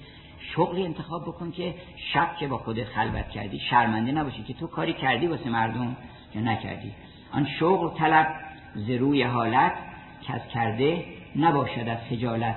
[0.54, 1.74] شغلی انتخاب بکن که
[2.12, 5.96] شب که با خودت خلوت کردی شرمنده نباشی که تو کاری کردی واسه مردم
[6.34, 6.92] یا نکردی.
[7.32, 8.26] آن شغل طلب
[8.74, 9.72] ز روی حالت
[10.28, 11.04] از کرده
[11.36, 12.56] نباشد از خجالت.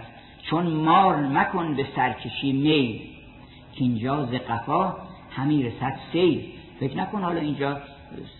[0.49, 3.01] چون مار مکن به سرکشی میل.
[3.75, 4.95] که اینجا ز قفا
[5.31, 6.51] همی رسد سیل.
[6.79, 7.81] فکر نکن حالا اینجا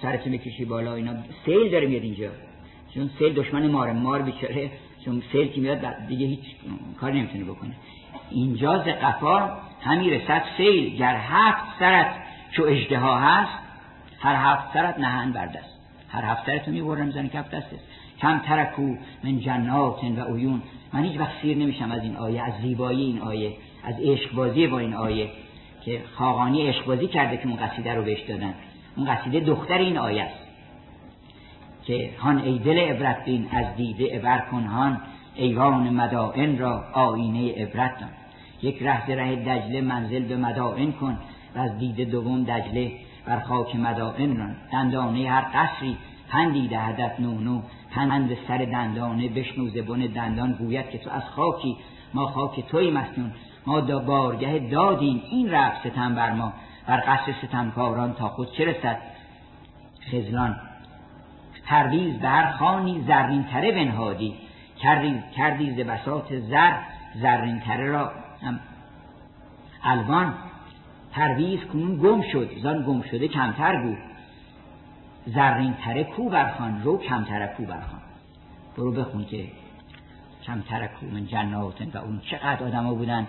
[0.02, 1.14] سرت می‌کشی بالا اینا
[1.45, 2.30] سیل داره میاد اینجا.
[2.93, 3.93] چون سیل دشمن ماره.
[3.93, 4.72] مار بیچاره
[5.06, 6.40] چون سیل که میاد دیگه هیچ
[7.02, 7.72] کار نمی‌تونه بکنه.
[8.32, 12.11] اینجا ز قفا همی رسد سیل گر هفت سرت
[12.52, 13.60] چو اجدها هست
[14.19, 15.80] هر هفت سرت نهن بردست
[16.10, 17.80] هر هفت سرت می‌برم می‌زنی کف دسته
[18.22, 20.61] کم ترکو من جنات و عیون.
[20.94, 23.53] من هیچ وقت سیر نمیشم از این آیه از زیبایی این آیه
[23.84, 25.30] از عشق بازی با این آیه
[25.86, 28.53] که خاقانی عشق بازی کرده که اون قصیده رو بهش دادن.
[28.95, 30.45] اون قصیده دختر این آیه است.
[31.86, 35.02] که هان ای دل عبرت بین از دیده عبر کن هان
[35.36, 38.10] ایوان مدائن را آینه عبرت دان.
[38.62, 41.18] یک ره ره دجله منزل به مدائن کن
[41.56, 42.91] و از دیده دوم دجله
[43.26, 44.56] بر خاک مدائن ران.
[44.74, 45.98] دندانه هر قصری
[46.30, 51.78] پندی دهدت نو نو پند سر دندانه بشنو زبون دندان گوید که تو از خاکی
[52.14, 53.32] ما خاک توی مسنون
[53.66, 56.53] ما دا بارگه دادیم این رفت ستم بر ما.
[56.88, 58.98] بر قصر ستمکاران تا خود چه رسد؟
[60.12, 60.56] خزلان
[61.66, 62.20] پرویز
[63.08, 64.36] زرین تره بنهادی.
[64.80, 66.74] کردی, کردی ز بساط زر
[67.16, 68.12] زرین تره را
[68.42, 68.60] هم.
[69.84, 70.34] الوان
[71.12, 72.50] پرویز کنون گم شد.
[72.64, 73.98] زان گم شده کمتر بود.
[75.26, 78.02] زرین تره کو برخان رو کمتره کو برخان
[78.78, 79.48] برو بخون که
[80.44, 83.28] کمتره کو من جناتن و اون چقدر آدم بودن.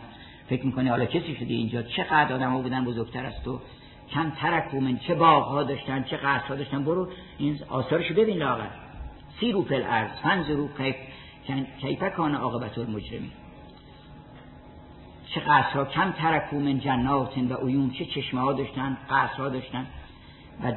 [0.48, 3.60] فکر می‌کنی حالا کسی شدی اینجا چقدر آدم بودن بزرگتر از تو؟
[4.10, 7.08] کم ترکو من چه باغ ها داشتن چه قصر ها داشتن برو
[7.38, 8.68] این آثارشو ببین لاغر.
[9.40, 10.96] سی رو پل ارز فنز رو کیف
[11.80, 12.74] کیفه کان عاقبت
[15.34, 19.86] چه قصرها کم ترکو من جنات و اویون چه چشمه ها داشتن قصرها داشتن.
[20.62, 20.72] و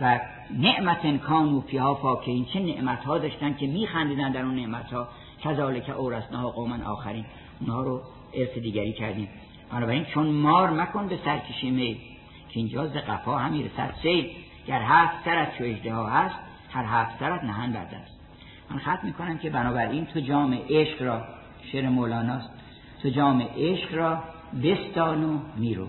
[0.00, 0.20] و
[0.58, 5.08] نعمت کانو فیها فاکهین چه نعمت ها داشتن که میخندیدن در اون نعمت ها
[5.44, 7.24] کذالک اورثناها قوما آخرین.
[7.60, 8.02] اونها رو
[8.34, 9.28] ارث دیگری کردیم.
[9.72, 11.96] بنابراین چون مار مکن به سرکشی میل
[12.48, 14.30] که اینجا ز قفا همی رسد سیل.
[14.66, 16.34] گر هفت سرت چو اجده هست
[16.70, 18.18] هر هفت سرت نهن برده است
[18.70, 21.24] من خط می‌کنم که بنابراین تو جام عشق را
[21.72, 22.50] شعر مولاناست
[23.02, 24.22] تو جام عشق را
[24.62, 25.86] بستان و میرو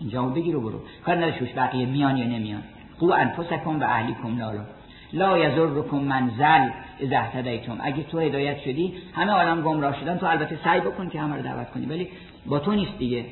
[0.00, 0.80] اینجا بگیر و برو.
[1.06, 2.62] کار نداشوش بقیه میان یا نمیان.
[2.98, 4.64] قو انفسکم و اهلیکم نالا
[5.12, 6.68] لا یزرکم منزل
[7.00, 7.78] اذا اهتدیتم.
[7.80, 11.42] اگه تو هدایت شدی همه عالم گمراه شدن تو البته سعی بکن که همه رو
[11.42, 11.86] دعوت کنی.
[11.86, 12.08] ولی
[12.46, 13.24] با تو نیست دیگه.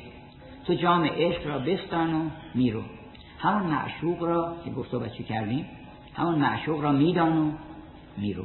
[0.67, 2.81] تو جام عشق را بستان و میرو.
[3.39, 5.65] همون معشوق را که گفت بچه کردیم
[6.13, 7.51] همون معشوق را میدان و
[8.17, 8.43] میرو.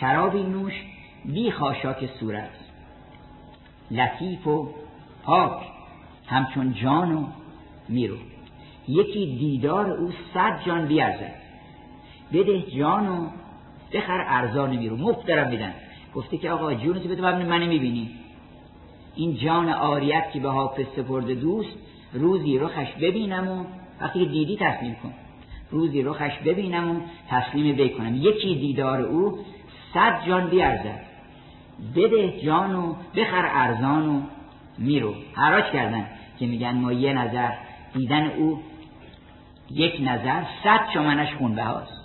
[0.00, 0.72] شرابی نوش
[1.24, 2.50] بی خاشاک صورت.
[3.90, 4.74] لطیف و
[5.22, 5.62] پاک.
[6.26, 7.26] همچون جان و
[7.88, 8.16] میرو.
[8.88, 11.34] یکی دیدار او صد جان بیارزد
[12.32, 13.28] بده جانو
[13.92, 14.96] بخر ارزان میرو.
[14.96, 15.74] مفت دارم میدن.
[16.14, 18.10] گفته که آقا جونو تو بده من می‌بینی
[19.16, 21.76] این جان آریت که به حافظ سپرده دوست
[22.12, 23.64] روزی رخش ببینم و
[24.00, 25.12] وقتی دیدی تسلیم کن.
[25.70, 28.16] روزی رخش ببینم و تسلیم بکنم کنم.
[28.16, 29.38] یکی دیدار او
[29.94, 31.00] صد جان بیارزد.
[31.96, 34.20] بده جانو بخر ارزان و
[34.78, 35.14] میرو.
[35.34, 36.06] حراج کردن
[36.38, 37.50] که میگن ما یه نظر
[37.94, 38.60] دیدن او
[39.70, 42.04] یک نظر صد شمنش خونبه هاست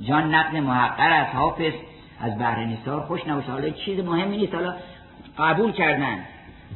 [0.00, 1.72] جان نقد محقر از حافظ
[2.20, 2.64] از بحر
[3.00, 3.52] خوش نباشه.
[3.52, 4.54] حالا چیز مهمی نیست.
[4.54, 4.74] حالا
[5.38, 6.18] قبول کردن.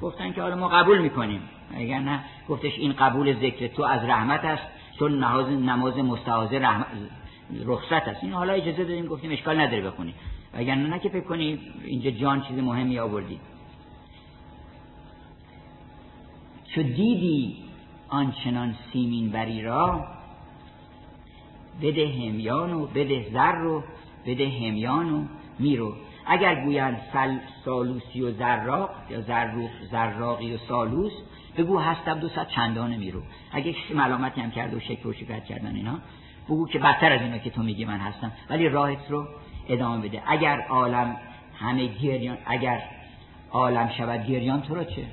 [0.03, 1.41] گفتن که حالا ما قبول می‌کنیم.
[1.75, 4.63] اگر نه گفتش این قبول ذکر تو از رحمت است
[4.99, 6.87] چون نماز نماز مستعاذ رحمت
[7.65, 8.25] رخصت است.
[8.25, 10.15] این حالا اجازه دادیم گفتیم اشکال نداره بخونی
[10.53, 13.41] اگر نه که فکر کنی اینجا جان چیز مهمی آوردی.
[16.75, 17.57] چو دیدی
[18.09, 20.05] آنچنان سیمین بری را
[21.83, 23.83] بده همیان و بده زر رو
[24.27, 25.25] بده همیان و
[25.59, 25.95] میرو
[26.27, 31.13] اگر گویند سل سالوسی و زراق یا زروق زراقی و سالوس
[31.57, 33.23] بگو هستم دو صد چندان میرو.
[33.53, 35.99] اگه کسی ملامتی هم کرده و شکر و شکایت کردن اینا
[36.45, 38.33] بگو که بدتر از اینا که تو میگی من هستم.
[38.51, 39.27] ولی راهت رو
[39.69, 40.23] ادامه بده.
[40.27, 41.17] اگر عالم
[41.61, 42.83] همه گریان اگر
[43.51, 45.05] عالم شود گریان تو را چه؟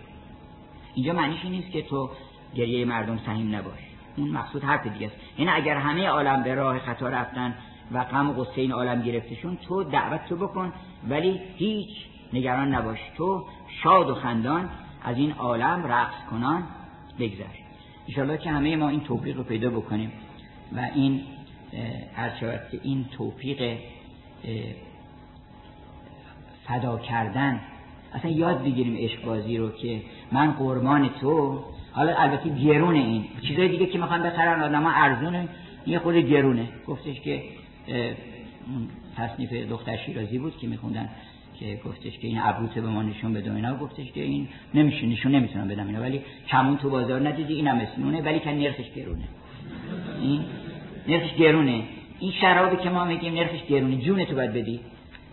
[0.95, 2.09] اینجا معنیش نیست که تو
[2.55, 3.79] گریه مردم سهیم نباش.
[4.17, 5.15] اون مقصود حرف دیگه است.
[5.37, 7.55] یعنی اگر همه عالم به راه خطا رفتن
[7.93, 10.73] و غم و غصه این عالم گرفتشون تو دعوت تو بکن
[11.09, 11.89] ولی هیچ
[12.33, 12.99] نگران نباش.
[13.17, 13.45] تو
[13.83, 14.69] شاد و خندان
[15.03, 16.63] از این عالم رقص کنان
[17.19, 17.43] بگذر.
[18.07, 20.11] انشاءالله که همه ما این توفیق رو پیدا بکنیم
[20.75, 21.21] و این
[22.39, 23.77] شود که این توفیق
[26.63, 27.61] فدا کردن
[28.13, 30.01] اصلا یاد بگیریم عشق بازی رو که
[30.31, 31.63] من قربان تو.
[31.91, 33.25] حالا البته گرونه این.
[33.47, 35.47] چیزای دیگه که می‌خوان بخرن آدم ها ارزونه.
[35.87, 36.69] یه خود گرونه.
[36.87, 37.43] گفتش که
[39.17, 41.09] تصنیف دختر شیرازی بود که میخوندن
[41.59, 45.31] که گفتش که این عبوس به ما نشون بده اینا گفتش که این نمیشه نشون
[45.31, 46.01] نمی‌تونم بدم اینا.
[46.01, 49.23] ولی کمون تو بازار ندیدی اینم اسنونه ولی که نرخش گرونه.
[50.21, 50.41] این
[51.07, 51.83] نرخش گرونه.
[52.19, 53.95] این شرابی که ما میگیم نرخش گرونه.
[53.95, 54.79] جون تو باید بدی.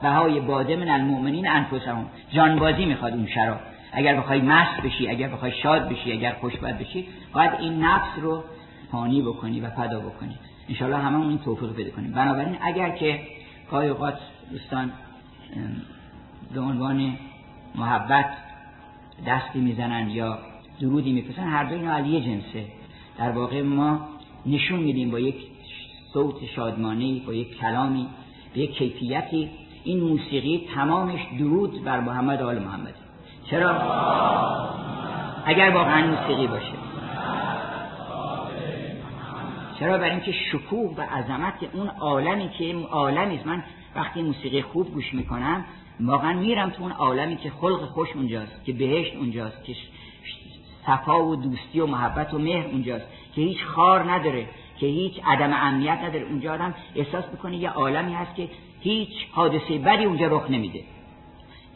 [0.03, 2.07] بهای باده من المؤمنین انفسهم.
[2.33, 3.59] جانبازی می‌خواد اون شراب.
[3.93, 8.45] اگر بخوای مست بشی اگر بخوای شاد بشی اگر خوشبخت بشی باید این نفس رو
[8.91, 10.35] پانی بکنی و فدا بکنی.
[10.69, 12.12] انشالله همه این توفیق پیدا کنیم.
[12.12, 13.20] بنابراین اگر که
[13.70, 14.19] گاهی اوقات
[14.51, 14.93] دوستان
[16.55, 17.12] به عنوان
[17.74, 18.31] محبت
[19.27, 20.39] دستی می‌زنن یا
[20.81, 22.65] درودی میفرستن هر دو اینا علیه جنسه.
[23.19, 24.09] در واقع ما
[24.47, 25.36] نشون میدیم با یک
[26.12, 28.07] صوت شادمانی با یک کلامی
[28.55, 29.51] به یک کیفیتی.
[29.85, 32.95] این موسیقی تمامش درود بر محمد آل محمد.
[33.51, 33.70] چرا؟
[35.45, 36.78] اگر واقعا موسیقی باشه.
[39.79, 43.65] چرا برای اینکه شکوه و عظمت اون عالمی که عالمی من
[43.95, 45.65] وقتی موسیقی خوب گوش می‌کنم
[46.01, 49.75] واقعا میرم تو اون عالمی که خلق خوش اونجاست که بهشت اونجاست که
[50.87, 54.47] صفا و دوستی و محبت و مهر اونجاست که هیچ خار نداره
[54.79, 56.25] که هیچ عدم امنیت نداره.
[56.25, 58.49] اونجا آدم احساس می‌کنه یه عالمی هست که
[58.81, 60.83] هیچ حادثه بدی اونجا رخ نمیده.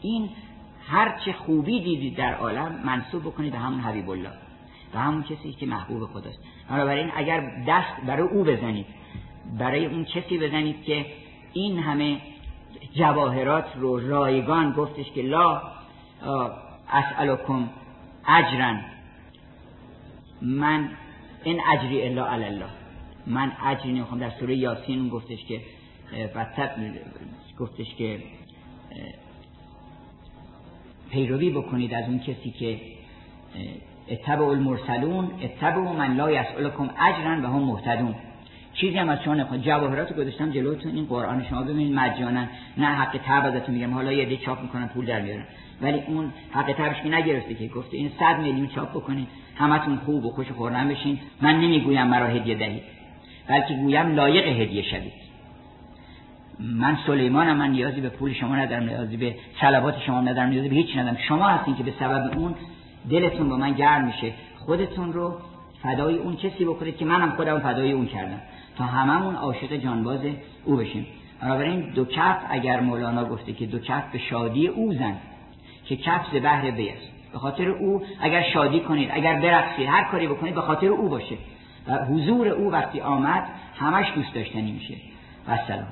[0.01, 0.29] این
[0.87, 4.31] هرچه خوبی دیدید در عالم منصوب بکنید به همون حبیب الله.
[4.95, 6.39] و همون کسی که محبوب خداست.
[6.69, 8.85] بنابراین اگر دست برای او بزنید
[9.59, 11.05] برای اون کسی بزنید که
[11.53, 12.21] این همه
[12.93, 15.61] جواهرات رو رایگان گفتش که لا
[16.89, 17.69] اسألکم
[18.27, 18.75] اجرا.
[20.41, 20.89] من
[21.43, 22.65] این اجری الا الله.
[23.27, 24.19] من اجری نمی‌خوام.
[24.19, 25.61] در سوره یاسین گفتش که
[27.59, 28.19] گفتش که
[31.09, 32.81] پیروی بکنید از اون کسی که
[34.09, 38.15] اتبع المرسلون اتبع من لا یسألکم اجرا و هم مهتدون.
[38.73, 42.45] چیزی هم از شما نخواد جواهرات گذاشتم جلوتون این قرآن شما ببینید مجانا.
[42.77, 43.93] نه حق تبع ازتون میگم.
[43.93, 45.43] حالا یه دی چاپ می‌کنن پول در میارن.
[45.81, 50.25] ولی اون حق تبعش که نگرفته که گفته این صد میلیون چاپ بکنید همتون خوب
[50.25, 51.19] و خوش و خورم بشین.
[51.41, 52.83] من نمی‌گویم مرا هدیه دهید
[53.47, 55.13] بلکه گویم لایق هدیه شوید.
[56.59, 60.75] من سلیمانم من نیازی به پول شما ندارم نیازی به صلوات شما ندارم نیازی به
[60.75, 61.17] هیچ ندارم.
[61.27, 62.55] شما هستین که به سبب اون
[63.09, 64.33] دلتون با من گرم میشه.
[64.65, 65.35] خودتون رو
[65.83, 68.41] فدای اون کسی بکنید که منم خودم فدای اون کردم.
[68.77, 70.21] تا هممون عاشق جانباز
[70.65, 71.07] او بشیم.
[71.41, 75.15] بنابراین دو کف اگر مولانا گفته که دو کف به شادی او زن
[75.85, 80.27] که کف ز بحر بیست به خاطر او اگر شادی کنید اگر برقصید هر کاری
[80.27, 81.35] بکنید به خاطر او باشه.
[81.87, 84.95] و حضور او وقتی آمد همش دوست داشتنی میشه.
[85.47, 85.87] و سلام.